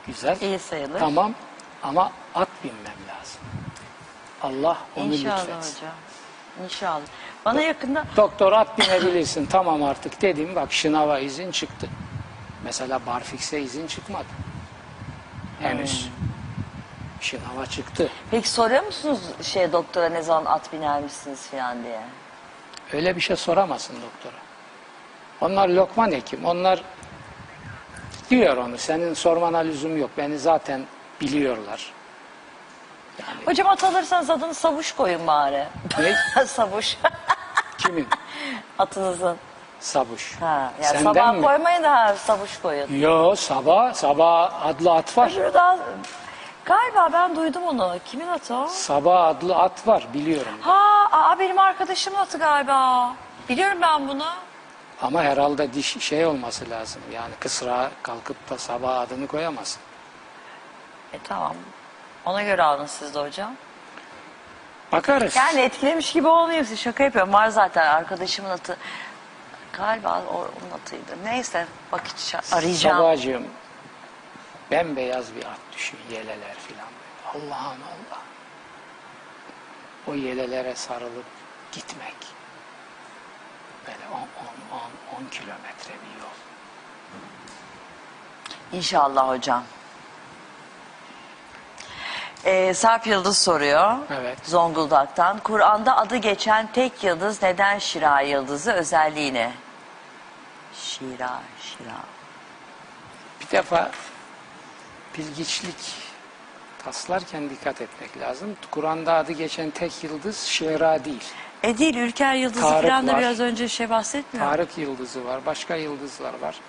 [0.07, 0.41] güzel.
[0.41, 0.99] İyi sayılır.
[0.99, 1.35] Tamam
[1.83, 3.41] ama at binmem lazım.
[4.43, 5.77] Allah onu İnşallah lütfetsin.
[5.77, 5.95] hocam.
[6.65, 7.01] İnşallah.
[7.45, 11.89] Bana yakında Doktor at binebilirsin tamam artık dedim bak şınava izin çıktı.
[12.65, 14.27] Mesela barfikse izin çıkmadı.
[15.61, 16.07] Henüz.
[16.07, 16.29] Hmm.
[17.21, 18.09] Şınava çıktı.
[18.31, 22.01] Peki soruyor musunuz şey doktora ne zaman at binermişsiniz falan diye?
[22.93, 24.41] Öyle bir şey soramazsın doktora.
[25.41, 26.45] Onlar lokman hekim.
[26.45, 26.83] Onlar
[28.31, 28.79] diyor onu.
[28.79, 30.11] Senin sormana lüzum yok.
[30.19, 30.83] Beni zaten
[31.21, 31.93] biliyorlar.
[33.47, 35.65] Hocam at alırsanız adını Savuş koyun bari.
[35.99, 36.45] Ne?
[36.47, 36.97] Savuş.
[37.79, 38.09] Kimin?
[38.79, 39.37] Atınızın.
[39.81, 40.37] Sabuş.
[40.41, 41.43] Ha, yani Senden sabah mi?
[41.43, 42.99] koymayın da ha, Savuş koyun.
[42.99, 43.95] Yo sabah.
[43.95, 45.29] Sabah adlı at var.
[45.31, 45.79] Şurada
[46.65, 47.97] galiba ben duydum onu.
[48.05, 48.67] Kimin atı o?
[48.67, 50.53] Sabah adlı at var biliyorum.
[50.61, 53.13] Ha, aa, benim arkadaşımın atı galiba.
[53.49, 54.27] Biliyorum ben bunu.
[55.03, 57.03] Ama herhalde diş şey olması lazım.
[57.15, 59.81] Yani kısra kalkıp da sabah adını koyamazsın.
[61.13, 61.55] E tamam.
[62.25, 63.55] Ona göre alın siz de hocam.
[64.93, 65.37] Bakarız.
[65.37, 67.33] Yani etkilemiş gibi olmayayım size şaka yapıyorum.
[67.33, 68.77] Var zaten arkadaşımın atı.
[69.73, 71.17] Galiba o- onun atıydı.
[71.25, 72.97] Neyse vakit arayacağım.
[72.97, 73.47] Sabahcığım
[74.71, 76.89] bembeyaz bir at düşün yeleler filan.
[77.35, 78.19] Allah'ım Allah.
[80.07, 81.25] O yelelere sarılıp
[81.73, 82.15] gitmek.
[83.87, 83.99] Böyle
[85.17, 86.29] 10 kilometre bir yol.
[88.73, 89.65] İnşallah hocam.
[92.45, 93.97] Ee, Sarp Yıldız soruyor.
[94.21, 94.39] Evet.
[94.45, 95.39] Zonguldak'tan.
[95.39, 99.53] Kur'an'da adı geçen tek yıldız neden Şira yıldızı özelliği ne?
[100.75, 101.97] Şira, Şira.
[103.41, 103.91] Bir defa
[105.19, 105.95] bilgiçlik
[106.85, 108.57] taslarken dikkat etmek lazım.
[108.71, 111.25] Kur'an'da adı geçen tek yıldız Şera değil.
[111.63, 113.21] E değil Ülker Yıldızı Tarık falan da var.
[113.21, 114.47] biraz önce şey bahsetmiyor.
[114.51, 116.61] Tarık yıldızı var, başka yıldızlar var.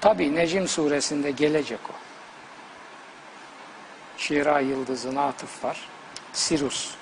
[0.00, 2.05] Tabi Necim suresinde gelecek o.
[4.16, 5.88] Şira yıldızına atıf var.
[6.32, 6.94] Sirus.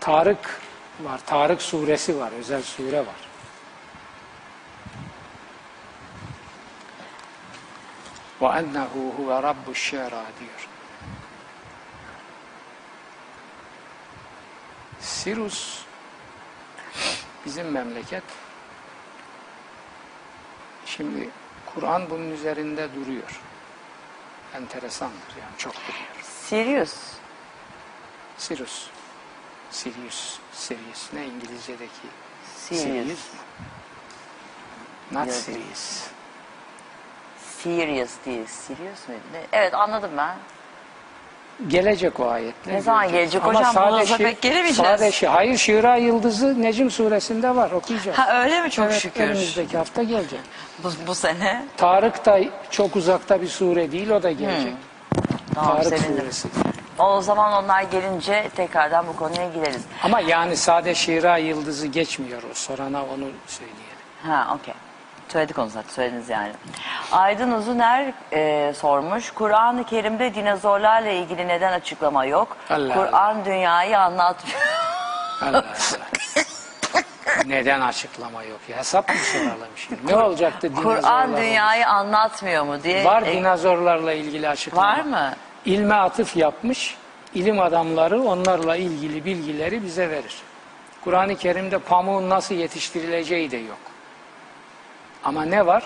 [0.00, 0.60] Tarık
[1.00, 1.20] var.
[1.26, 2.32] Tarık suresi var.
[2.32, 3.28] Özel sure var.
[8.42, 10.68] Ve ennehu huve rabbu şera diyor.
[15.00, 15.82] Sirus
[17.46, 18.22] bizim memleket.
[20.86, 21.30] Şimdi
[21.74, 23.40] Kur'an bunun üzerinde duruyor.
[24.54, 26.22] Enteresandır yani çok duruyor.
[26.22, 26.94] Sirius.
[28.38, 28.86] Sirius.
[29.70, 30.38] Sirius.
[30.52, 31.12] Sirius.
[31.12, 32.08] Ne İngilizce'deki?
[32.56, 33.06] Sirius.
[33.08, 33.40] mu?
[35.12, 35.36] Not Yok.
[35.36, 36.06] Sirius.
[37.38, 38.46] Sirius değil.
[38.46, 39.20] Sirius muydu?
[39.32, 39.46] Ne?
[39.52, 40.36] Evet anladım ben.
[41.66, 42.74] Gelecek o ayetler.
[42.74, 43.74] Ne zaman gelecek Ama hocam?
[44.00, 44.76] şi- pek gelemeyeceğiz.
[45.00, 48.18] Sade şi- Hayır Şira Yıldızı Necim suresinde var okuyacağız.
[48.18, 49.20] Ha öyle mi çok evet, şükür.
[49.24, 50.40] Önümüzdeki hafta gelecek.
[50.84, 51.64] Bu, bu sene.
[51.76, 52.40] Tarık da
[52.70, 54.72] çok uzakta bir sure değil o da gelecek.
[55.54, 56.20] Tamam Tarık sevindim.
[56.22, 56.48] suresi.
[56.98, 59.82] O zaman onlar gelince tekrardan bu konuya gireriz.
[60.02, 62.54] Ama yani sade Şira Yıldızı geçmiyor o.
[62.54, 63.98] Sorana onu söyleyelim.
[64.22, 64.74] Ha okey.
[65.28, 66.52] Söyledik onu zaten söylediniz yani.
[67.12, 69.30] Aydın Uzuner e, sormuş.
[69.30, 72.56] Kur'an-ı Kerim'de dinozorlarla ilgili neden açıklama yok?
[72.70, 74.58] Allah Kur'an dünyayı anlatmıyor.
[75.42, 76.06] Allah Allah.
[77.46, 78.76] Neden açıklama yok ya?
[78.76, 80.06] Hesap mı soralım şimdi?
[80.06, 81.00] Ne olacaktı dinozorlarla?
[81.00, 83.04] Kur'an dünyayı anlatmıyor mu diye.
[83.04, 84.88] Var e, dinozorlarla ilgili açıklama.
[84.88, 85.34] Var mı?
[85.64, 86.96] İlme atıf yapmış.
[87.34, 90.36] İlim adamları onlarla ilgili bilgileri bize verir.
[91.04, 93.78] Kur'an-ı Kerim'de pamuğun nasıl yetiştirileceği de yok.
[95.24, 95.84] Ama ne var?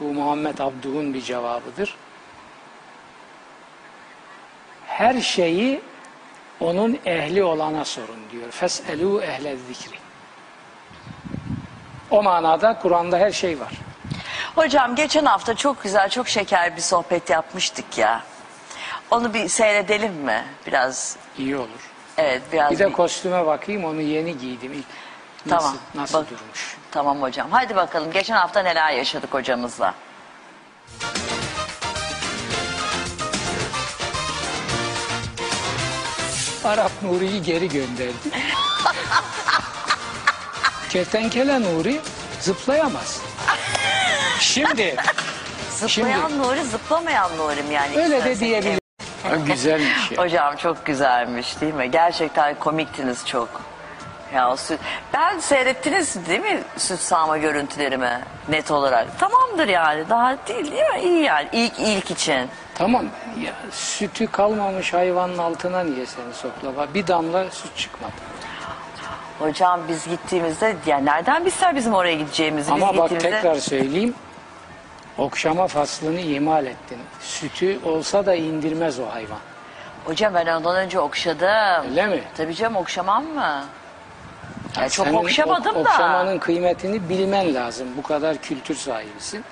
[0.00, 1.96] Bu Muhammed Abduh'un bir cevabıdır.
[4.86, 5.80] Her şeyi
[6.60, 8.50] onun ehli olana sorun diyor.
[8.50, 9.96] Feselu ehle zikri.
[12.10, 13.72] O manada Kur'an'da her şey var.
[14.54, 18.22] Hocam geçen hafta çok güzel, çok şeker bir sohbet yapmıştık ya.
[19.10, 20.44] Onu bir seyredelim mi?
[20.66, 21.90] Biraz, İyi olur.
[22.16, 22.70] evet biraz.
[22.72, 24.84] Bir de bir- kostüme bakayım onu yeni giydim.
[25.46, 25.78] Nasıl, Tamam.
[25.94, 26.76] nasıl Bak- durmuş?
[26.94, 27.50] Tamam hocam.
[27.50, 29.94] Hadi bakalım geçen hafta neler yaşadık hocamızla.
[36.64, 38.12] Arap Nuri'yi geri gönderdi.
[40.90, 42.00] Kertenkele Nuri
[42.40, 43.20] zıplayamaz.
[44.40, 44.96] Şimdi
[45.70, 47.98] Zıplayan Nuri, zıplamayan Nuri'm yani.
[47.98, 48.78] öyle de İstersen-
[49.46, 50.18] Güzelmiş ya.
[50.18, 51.90] Hocam çok güzelmiş değil mi?
[51.90, 53.73] Gerçekten komiktiniz çok.
[54.34, 54.80] Ya süt...
[55.12, 59.18] Ben seyrettiniz değil mi süt sağma görüntülerimi net olarak?
[59.18, 61.00] Tamamdır yani daha değil değil mi?
[61.02, 62.48] İyi yani ilk ilk için.
[62.74, 63.04] Tamam
[63.40, 66.94] ya sütü kalmamış hayvanın altına niye seni soklama?
[66.94, 68.12] Bir damla süt çıkmadı.
[69.38, 74.14] Hocam biz gittiğimizde yani nereden bilsen bizim oraya gideceğimizi Ama biz bak gittiğimizde tekrar söyleyeyim.
[75.18, 76.98] Okşama faslını ihmal ettin.
[77.20, 79.38] Sütü olsa da indirmez o hayvan.
[80.04, 81.90] hocam ben ondan önce okşadım.
[81.90, 82.20] Öyle mi?
[82.36, 83.64] Tabii canım okşamam mı?
[84.80, 85.90] Ya çok Senin okşamadım ok- da.
[85.90, 87.88] Okşamanın kıymetini bilmen lazım.
[87.96, 89.44] Bu kadar kültür sahibisin.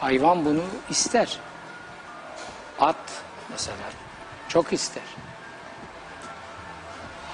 [0.00, 1.38] Hayvan bunu ister.
[2.80, 2.96] At
[3.50, 3.76] mesela
[4.48, 5.02] çok ister.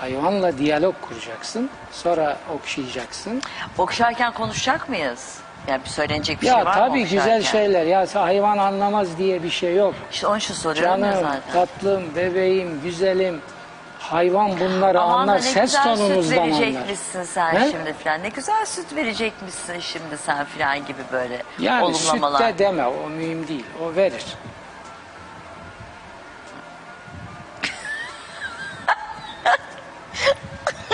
[0.01, 1.71] Hayvanla diyalog kuracaksın.
[1.93, 3.43] Sonra okşayacaksın.
[3.79, 5.39] Okşarken konuşacak mıyız?
[5.69, 7.19] Yani bir söylenecek bir ya şey var mı tabii okşarken?
[7.19, 7.87] güzel şeyler.
[7.87, 9.95] Ya hayvan anlamaz diye bir şey yok.
[10.13, 11.53] İşte onun için soruyorum ya Canım, zaten.
[11.53, 13.41] tatlım, bebeğim, güzelim.
[14.11, 15.37] Hayvan bunları Aman anlar.
[15.37, 16.61] ne Ses güzel süt tonunuzdan anlar.
[16.61, 17.71] verecekmişsin sen He?
[17.71, 18.23] şimdi filan.
[18.23, 22.39] Ne güzel süt verecekmişsin şimdi sen filan gibi böyle Yani olumlamalar.
[22.41, 23.65] sütte deme o mühim değil.
[23.85, 24.25] O verir.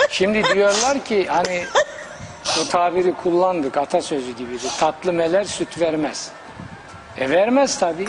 [0.09, 1.63] Şimdi diyorlar ki hani
[2.61, 4.71] o tabiri kullandık atasözü gibidir.
[4.79, 6.31] Tatlı meler süt vermez.
[7.17, 8.07] E vermez tabi.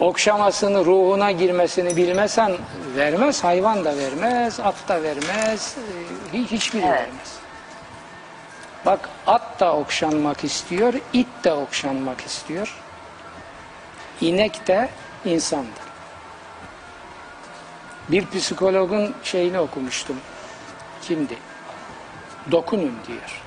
[0.00, 2.52] Okşamasını, ruhuna girmesini bilmesen
[2.96, 3.44] vermez.
[3.44, 5.76] Hayvan da vermez, at da vermez,
[6.32, 7.00] e, hiç hiçbiri Evet.
[7.00, 7.38] vermez.
[8.86, 12.74] Bak at da okşanmak istiyor, it de okşanmak istiyor.
[14.20, 14.88] İnek de
[15.24, 15.86] insandır.
[18.08, 20.16] Bir psikologun şeyini okumuştum.
[21.02, 21.36] Kimdi?
[22.50, 23.42] Dokunun diyor.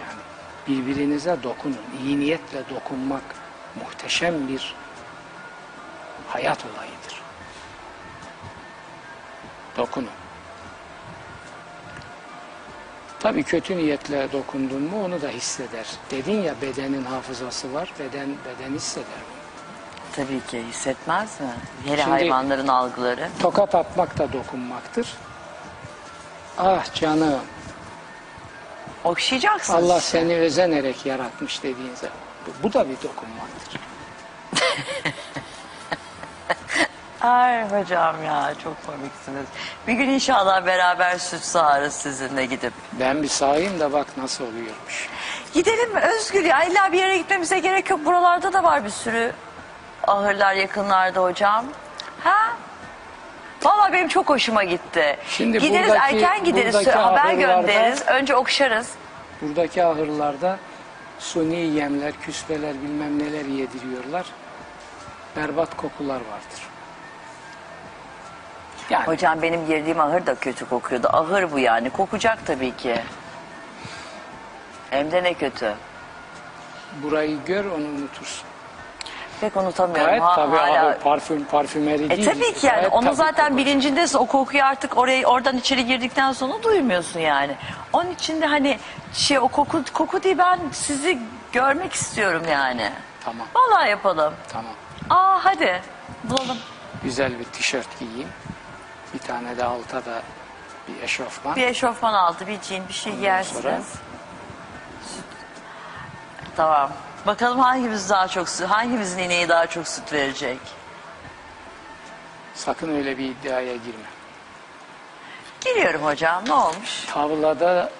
[0.00, 0.20] Yani
[0.68, 1.78] birbirinize dokunun.
[2.04, 3.22] İyi niyetle dokunmak
[3.80, 4.74] muhteşem bir
[6.28, 7.22] hayat olayıdır.
[9.76, 10.10] Dokunun.
[13.20, 15.86] Tabii kötü niyetle dokundun mu onu da hisseder.
[16.10, 19.06] Dedin ya bedenin hafızası var, beden beden hisseder.
[20.12, 21.46] Tabii ki hissetmez mi?
[21.84, 23.28] Hele Şimdi- hayvanların algıları.
[23.40, 25.14] Tokat atmak da dokunmaktır.
[26.58, 27.40] Ah canım,
[29.04, 29.74] Okşayacaksın.
[29.74, 30.10] Allah işte.
[30.10, 32.16] seni özenerek yaratmış dediğin zaman.
[32.46, 33.61] Bu, bu da bir dokunmaktır.
[37.20, 39.46] Ay hocam ya çok komiksiniz.
[39.86, 42.72] Bir gün inşallah beraber süt sağarız sizinle gidip.
[42.92, 45.08] Ben bir sağayım da bak nasıl oluyormuş.
[45.54, 48.04] Gidelim mi Özgür ya illa bir yere gitmemize gerek yok.
[48.04, 49.32] Buralarda da var bir sürü
[50.06, 51.64] ahırlar yakınlarda hocam.
[52.24, 52.56] Ha?
[53.64, 55.16] Vallahi benim çok hoşuma gitti.
[55.28, 58.02] Şimdi gideriz buradaki- erken gideriz buradaki haber göndeririz.
[58.06, 58.90] Önce okşarız.
[59.42, 60.58] Buradaki ahırlarda
[61.18, 64.26] suni yemler, küspeler bilmem neler yediriyorlar.
[65.36, 66.62] Berbat kokular vardır.
[68.90, 71.08] Yani Hocam benim girdiğim ahır da kötü kokuyordu.
[71.12, 71.90] Ahır bu yani.
[71.90, 73.00] Kokacak tabii ki.
[74.90, 75.74] Hem de ne kötü.
[77.02, 78.44] burayı gör onu unutursun.
[79.40, 80.06] Pek unutamıyorum.
[80.06, 80.86] Gayet Ha- tabii hala.
[80.88, 82.24] ahır, parfüm, parfümeri E değil.
[82.24, 83.56] tabii ki yani Gayet onu zaten kokar.
[83.56, 87.56] bilincindesin o kokuyu artık oraya oradan içeri girdikten sonra duymuyorsun yani.
[87.92, 88.78] Onun için de hani
[89.12, 91.18] şey o koku koku değil ben sizi
[91.52, 92.90] görmek istiyorum yani.
[93.24, 94.34] Tamam, Vallahi yapalım.
[94.48, 94.72] tamam.
[95.12, 95.82] Aa hadi
[96.24, 96.58] bulalım.
[97.04, 98.28] Güzel bir tişört giyeyim.
[99.14, 100.22] Bir tane de alta da
[100.88, 101.56] bir eşofman.
[101.56, 103.20] Bir eşofman altı bir jean bir şey sonra?
[103.20, 103.92] giyersiniz.
[106.56, 106.90] Tamam.
[107.26, 110.58] Bakalım hangimiz daha çok süt, hangimizin ineği daha çok süt verecek.
[112.54, 114.08] Sakın öyle bir iddiaya girme.
[115.60, 117.04] Giriyorum hocam ne olmuş?
[117.06, 117.90] Tavlada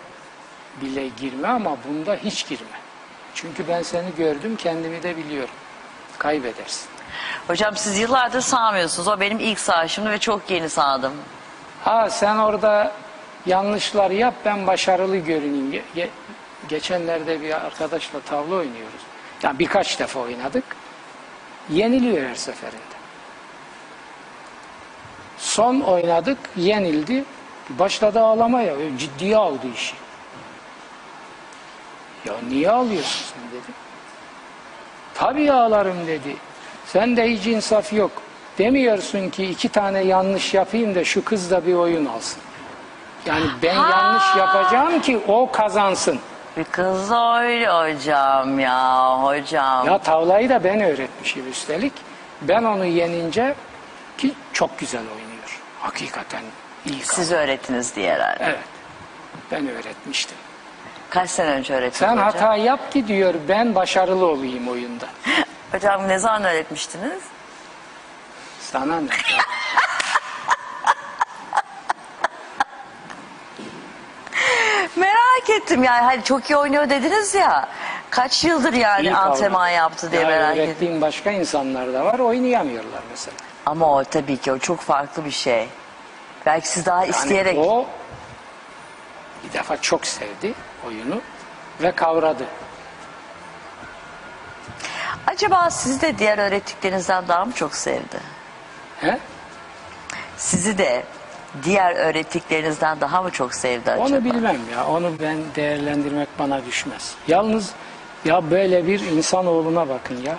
[0.81, 2.79] bile girme ama bunda hiç girme.
[3.35, 5.55] Çünkü ben seni gördüm kendimi de biliyorum.
[6.19, 6.89] Kaybedersin.
[7.47, 9.09] Hocam siz yıllardır sağmıyorsunuz.
[9.09, 11.13] O benim ilk sağışımdı ve çok yeni sağdım.
[11.85, 12.93] Ha sen orada
[13.47, 15.73] yanlışlar yap ben başarılı görüneyim.
[15.73, 16.09] Ge- ge-
[16.69, 19.01] geçenlerde bir arkadaşla tavla oynuyoruz.
[19.43, 20.65] Yani birkaç defa oynadık.
[21.71, 22.79] Yeniliyor her seferinde.
[25.39, 27.25] Son oynadık yenildi.
[27.71, 28.75] Başladı ağlamaya.
[28.99, 29.95] Ciddiye aldı işi.
[32.25, 33.75] Ya niye ağlıyorsun sen dedim.
[35.15, 36.37] Tabii ağlarım dedi.
[36.87, 38.11] Sen de hiç insaf yok.
[38.59, 42.43] Demiyorsun ki iki tane yanlış yapayım da şu kız da bir oyun alsın.
[43.27, 43.91] Yani ben Ha.
[43.91, 46.19] yanlış yapacağım ki o kazansın.
[46.57, 49.87] Bir kız öyle hocam ya hocam.
[49.87, 51.93] Ya tavlayı da ben öğretmişim üstelik.
[52.43, 53.55] Ben onu yenince
[54.19, 55.61] ki çok güzel oynuyor.
[55.81, 56.43] Hakikaten
[56.87, 57.01] iyi.
[57.03, 58.45] Siz öğrettiniz diye herhalde.
[58.45, 58.59] Evet.
[59.53, 60.37] Ben öğretmiştim.
[61.11, 62.25] Kaç sene önce öğrettiniz Sen hocam?
[62.25, 65.07] hata yap ki diyor ben başarılı olayım oyunda.
[65.73, 67.23] Hocam ne zaman öğretmiştiniz?
[68.61, 69.09] Sana ne?
[74.97, 77.69] Merak ettim yani hani çok iyi oynuyor dediniz ya.
[78.11, 80.65] Kaç yıldır yani İyi antrenman yaptı diye Ya merak ettim.
[80.69, 83.37] öğrettiğim başka insanlar da var oynayamıyorlar mesela.
[83.67, 85.69] Ama o tabii ki o çok farklı bir şey.
[86.47, 87.59] Belki siz daha Yani isteyerek.
[87.59, 87.87] o
[89.45, 90.55] bir defa çok sevdi
[90.87, 91.21] oyunu
[91.83, 92.45] ve kavradı.
[95.27, 98.21] Acaba sizi de diğer öğrettiklerinizden daha mı çok sevdi?
[99.01, 99.19] He?
[100.37, 101.03] Sizi de
[101.65, 104.07] diğer öğrettiklerinizden daha mı çok sevdi acaba?
[104.07, 104.87] Onu bilmem ya.
[104.87, 107.15] Onu ben değerlendirmek bana düşmez.
[107.29, 107.71] Yalnız
[108.25, 110.39] ya böyle bir insanoğluna bakın ya.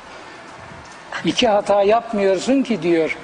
[1.25, 3.17] İki hata yapmıyorsun ki diyor.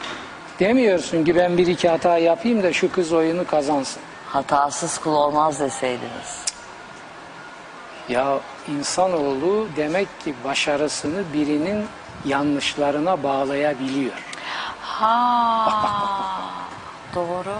[0.59, 4.01] Demiyorsun ki ben bir iki hata yapayım da şu kız oyunu kazansın.
[4.27, 6.45] Hatasız kul olmaz deseydiniz.
[8.09, 11.85] Ya insanoğlu demek ki başarısını birinin
[12.25, 14.13] yanlışlarına bağlayabiliyor.
[14.81, 15.71] Ha,
[17.15, 17.53] doğru.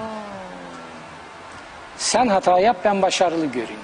[1.98, 3.80] Sen hata yap ben başarılı görüneyim.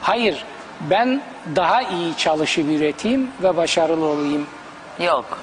[0.00, 0.44] Hayır
[0.80, 1.22] ben
[1.56, 4.46] daha iyi çalışıp üreteyim ve başarılı olayım.
[5.00, 5.38] Yok.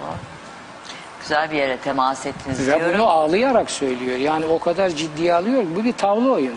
[0.00, 0.08] Doğru.
[1.20, 2.94] Güzel bir yere temas ettiniz Ve diyorum.
[2.94, 4.18] bunu ağlayarak söylüyor.
[4.18, 5.62] Yani o kadar ciddiye alıyor.
[5.76, 6.56] Bu bir tavla oyunu.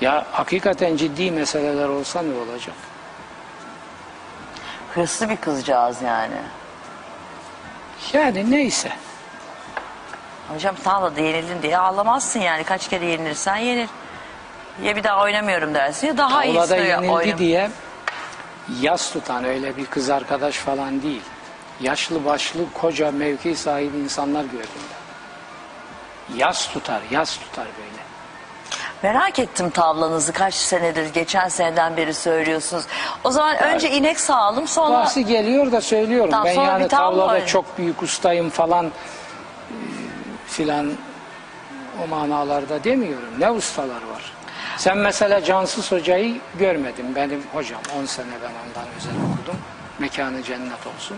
[0.00, 2.74] Ya hakikaten ciddi meseleler olsa ne olacak?
[4.94, 6.36] Hırslı bir kızcağız yani.
[8.12, 8.92] Yani neyse.
[10.48, 12.64] Hocam tavlada yenildin diye ağlamazsın yani.
[12.64, 13.88] Kaç kere yenilirsen yenil.
[14.82, 17.70] Ya bir daha oynamıyorum dersin ya daha Tavlada iyisini yenildi oynam- diye
[18.80, 21.22] yas tutan öyle bir kız arkadaş falan değil.
[21.80, 26.36] Yaşlı başlı koca mevki sahibi insanlar gördüm ben.
[26.36, 27.89] Yas tutar, yas tutar böyle.
[29.02, 32.84] Merak ettim tavlanızı kaç senedir, geçen seneden beri söylüyorsunuz.
[33.24, 34.94] O zaman önce inek sağalım sonra...
[34.98, 36.30] Bahsi geliyor da söylüyorum.
[36.30, 37.46] Tamam, ben sonra yani bir tavla tavlada oynayın.
[37.46, 38.90] çok büyük ustayım falan e,
[40.46, 40.92] filan
[42.04, 43.28] o manalarda demiyorum.
[43.38, 44.32] Ne ustalar var.
[44.76, 47.14] Sen mesela Cansız Hoca'yı görmedin.
[47.14, 49.60] Benim hocam 10 sene ben ondan özel okudum.
[49.98, 51.16] Mekanı cennet olsun.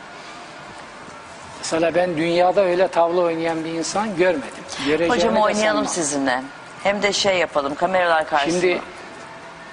[1.59, 4.65] Mesela ben dünyada öyle tavla oynayan bir insan görmedim.
[4.87, 5.87] Göreceğimi Hocam oynayalım sanmam.
[5.87, 6.43] sizinle.
[6.83, 8.61] Hem de şey yapalım kameralar karşısında.
[8.61, 8.81] Şimdi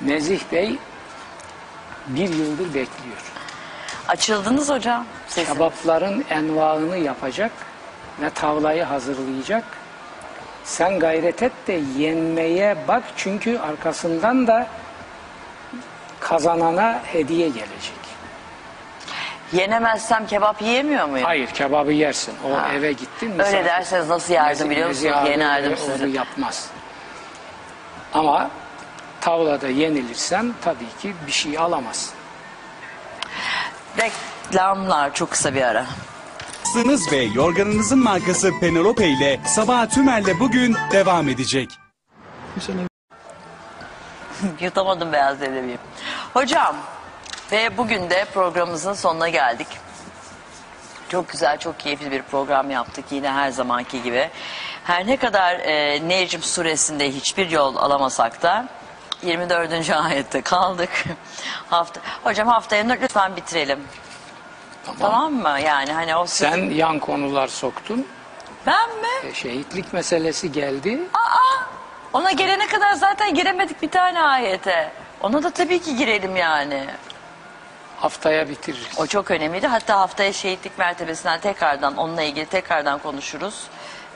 [0.01, 0.75] Nezih Bey
[2.07, 3.17] bir yıldır bekliyor.
[4.07, 5.05] Açıldınız hocam.
[5.27, 5.53] Sesin.
[5.53, 7.51] Kebapların envaını yapacak
[8.21, 9.63] ve tavlayı hazırlayacak.
[10.63, 14.67] Sen gayret et de yenmeye bak çünkü arkasından da
[16.19, 17.99] kazanana hediye gelecek.
[19.53, 21.25] Yenemezsem kebap yiyemiyor muyum?
[21.25, 22.33] Hayır kebabı yersin.
[22.51, 22.69] O Ha.
[22.73, 23.31] eve gittin.
[23.31, 25.15] Öyle misafir- derseniz nasıl yardım Nezih- biliyor musunuz?
[25.29, 26.09] Yenerdim öyle sizi.
[26.17, 26.69] Yapmaz.
[28.13, 28.49] Ama
[29.21, 32.13] tavlada yenilirsen tabii ki bir şey alamazsın.
[33.97, 35.85] Reklamlar çok kısa bir ara.
[36.75, 41.69] Yastığınız ve yorganınızın markası Penelope ile Sabah Tümer'le bugün devam edecek.
[44.61, 45.77] Yutamadım beyaz leblebiyi.
[46.33, 46.75] Hocam
[47.51, 49.67] ve bugün de programımızın sonuna geldik.
[51.09, 54.29] Çok güzel, çok keyifli bir program yaptık yine her zamanki gibi.
[54.83, 58.65] Her ne kadar e, Necm suresinde hiçbir yol alamasak da
[59.23, 59.89] 24.
[59.89, 60.89] ayette kaldık.
[61.69, 63.79] Hafta, hocam haftaya lütfen bitirelim.
[64.99, 65.59] Tamam, mı?
[65.65, 68.07] Yani hani o Sen yan konular soktun.
[68.65, 69.29] ben mi?
[69.29, 70.99] E, Şehitlik meselesi geldi.
[72.13, 74.91] Ona gelene kadar zaten giremedik bir tane ayete.
[75.21, 76.85] Ona da tabii ki girelim yani.
[78.01, 78.87] Haftaya bitiririz.
[78.99, 79.67] O çok önemliydi.
[79.67, 83.63] Hatta haftaya şehitlik mertebesinden tekrardan onunla ilgili tekrardan konuşuruz.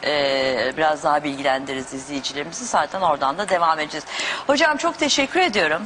[0.04, 2.66] Ee, biraz daha bilgilendiririz izleyicilerimizi.
[2.66, 4.06] Zaten oradan da devam edeceğiz.
[4.48, 5.82] Hocam çok teşekkür ediyorum.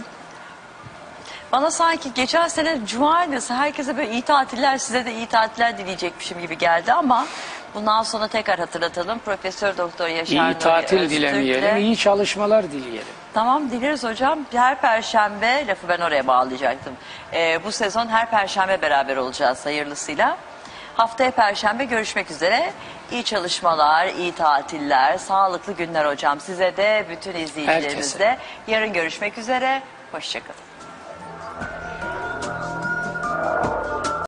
[1.51, 6.39] Bana sanki geçen sene Cuma günüsü herkese böyle iyi tatiller size de iyi tatiller dileyecekmişim
[6.41, 7.27] gibi geldi ama
[7.75, 9.19] bundan sonra tekrar hatırlatalım.
[9.19, 13.13] Profesör Doktor Yaşar İyi Nuri tatil Öztürk'le- dilemeyelim, iyi çalışmalar dileyelim.
[13.37, 14.39] Tamam dileriz hocam.
[14.51, 16.93] Her perşembe, lafı ben oraya bağlayacaktım.
[17.33, 20.37] Ee, bu sezon her perşembe beraber olacağız hayırlısıyla.
[20.95, 22.73] Haftaya perşembe görüşmek üzere.
[23.11, 26.39] İyi çalışmalar, iyi tatiller, sağlıklı günler hocam.
[26.39, 28.37] Size de bütün izleyicilerimize
[28.67, 29.81] yarın görüşmek üzere.
[30.11, 30.67] Hoşçakalın.